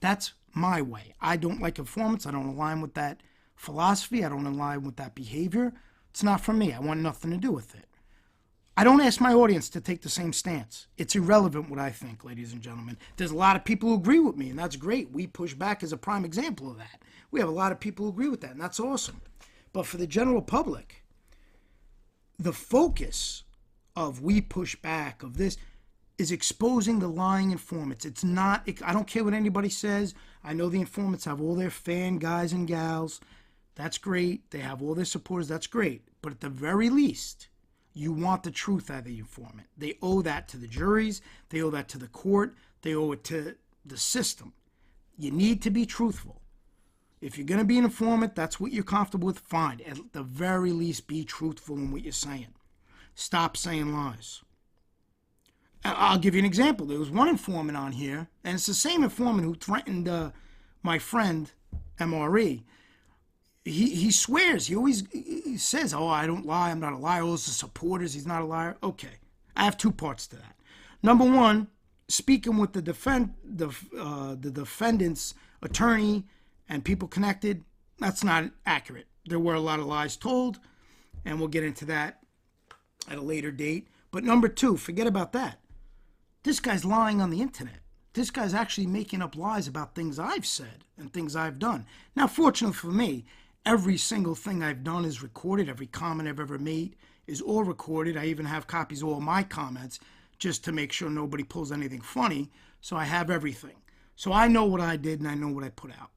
That's 0.00 0.32
my 0.54 0.80
way. 0.80 1.12
I 1.20 1.36
don't 1.36 1.60
like 1.60 1.78
informants. 1.78 2.26
I 2.26 2.30
don't 2.30 2.46
align 2.46 2.80
with 2.80 2.94
that 2.94 3.20
philosophy. 3.58 4.24
I 4.24 4.28
don't 4.28 4.46
align 4.46 4.82
with 4.82 4.96
that 4.96 5.14
behavior. 5.14 5.74
It's 6.10 6.22
not 6.22 6.40
for 6.40 6.52
me. 6.52 6.72
I 6.72 6.80
want 6.80 7.00
nothing 7.00 7.30
to 7.32 7.36
do 7.36 7.52
with 7.52 7.74
it. 7.74 7.84
I 8.76 8.84
don't 8.84 9.00
ask 9.00 9.20
my 9.20 9.34
audience 9.34 9.68
to 9.70 9.80
take 9.80 10.02
the 10.02 10.08
same 10.08 10.32
stance. 10.32 10.86
It's 10.96 11.16
irrelevant 11.16 11.68
what 11.68 11.80
I 11.80 11.90
think, 11.90 12.24
ladies 12.24 12.52
and 12.52 12.62
gentlemen. 12.62 12.96
There's 13.16 13.32
a 13.32 13.36
lot 13.36 13.56
of 13.56 13.64
people 13.64 13.88
who 13.88 13.96
agree 13.96 14.20
with 14.20 14.36
me, 14.36 14.50
and 14.50 14.58
that's 14.58 14.76
great. 14.76 15.10
We 15.10 15.26
push 15.26 15.52
back 15.52 15.82
as 15.82 15.92
a 15.92 15.96
prime 15.96 16.24
example 16.24 16.70
of 16.70 16.78
that. 16.78 17.02
We 17.32 17.40
have 17.40 17.48
a 17.48 17.52
lot 17.52 17.72
of 17.72 17.80
people 17.80 18.04
who 18.04 18.12
agree 18.12 18.28
with 18.28 18.40
that, 18.42 18.52
and 18.52 18.60
that's 18.60 18.78
awesome. 18.78 19.20
But 19.72 19.86
for 19.86 19.96
the 19.96 20.06
general 20.06 20.42
public, 20.42 21.02
the 22.38 22.52
focus 22.52 23.42
of 23.96 24.22
we 24.22 24.40
push 24.40 24.76
back 24.76 25.24
of 25.24 25.36
this 25.36 25.56
is 26.16 26.30
exposing 26.30 27.00
the 27.00 27.08
lying 27.08 27.50
informants. 27.50 28.04
It's 28.04 28.22
not, 28.22 28.68
I 28.84 28.92
don't 28.92 29.08
care 29.08 29.24
what 29.24 29.34
anybody 29.34 29.68
says. 29.68 30.14
I 30.44 30.52
know 30.52 30.68
the 30.68 30.80
informants 30.80 31.24
have 31.24 31.40
all 31.40 31.56
their 31.56 31.70
fan 31.70 32.18
guys 32.18 32.52
and 32.52 32.66
gals. 32.66 33.20
That's 33.78 33.96
great. 33.96 34.50
They 34.50 34.58
have 34.58 34.82
all 34.82 34.96
their 34.96 35.04
supporters. 35.04 35.46
That's 35.46 35.68
great. 35.68 36.02
But 36.20 36.32
at 36.32 36.40
the 36.40 36.48
very 36.48 36.90
least, 36.90 37.46
you 37.94 38.12
want 38.12 38.42
the 38.42 38.50
truth 38.50 38.90
out 38.90 38.98
of 38.98 39.04
the 39.04 39.20
informant. 39.20 39.68
They 39.76 39.96
owe 40.02 40.20
that 40.22 40.48
to 40.48 40.56
the 40.56 40.66
juries. 40.66 41.22
They 41.50 41.62
owe 41.62 41.70
that 41.70 41.88
to 41.90 41.98
the 41.98 42.08
court. 42.08 42.56
They 42.82 42.96
owe 42.96 43.12
it 43.12 43.22
to 43.24 43.54
the 43.86 43.96
system. 43.96 44.52
You 45.16 45.30
need 45.30 45.62
to 45.62 45.70
be 45.70 45.86
truthful. 45.86 46.42
If 47.20 47.38
you're 47.38 47.46
going 47.46 47.60
to 47.60 47.64
be 47.64 47.78
an 47.78 47.84
informant, 47.84 48.34
that's 48.34 48.58
what 48.58 48.72
you're 48.72 48.82
comfortable 48.82 49.26
with, 49.26 49.38
fine. 49.38 49.80
At 49.86 50.12
the 50.12 50.24
very 50.24 50.72
least, 50.72 51.06
be 51.06 51.24
truthful 51.24 51.76
in 51.76 51.92
what 51.92 52.02
you're 52.02 52.12
saying. 52.12 52.54
Stop 53.14 53.56
saying 53.56 53.92
lies. 53.92 54.42
I'll 55.84 56.18
give 56.18 56.34
you 56.34 56.40
an 56.40 56.44
example. 56.44 56.86
There 56.86 56.98
was 56.98 57.10
one 57.10 57.28
informant 57.28 57.78
on 57.78 57.92
here, 57.92 58.26
and 58.42 58.56
it's 58.56 58.66
the 58.66 58.74
same 58.74 59.04
informant 59.04 59.44
who 59.44 59.54
threatened 59.54 60.08
uh, 60.08 60.30
my 60.82 60.98
friend, 60.98 61.52
MRE. 62.00 62.64
He, 63.68 63.94
he 63.94 64.10
swears, 64.10 64.66
he 64.66 64.76
always 64.76 65.04
he 65.12 65.56
says, 65.58 65.92
Oh, 65.92 66.08
I 66.08 66.26
don't 66.26 66.46
lie, 66.46 66.70
I'm 66.70 66.80
not 66.80 66.94
a 66.94 66.98
liar. 66.98 67.22
All 67.22 67.32
the 67.32 67.38
supporters, 67.38 68.14
he's 68.14 68.26
not 68.26 68.42
a 68.42 68.46
liar. 68.46 68.76
Okay. 68.82 69.18
I 69.56 69.64
have 69.64 69.76
two 69.76 69.92
parts 69.92 70.26
to 70.28 70.36
that. 70.36 70.56
Number 71.02 71.24
one, 71.24 71.68
speaking 72.08 72.56
with 72.56 72.72
the 72.72 72.80
defend 72.80 73.34
the 73.44 73.68
uh, 73.98 74.36
the 74.40 74.50
defendant's 74.50 75.34
attorney 75.62 76.24
and 76.68 76.84
people 76.84 77.08
connected, 77.08 77.64
that's 77.98 78.24
not 78.24 78.50
accurate. 78.64 79.06
There 79.26 79.38
were 79.38 79.54
a 79.54 79.60
lot 79.60 79.80
of 79.80 79.86
lies 79.86 80.16
told, 80.16 80.58
and 81.24 81.38
we'll 81.38 81.48
get 81.48 81.64
into 81.64 81.84
that 81.86 82.20
at 83.10 83.18
a 83.18 83.22
later 83.22 83.50
date. 83.50 83.88
But 84.10 84.24
number 84.24 84.48
two, 84.48 84.76
forget 84.76 85.06
about 85.06 85.32
that. 85.32 85.60
This 86.42 86.60
guy's 86.60 86.84
lying 86.84 87.20
on 87.20 87.30
the 87.30 87.42
internet. 87.42 87.80
This 88.14 88.30
guy's 88.30 88.54
actually 88.54 88.86
making 88.86 89.20
up 89.20 89.36
lies 89.36 89.68
about 89.68 89.94
things 89.94 90.18
I've 90.18 90.46
said 90.46 90.84
and 90.96 91.12
things 91.12 91.36
I've 91.36 91.58
done. 91.58 91.86
Now, 92.16 92.26
fortunately 92.26 92.74
for 92.74 92.88
me, 92.88 93.26
every 93.68 93.96
single 93.96 94.34
thing 94.34 94.62
I've 94.62 94.82
done 94.82 95.04
is 95.04 95.22
recorded. 95.22 95.68
Every 95.68 95.86
comment 95.86 96.28
I've 96.28 96.40
ever 96.40 96.58
made 96.58 96.96
is 97.26 97.40
all 97.40 97.64
recorded. 97.64 98.16
I 98.16 98.24
even 98.24 98.46
have 98.46 98.66
copies 98.66 99.02
of 99.02 99.08
all 99.08 99.20
my 99.20 99.42
comments 99.42 100.00
just 100.38 100.64
to 100.64 100.72
make 100.72 100.92
sure 100.92 101.10
nobody 101.10 101.44
pulls 101.44 101.70
anything 101.70 102.00
funny. 102.00 102.50
So 102.80 102.96
I 102.96 103.04
have 103.04 103.30
everything. 103.30 103.76
So 104.16 104.32
I 104.32 104.48
know 104.48 104.64
what 104.64 104.80
I 104.80 104.96
did 104.96 105.20
and 105.20 105.28
I 105.28 105.34
know 105.34 105.48
what 105.48 105.64
I 105.64 105.68
put 105.68 105.92
out 105.92 106.10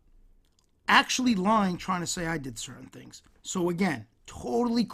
actually 0.92 1.36
lying 1.36 1.78
trying 1.78 2.02
to 2.02 2.08
say 2.08 2.28
I 2.28 2.38
did 2.38 2.60
certain 2.60 2.88
things. 2.88 3.24
So 3.44 3.70
again, 3.70 4.06
totally 4.28 4.90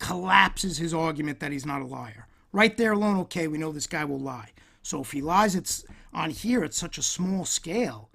collapses 0.00 0.76
his 0.76 0.92
argument 0.92 1.38
that 1.38 1.52
he's 1.52 1.64
not 1.64 1.82
a 1.82 1.86
liar. 1.86 2.26
Right 2.52 2.76
there 2.76 2.92
alone, 2.92 3.18
okay, 3.20 3.46
we 3.46 3.56
know 3.56 3.70
this 3.70 3.86
guy 3.86 4.04
will 4.04 4.18
lie. 4.18 4.50
So 4.82 5.00
if 5.02 5.12
he 5.12 5.22
lies 5.22 5.54
it's 5.54 5.84
on 6.12 6.30
here 6.30 6.64
at 6.64 6.74
such 6.74 6.98
a 6.98 7.02
small 7.02 7.44
scale, 7.44 8.10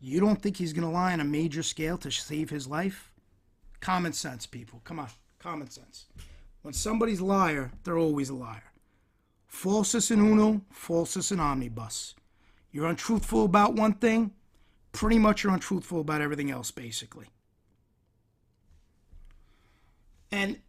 you 0.00 0.18
don't 0.18 0.40
think 0.40 0.56
he's 0.56 0.72
going 0.72 0.88
to 0.88 0.92
lie 0.92 1.12
on 1.12 1.20
a 1.20 1.24
major 1.24 1.62
scale 1.62 1.98
to 1.98 2.10
save 2.10 2.48
his 2.48 2.66
life? 2.66 3.11
Common 3.82 4.12
sense, 4.12 4.46
people. 4.46 4.80
Come 4.84 5.00
on, 5.00 5.08
common 5.40 5.68
sense. 5.68 6.06
When 6.62 6.72
somebody's 6.72 7.20
liar, 7.20 7.72
they're 7.82 7.98
always 7.98 8.30
a 8.30 8.34
liar. 8.34 8.72
Falsus 9.48 10.12
in 10.12 10.20
uno, 10.20 10.62
falsus 10.70 11.32
in 11.32 11.40
omnibus. 11.40 12.14
You're 12.70 12.86
untruthful 12.86 13.44
about 13.44 13.74
one 13.74 13.94
thing, 13.94 14.30
pretty 14.92 15.18
much 15.18 15.42
you're 15.42 15.52
untruthful 15.52 16.00
about 16.00 16.20
everything 16.20 16.48
else, 16.48 16.70
basically. 16.70 17.26
And 20.30 20.60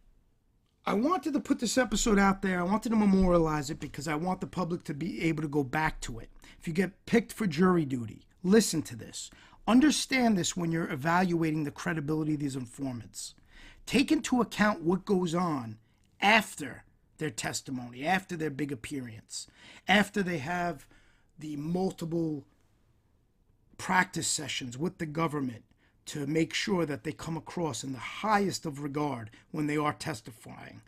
I 0.84 0.94
wanted 0.94 1.34
to 1.34 1.40
put 1.40 1.60
this 1.60 1.78
episode 1.78 2.18
out 2.18 2.42
there. 2.42 2.58
I 2.58 2.64
wanted 2.64 2.90
to 2.90 2.96
memorialize 2.96 3.70
it 3.70 3.78
because 3.78 4.08
I 4.08 4.16
want 4.16 4.40
the 4.40 4.48
public 4.48 4.82
to 4.84 4.92
be 4.92 5.22
able 5.22 5.42
to 5.42 5.48
go 5.48 5.62
back 5.62 6.00
to 6.02 6.18
it. 6.18 6.30
If 6.58 6.66
you 6.66 6.74
get 6.74 7.06
picked 7.06 7.32
for 7.32 7.46
jury 7.46 7.84
duty, 7.84 8.26
listen 8.42 8.82
to 8.82 8.96
this. 8.96 9.30
Understand 9.66 10.36
this 10.36 10.56
when 10.56 10.72
you're 10.72 10.90
evaluating 10.90 11.64
the 11.64 11.70
credibility 11.70 12.34
of 12.34 12.40
these 12.40 12.56
informants. 12.56 13.34
Take 13.86 14.12
into 14.12 14.40
account 14.40 14.82
what 14.82 15.04
goes 15.04 15.34
on 15.34 15.78
after 16.20 16.84
their 17.18 17.30
testimony, 17.30 18.04
after 18.04 18.36
their 18.36 18.50
big 18.50 18.72
appearance, 18.72 19.46
after 19.88 20.22
they 20.22 20.38
have 20.38 20.86
the 21.38 21.56
multiple 21.56 22.44
practice 23.78 24.26
sessions 24.26 24.76
with 24.78 24.98
the 24.98 25.06
government 25.06 25.64
to 26.06 26.26
make 26.26 26.52
sure 26.52 26.84
that 26.84 27.04
they 27.04 27.12
come 27.12 27.36
across 27.36 27.82
in 27.82 27.92
the 27.92 27.98
highest 27.98 28.66
of 28.66 28.82
regard 28.82 29.30
when 29.50 29.66
they 29.66 29.76
are 29.76 29.94
testifying. 29.94 30.82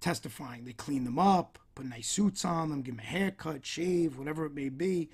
Testifying, 0.00 0.64
they 0.64 0.72
clean 0.72 1.04
them 1.04 1.18
up, 1.18 1.58
put 1.74 1.86
nice 1.86 2.08
suits 2.08 2.44
on 2.44 2.70
them, 2.70 2.82
give 2.82 2.96
them 2.96 3.04
a 3.04 3.08
haircut, 3.08 3.64
shave, 3.64 4.16
whatever 4.18 4.46
it 4.46 4.54
may 4.54 4.68
be. 4.68 5.10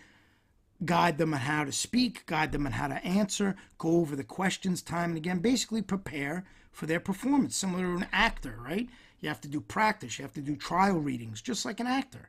Guide 0.85 1.19
them 1.19 1.35
on 1.35 1.41
how 1.41 1.65
to 1.65 1.73
speak, 1.73 2.25
guide 2.27 2.53
them 2.53 2.67
on 2.67 2.73
how 2.73 2.89
to 2.89 3.05
answer, 3.05 3.57
go 3.79 3.97
over 3.97 4.17
the 4.17 4.25
questions 4.25 4.83
time 4.83 5.11
and 5.11 5.17
again, 5.19 5.41
basically 5.41 5.83
prepare 5.83 6.45
for 6.73 6.87
their 6.87 7.01
performance, 7.01 7.57
similar 7.57 7.85
to 7.85 8.03
an 8.03 8.07
actor, 8.13 8.59
right? 8.61 8.89
You 9.21 9.29
have 9.29 9.41
to 9.43 9.49
do 9.49 9.61
practice, 9.61 10.19
you 10.19 10.23
have 10.23 10.33
to 10.35 10.41
do 10.41 10.57
trial 10.57 10.99
readings, 10.99 11.43
just 11.43 11.65
like 11.65 11.81
an 11.81 11.87
actor. 11.87 12.29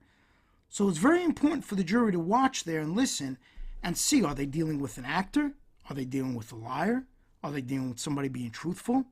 So 0.70 0.90
it's 0.90 0.98
very 0.98 1.24
important 1.24 1.66
for 1.66 1.76
the 1.76 1.84
jury 1.84 2.12
to 2.12 2.20
watch 2.20 2.64
there 2.64 2.82
and 2.82 2.96
listen 2.96 3.38
and 3.84 3.98
see 3.98 4.24
are 4.24 4.36
they 4.36 4.46
dealing 4.46 4.80
with 4.80 4.98
an 4.98 5.06
actor? 5.06 5.54
Are 5.90 5.96
they 5.96 6.06
dealing 6.06 6.36
with 6.36 6.52
a 6.52 6.56
liar? 6.56 7.04
Are 7.44 7.52
they 7.52 7.62
dealing 7.62 7.90
with 7.90 8.00
somebody 8.00 8.30
being 8.30 8.52
truthful? 8.52 9.06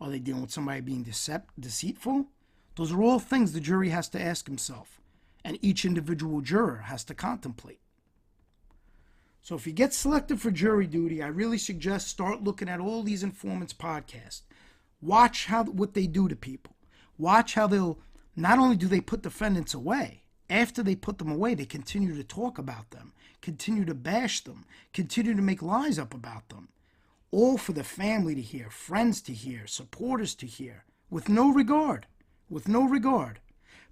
Are 0.00 0.10
they 0.10 0.18
dealing 0.18 0.42
with 0.42 0.50
somebody 0.52 0.80
being 0.80 1.04
decept- 1.04 1.50
deceitful? 1.58 2.26
Those 2.76 2.92
are 2.92 3.02
all 3.02 3.18
things 3.18 3.52
the 3.52 3.60
jury 3.60 3.90
has 3.90 4.08
to 4.10 4.20
ask 4.20 4.46
himself, 4.46 5.00
and 5.44 5.58
each 5.62 5.84
individual 5.84 6.40
juror 6.40 6.84
has 6.86 7.04
to 7.04 7.14
contemplate. 7.14 7.78
So 9.44 9.54
if 9.54 9.66
you 9.66 9.74
get 9.74 9.92
selected 9.92 10.40
for 10.40 10.50
jury 10.50 10.86
duty, 10.86 11.22
I 11.22 11.26
really 11.26 11.58
suggest 11.58 12.08
start 12.08 12.42
looking 12.42 12.66
at 12.66 12.80
all 12.80 13.02
these 13.02 13.22
informants 13.22 13.74
podcasts. 13.74 14.40
Watch 15.02 15.44
how 15.44 15.64
what 15.64 15.92
they 15.92 16.06
do 16.06 16.28
to 16.28 16.34
people. 16.34 16.74
Watch 17.18 17.52
how 17.52 17.66
they'll 17.66 17.98
not 18.34 18.58
only 18.58 18.74
do 18.74 18.88
they 18.88 19.02
put 19.02 19.20
defendants 19.20 19.74
away, 19.74 20.22
after 20.48 20.82
they 20.82 20.96
put 20.96 21.18
them 21.18 21.30
away, 21.30 21.52
they 21.54 21.66
continue 21.66 22.16
to 22.16 22.24
talk 22.24 22.56
about 22.56 22.90
them, 22.90 23.12
continue 23.42 23.84
to 23.84 23.92
bash 23.92 24.40
them, 24.40 24.64
continue 24.94 25.34
to 25.34 25.42
make 25.42 25.60
lies 25.60 25.98
up 25.98 26.14
about 26.14 26.48
them. 26.48 26.70
All 27.30 27.58
for 27.58 27.74
the 27.74 27.84
family 27.84 28.34
to 28.34 28.40
hear, 28.40 28.70
friends 28.70 29.20
to 29.22 29.34
hear, 29.34 29.66
supporters 29.66 30.34
to 30.36 30.46
hear, 30.46 30.84
with 31.10 31.28
no 31.28 31.52
regard, 31.52 32.06
with 32.48 32.66
no 32.66 32.88
regard. 32.88 33.40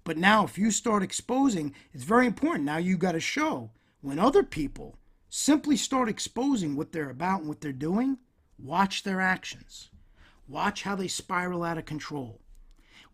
But 0.03 0.17
now, 0.17 0.45
if 0.45 0.57
you 0.57 0.71
start 0.71 1.03
exposing, 1.03 1.75
it's 1.93 2.05
very 2.05 2.25
important. 2.25 2.63
Now 2.63 2.77
you 2.77 2.97
got 2.97 3.11
to 3.11 3.19
show 3.19 3.69
when 4.01 4.17
other 4.17 4.41
people 4.41 4.97
Simply 5.35 5.77
start 5.77 6.09
exposing 6.09 6.75
what 6.75 6.91
they're 6.91 7.09
about 7.09 7.39
and 7.39 7.49
what 7.49 7.59
they're 7.59 7.71
doing. 7.71 8.19
Watch 8.59 9.01
their 9.01 9.19
actions. 9.19 9.89
Watch 10.47 10.83
how 10.83 10.95
they 10.95 11.07
spiral 11.07 11.63
out 11.63 11.79
of 11.79 11.85
control. 11.85 12.39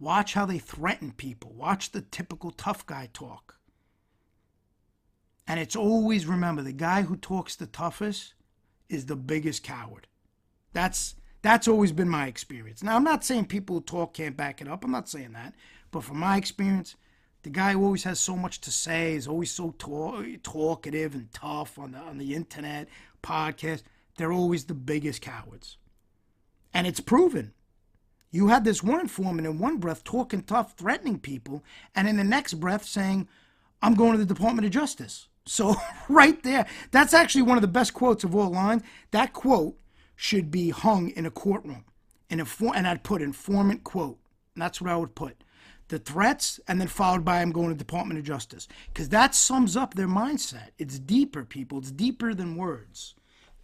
Watch 0.01 0.33
how 0.33 0.45
they 0.45 0.57
threaten 0.59 1.13
people. 1.13 1.53
Watch 1.53 1.91
the 1.93 2.01
typical 2.01 2.51
tough 2.51 2.85
guy 2.85 3.07
talk. 3.13 3.55
And 5.47 5.61
it's 5.61 5.77
always 5.77 6.25
remember 6.25 6.61
the 6.61 6.73
guy 6.73 7.03
who 7.03 7.15
talks 7.15 7.55
the 7.55 7.67
toughest 7.67 8.33
is 8.89 9.05
the 9.05 9.15
biggest 9.15 9.63
coward. 9.63 10.05
That's 10.73 11.15
that's 11.41 11.69
always 11.69 11.93
been 11.93 12.09
my 12.09 12.27
experience. 12.27 12.83
Now 12.83 12.97
I'm 12.97 13.05
not 13.05 13.23
saying 13.23 13.45
people 13.45 13.77
who 13.77 13.81
talk 13.81 14.13
can't 14.13 14.35
back 14.35 14.59
it 14.59 14.67
up. 14.67 14.83
I'm 14.83 14.91
not 14.91 15.07
saying 15.07 15.31
that. 15.31 15.55
But 15.89 16.03
from 16.03 16.19
my 16.19 16.35
experience, 16.35 16.97
the 17.43 17.49
guy 17.49 17.73
who 17.73 17.83
always 17.83 18.03
has 18.03 18.19
so 18.19 18.35
much 18.35 18.59
to 18.61 18.71
say 18.71 19.13
is 19.13 19.27
always 19.27 19.51
so 19.51 19.73
talk, 19.77 20.25
talkative 20.43 21.13
and 21.13 21.31
tough 21.31 21.79
on 21.79 21.93
the 21.93 21.99
on 21.99 22.17
the 22.17 22.35
internet 22.35 22.87
podcast. 23.23 23.83
They're 24.17 24.33
always 24.33 24.65
the 24.65 24.73
biggest 24.73 25.21
cowards, 25.21 25.77
and 26.73 26.85
it's 26.85 26.99
proven. 26.99 27.53
You 28.31 28.49
had 28.49 28.63
this 28.63 28.83
one 28.83 28.99
informant 28.99 29.47
in 29.47 29.57
one 29.57 29.77
breath 29.77 30.03
talking 30.03 30.43
tough, 30.43 30.73
threatening 30.77 31.19
people, 31.19 31.63
and 31.95 32.07
in 32.07 32.17
the 32.17 32.23
next 32.23 32.55
breath 32.55 32.83
saying, 32.85 33.27
"I'm 33.81 33.95
going 33.95 34.13
to 34.13 34.17
the 34.17 34.33
Department 34.33 34.65
of 34.65 34.71
Justice." 34.71 35.29
So 35.45 35.75
right 36.09 36.41
there, 36.43 36.65
that's 36.91 37.13
actually 37.13 37.43
one 37.43 37.57
of 37.57 37.61
the 37.61 37.67
best 37.67 37.93
quotes 37.93 38.23
of 38.23 38.35
all 38.35 38.51
lines. 38.51 38.83
That 39.11 39.31
quote 39.33 39.77
should 40.15 40.51
be 40.51 40.71
hung 40.71 41.09
in 41.11 41.25
a 41.25 41.31
courtroom, 41.31 41.85
in 42.29 42.41
a 42.41 42.45
for- 42.45 42.75
and 42.75 42.85
I'd 42.85 43.03
put 43.03 43.21
informant 43.21 43.85
quote. 43.85 44.19
And 44.53 44.61
that's 44.61 44.81
what 44.81 44.91
I 44.91 44.97
would 44.97 45.15
put 45.15 45.41
the 45.89 45.99
threats, 45.99 46.59
and 46.67 46.79
then 46.79 46.87
followed 46.87 47.25
by 47.25 47.41
I'm 47.41 47.51
going 47.51 47.67
to 47.67 47.73
the 47.73 47.79
Department 47.79 48.19
of 48.19 48.25
Justice. 48.25 48.67
Because 48.87 49.09
that 49.09 49.35
sums 49.35 49.75
up 49.75 49.93
their 49.93 50.07
mindset. 50.07 50.69
It's 50.77 50.97
deeper, 50.97 51.43
people. 51.43 51.79
It's 51.79 51.91
deeper 51.91 52.33
than 52.33 52.55
words. 52.55 53.15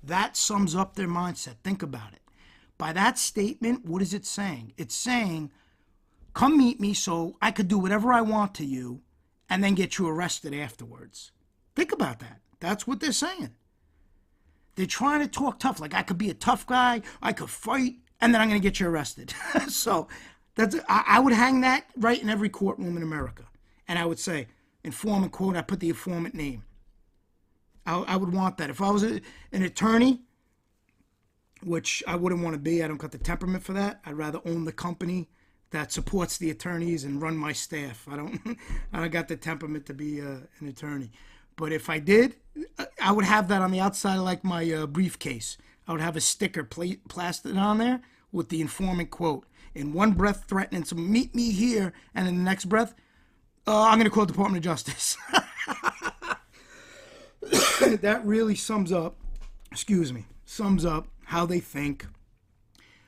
That 0.03 0.35
sums 0.35 0.75
up 0.75 0.95
their 0.95 1.07
mindset. 1.07 1.55
Think 1.63 1.81
about 1.81 2.13
it. 2.13 2.21
By 2.77 2.93
that 2.93 3.17
statement, 3.17 3.85
what 3.85 4.01
is 4.01 4.13
it 4.13 4.25
saying? 4.25 4.73
It's 4.77 4.95
saying, 4.95 5.51
come 6.33 6.57
meet 6.57 6.79
me 6.79 6.93
so 6.93 7.37
I 7.41 7.51
could 7.51 7.67
do 7.67 7.79
whatever 7.79 8.11
I 8.11 8.21
want 8.21 8.53
to 8.55 8.65
you 8.65 9.01
and 9.49 9.63
then 9.63 9.75
get 9.75 9.97
you 9.97 10.07
arrested 10.07 10.53
afterwards. 10.53 11.31
Think 11.75 11.91
about 11.91 12.19
that. 12.19 12.41
That's 12.59 12.85
what 12.85 12.99
they're 12.99 13.11
saying. 13.11 13.51
They're 14.75 14.85
trying 14.85 15.21
to 15.21 15.27
talk 15.27 15.59
tough, 15.59 15.79
like 15.79 15.93
I 15.93 16.03
could 16.03 16.17
be 16.17 16.29
a 16.29 16.33
tough 16.33 16.67
guy, 16.67 17.01
I 17.21 17.31
could 17.31 17.49
fight, 17.49 17.95
and 18.19 18.33
then 18.33 18.41
I'm 18.41 18.49
going 18.49 18.59
to 18.59 18.67
get 18.67 18.79
you 18.79 18.87
arrested. 18.87 19.33
so 19.69 20.07
that's 20.55 20.75
I, 20.87 21.19
would 21.19 21.33
hang 21.33 21.61
that 21.61 21.85
right 21.97 22.21
in 22.21 22.29
every 22.29 22.49
courtroom 22.49 22.95
in 22.97 23.03
America, 23.03 23.43
and 23.87 23.99
I 23.99 24.05
would 24.05 24.19
say 24.19 24.47
informant 24.83 25.31
quote. 25.33 25.55
I 25.55 25.61
put 25.61 25.79
the 25.79 25.89
informant 25.89 26.33
name. 26.33 26.63
I, 27.85 27.99
I 27.99 28.15
would 28.15 28.33
want 28.33 28.57
that 28.57 28.69
if 28.69 28.81
I 28.81 28.89
was 28.89 29.03
a, 29.03 29.21
an 29.51 29.63
attorney, 29.63 30.21
which 31.63 32.03
I 32.07 32.15
wouldn't 32.15 32.41
want 32.41 32.53
to 32.53 32.59
be. 32.59 32.83
I 32.83 32.87
don't 32.87 32.97
got 32.97 33.11
the 33.11 33.17
temperament 33.17 33.63
for 33.63 33.73
that. 33.73 33.99
I'd 34.05 34.13
rather 34.13 34.39
own 34.45 34.65
the 34.65 34.71
company 34.71 35.27
that 35.71 35.91
supports 35.91 36.37
the 36.37 36.49
attorneys 36.51 37.03
and 37.03 37.21
run 37.21 37.35
my 37.35 37.51
staff. 37.51 38.07
I 38.09 38.15
don't 38.15 38.39
I 38.93 38.99
don't 39.01 39.11
got 39.11 39.27
the 39.27 39.35
temperament 39.35 39.85
to 39.87 39.93
be 39.93 40.21
uh, 40.21 40.37
an 40.59 40.67
attorney. 40.67 41.11
But 41.57 41.71
if 41.71 41.89
I 41.89 41.99
did, 41.99 42.35
I 43.01 43.11
would 43.11 43.25
have 43.25 43.47
that 43.47 43.61
on 43.61 43.71
the 43.71 43.79
outside 43.79 44.17
like 44.17 44.43
my 44.43 44.69
uh, 44.71 44.87
briefcase. 44.87 45.57
I 45.87 45.91
would 45.91 46.01
have 46.01 46.15
a 46.15 46.21
sticker 46.21 46.63
pla- 46.63 46.99
plastered 47.07 47.57
on 47.57 47.77
there 47.77 48.01
with 48.31 48.49
the 48.49 48.59
informant 48.59 49.11
quote 49.11 49.45
in 49.75 49.93
one 49.93 50.13
breath 50.13 50.45
threatening 50.47 50.83
to 50.83 50.95
meet 50.95 51.35
me 51.35 51.51
here, 51.51 51.93
and 52.15 52.27
in 52.27 52.37
the 52.37 52.43
next 52.43 52.65
breath, 52.65 52.95
uh, 53.67 53.83
I'm 53.83 53.97
going 53.97 54.05
to 54.05 54.09
call 54.09 54.25
the 54.25 54.33
Department 54.33 54.57
of 54.57 54.63
Justice. 54.63 55.17
that 57.41 58.21
really 58.23 58.55
sums 58.55 58.91
up, 58.91 59.17
excuse 59.71 60.13
me, 60.13 60.25
sums 60.45 60.85
up 60.85 61.07
how 61.25 61.45
they 61.45 61.59
think, 61.59 62.05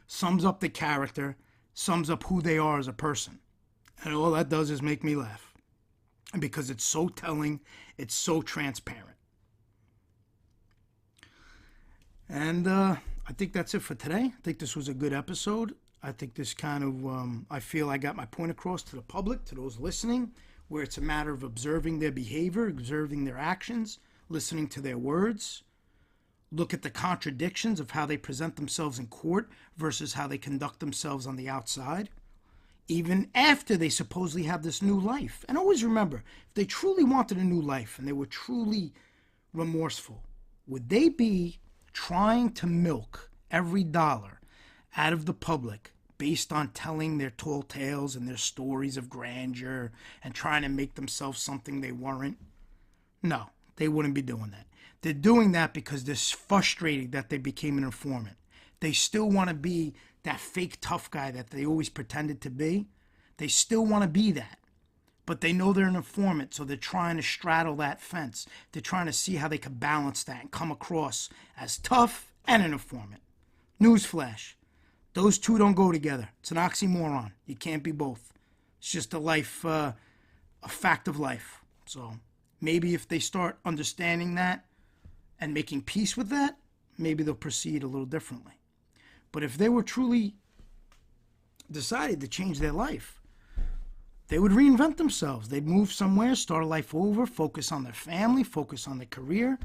sums 0.08 0.44
up 0.44 0.60
the 0.60 0.70
character, 0.70 1.38
sums 1.74 2.10
up 2.10 2.24
who 2.24 2.42
they 2.42 2.58
are 2.58 2.80
as 2.80 2.88
a 2.88 2.94
person. 2.94 3.40
And 4.04 4.14
all 4.14 4.32
that 4.32 4.50
does 4.50 4.70
is 4.70 4.82
make 4.82 5.04
me 5.04 5.16
laugh. 5.16 5.54
Because 6.38 6.70
it's 6.70 6.84
so 6.84 7.08
telling, 7.08 7.62
it's 7.98 8.14
so 8.14 8.42
transparent. 8.42 9.16
And 12.30 12.68
uh, 12.68 12.98
I 13.28 13.34
think 13.34 13.54
that's 13.54 13.74
it 13.74 13.82
for 13.82 13.96
today. 13.96 14.34
I 14.38 14.42
think 14.44 14.60
this 14.60 14.76
was 14.76 14.90
a 14.90 14.94
good 14.94 15.14
episode. 15.14 15.74
I 16.08 16.14
think 16.14 16.36
this 16.36 16.54
kind 16.54 16.86
of, 16.86 17.06
um, 17.06 17.46
I 17.52 17.60
feel 17.60 17.90
I 17.90 17.98
got 17.98 18.16
my 18.16 18.26
point 18.26 18.50
across 18.50 18.82
to 18.84 18.96
the 18.96 19.02
public, 19.02 19.44
to 19.46 19.56
those 19.56 19.78
listening, 19.78 20.32
where 20.70 20.82
it's 20.82 20.98
a 20.98 21.02
matter 21.02 21.34
of 21.34 21.44
observing 21.44 22.00
their 22.00 22.14
behavior, 22.14 22.70
observing 22.70 23.26
their 23.26 23.38
actions, 23.38 24.00
listening 24.30 24.70
to 24.70 24.80
their 24.80 24.98
words, 24.98 25.64
look 26.50 26.74
at 26.74 26.82
the 26.82 26.90
contradictions 26.90 27.82
of 27.82 27.92
how 27.92 28.06
they 28.06 28.16
present 28.16 28.56
themselves 28.56 29.00
in 29.00 29.08
court 29.08 29.50
versus 29.76 30.14
how 30.14 30.28
they 30.28 30.38
conduct 30.38 30.80
themselves 30.80 31.28
on 31.28 31.36
the 31.36 31.50
outside, 31.50 32.10
even 32.88 33.30
after 33.36 33.76
they 33.76 33.90
supposedly 33.90 34.44
have 34.44 34.64
this 34.64 34.82
new 34.82 34.98
life. 34.98 35.44
And 35.50 35.58
always 35.58 35.84
remember, 35.84 36.24
if 36.48 36.54
they 36.54 36.64
truly 36.64 37.04
wanted 37.04 37.38
a 37.38 37.44
new 37.44 37.62
life 37.62 38.00
and 38.00 38.08
they 38.08 38.14
were 38.14 38.26
truly 38.26 38.94
remorseful, 39.52 40.24
would 40.68 40.88
they 40.88 41.10
be 41.10 41.60
trying 41.92 42.54
to 42.54 42.66
milk 42.66 43.30
every 43.52 43.84
dollar 43.84 44.40
out 44.96 45.12
of 45.12 45.26
the 45.26 45.34
public 45.34 45.92
based 46.18 46.52
on 46.52 46.70
telling 46.70 47.18
their 47.18 47.30
tall 47.30 47.62
tales 47.62 48.16
and 48.16 48.28
their 48.28 48.38
stories 48.38 48.98
of 48.98 49.10
grandeur 49.10 49.92
and 50.24 50.34
trying 50.34 50.64
to 50.64 50.70
make 50.70 50.96
themselves 50.96 51.42
something 51.42 51.82
they 51.82 51.92
weren't. 51.92 52.38
No, 53.22 53.50
they 53.76 53.88
wouldn't 53.88 54.14
be 54.14 54.22
doing 54.22 54.52
that. 54.52 54.68
They're 55.02 55.14
doing 55.14 55.52
that 55.52 55.74
because 55.74 56.04
they're 56.04 56.16
frustrated 56.16 57.12
that 57.12 57.30
they 57.30 57.38
became 57.38 57.78
an 57.78 57.84
informant. 57.84 58.38
They 58.80 58.92
still 58.92 59.30
want 59.30 59.50
to 59.50 59.56
be 59.56 59.94
that 60.24 60.40
fake 60.40 60.78
tough 60.82 61.10
guy 61.10 61.32
that 61.32 61.52
they 61.52 61.66
always 61.66 61.90
pretended 61.90 62.42
to 62.42 62.50
be. 62.50 62.88
They 63.38 63.48
still 63.48 63.86
want 63.86 64.04
to 64.04 64.10
be 64.10 64.32
that. 64.34 64.60
But 65.26 65.42
they 65.42 65.54
know 65.54 65.74
they're 65.74 65.88
an 65.88 65.96
informant, 65.96 66.54
so 66.54 66.64
they're 66.64 66.78
trying 66.78 67.18
to 67.18 67.24
straddle 67.24 67.76
that 67.78 68.02
fence. 68.02 68.46
They're 68.72 68.82
trying 68.82 69.08
to 69.08 69.14
see 69.14 69.36
how 69.36 69.48
they 69.48 69.58
can 69.58 69.74
balance 69.74 70.24
that 70.24 70.42
and 70.42 70.52
come 70.52 70.72
across 70.72 71.30
as 71.58 71.78
tough 71.78 72.32
and 72.46 72.64
an 72.64 72.72
informant. 72.72 73.22
Newsflash 73.80 74.54
those 75.18 75.40
two 75.40 75.58
don't 75.58 75.74
go 75.74 75.92
together. 75.92 76.30
It's 76.42 76.52
an 76.52 76.58
oxymoron. 76.58 77.32
You 77.48 77.56
can't 77.56 77.82
be 77.82 77.92
both. 77.92 78.34
It's 78.78 78.92
just 78.92 79.14
a 79.16 79.20
life, 79.20 79.66
uh, 79.66 79.94
a 80.62 80.70
fact 80.70 81.08
of 81.08 81.20
life. 81.20 81.62
So 81.88 82.14
maybe 82.62 82.94
if 82.94 83.08
they 83.08 83.18
start 83.18 83.58
understanding 83.66 84.36
that 84.36 84.66
and 85.40 85.56
making 85.56 85.82
peace 85.82 86.16
with 86.16 86.30
that, 86.30 86.58
maybe 87.00 87.24
they'll 87.24 87.34
proceed 87.34 87.82
a 87.82 87.88
little 87.88 88.06
differently. 88.06 88.54
But 89.32 89.42
if 89.42 89.58
they 89.58 89.70
were 89.70 89.82
truly 89.82 90.36
decided 91.72 92.22
to 92.22 92.28
change 92.28 92.60
their 92.60 92.72
life, 92.72 93.20
they 94.28 94.38
would 94.38 94.52
reinvent 94.52 94.98
themselves. 94.98 95.50
They'd 95.50 95.68
move 95.68 95.92
somewhere, 95.92 96.36
start 96.36 96.64
a 96.64 96.68
life 96.68 96.94
over, 96.94 97.26
focus 97.26 97.72
on 97.72 97.84
their 97.84 97.94
family, 97.94 98.44
focus 98.44 98.88
on 98.88 99.00
their 99.00 99.08
career, 99.08 99.58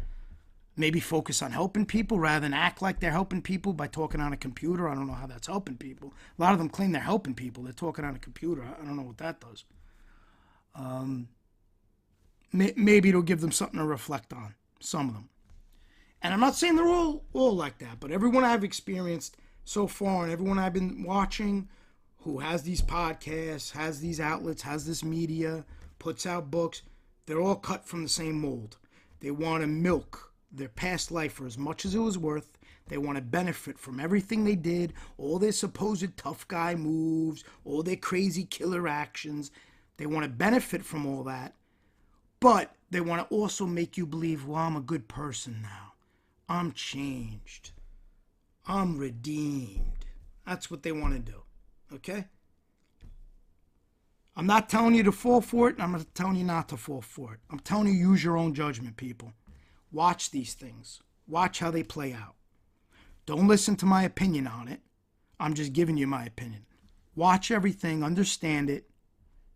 maybe 0.77 1.01
focus 1.01 1.43
on 1.43 1.53
helping 1.53 1.85
people 1.85 2.19
rather 2.19 2.41
than 2.41 2.55
act 2.55 2.81
like 2.81 3.01
they're 3.01 3.11
helping 3.11 3.43
people 3.43 3.73
by 3.73 3.87
talking 3.87 4.21
on 4.21 4.33
a 4.33 4.37
computer. 4.37 4.89
I 4.89 4.95
don't 4.95 5.07
know 5.07 5.13
how 5.13 5.27
that's 5.27 5.47
helping 5.47 5.77
people. 5.77 6.15
A 6.39 6.43
lot 6.43 6.53
of 6.53 6.59
them 6.59 6.69
claim 6.69 6.93
they're 6.93 7.03
helping 7.03 7.35
people. 7.35 7.65
They're 7.65 7.73
talking 7.73 8.05
on 8.05 8.15
a 8.15 8.19
computer. 8.19 8.63
I 8.63 8.85
don't 8.85 8.97
know 8.97 9.03
what 9.03 9.19
that 9.19 9.41
does. 9.41 9.65
Um, 10.75 11.29
may, 12.53 12.73
maybe 12.77 13.11
it'll 13.11 13.23
give 13.23 13.41
them 13.41 13.53
something 13.53 13.79
to 13.79 13.85
reflect 13.85 14.33
on. 14.33 14.55
Some 14.81 15.09
of 15.09 15.15
them. 15.15 15.29
And 16.23 16.33
I'm 16.33 16.41
not 16.41 16.55
saying 16.57 16.77
they're 16.77 16.87
all 16.87 17.25
all 17.33 17.55
like 17.55 17.79
that, 17.79 18.01
but 18.01 18.11
everyone 18.11 18.45
I've 18.45 18.65
experienced 18.65 19.37
so 19.65 19.87
far 19.87 20.25
and 20.25 20.33
everyone 20.33 20.59
I've 20.59 20.73
been 20.73 21.05
watching 21.05 21.69
who 22.19 22.39
has 22.39 22.63
these 22.63 22.81
podcasts, 22.83 23.73
has 23.73 24.01
these 24.01 24.21
outlets, 24.21 24.63
has 24.63 24.87
this 24.87 25.03
media, 25.03 25.65
puts 25.99 26.25
out 26.25 26.51
books, 26.51 26.83
they're 27.27 27.41
all 27.41 27.57
cut 27.57 27.85
from 27.85 28.03
the 28.03 28.09
same 28.09 28.41
mold. 28.41 28.77
They 29.21 29.31
want 29.31 29.63
to 29.63 29.67
milk 29.67 30.32
their 30.53 30.69
past 30.69 31.11
life 31.11 31.33
for 31.35 31.47
as 31.47 31.57
much 31.57 31.85
as 31.85 31.95
it 31.95 31.99
was 31.99 32.19
worth. 32.19 32.59
They 32.89 32.99
want 32.99 33.17
to 33.17 33.23
benefit 33.23 33.79
from 33.79 34.01
everything 34.01 34.45
they 34.45 34.57
did, 34.57 34.93
all 35.17 35.39
their 35.39 35.53
supposed 35.53 36.17
tough 36.17 36.47
guy 36.49 36.75
moves, 36.75 37.45
all 37.65 37.83
their 37.83 37.97
crazy 37.97 38.45
killer 38.45 38.87
actions. 38.87 39.51
They 39.97 40.07
want 40.07 40.25
to 40.25 40.31
benefit 40.31 40.85
from 40.85 41.07
all 41.07 41.23
that, 41.25 41.55
but 42.41 42.75
they 42.91 43.01
want 43.01 43.29
to 43.29 43.35
also 43.35 43.67
make 43.67 43.97
you 43.97 44.05
believe, 44.05 44.47
well, 44.47 44.59
I'm 44.59 44.77
a 44.77 44.81
good 44.81 45.09
person 45.09 45.61
now. 45.63 45.93
I'm 46.49 46.73
changed. 46.73 47.71
I'm 48.67 48.99
redeemed. 48.99 50.05
That's 50.47 50.71
what 50.71 50.83
they 50.83 50.93
want 50.93 51.15
to 51.15 51.33
do. 51.33 51.43
Okay? 51.95 52.27
I'm 54.35 54.47
not 54.47 54.69
telling 54.69 54.95
you 54.95 55.03
to 55.05 55.13
fall 55.13 55.41
for 55.41 55.69
it, 55.69 55.77
I'm 55.79 55.93
not 55.93 56.15
telling 56.15 56.37
you 56.37 56.45
not 56.45 56.69
to 56.71 56.77
fall 56.77 57.03
for 57.03 57.35
it. 57.35 57.41
I'm 57.51 57.61
telling 57.61 57.89
you, 57.89 57.93
use 57.93 58.25
your 58.25 58.37
own 58.37 58.55
judgment, 58.55 58.97
people. 58.97 59.33
Watch 59.93 60.31
these 60.31 60.55
things, 60.55 61.03
watch 61.29 61.59
how 61.59 61.71
they 61.71 61.83
play 61.83 62.13
out. 62.13 62.35
Don't 63.27 63.47
listen 63.47 63.77
to 63.77 63.87
my 63.87 64.03
opinion 64.03 64.47
on 64.47 64.69
it. 64.69 64.81
I'm 65.39 65.55
just 65.55 65.73
giving 65.73 65.97
you 65.97 66.07
my 66.07 66.25
opinion. 66.25 66.65
Watch 67.15 67.51
everything, 67.51 68.03
understand 68.03 68.71
it, 68.71 68.89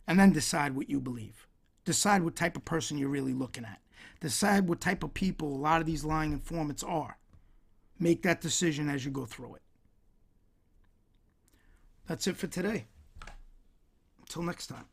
and 0.07 0.21
then 0.21 0.33
decide 0.33 0.77
what 0.77 0.91
you 0.91 1.01
believe. 1.01 1.47
Decide 1.85 2.23
what 2.23 2.37
type 2.37 2.57
of 2.57 2.65
person 2.65 2.99
you're 2.99 3.09
really 3.09 3.33
looking 3.33 3.65
at. 3.65 3.81
Decide 4.21 4.69
what 4.69 4.81
type 4.81 5.03
of 5.03 5.15
people 5.15 5.55
a 5.55 5.57
lot 5.57 5.81
of 5.81 5.87
these 5.87 6.05
lying 6.05 6.33
informants 6.33 6.83
are. 6.83 7.19
Make 7.99 8.23
that 8.23 8.41
decision 8.41 8.89
as 8.89 9.05
you 9.05 9.11
go 9.11 9.25
through 9.25 9.55
it. 9.57 9.63
That's 12.07 12.27
it 12.27 12.37
for 12.37 12.47
today. 12.47 12.87
Until 14.21 14.43
next 14.43 14.67
time. 14.67 14.85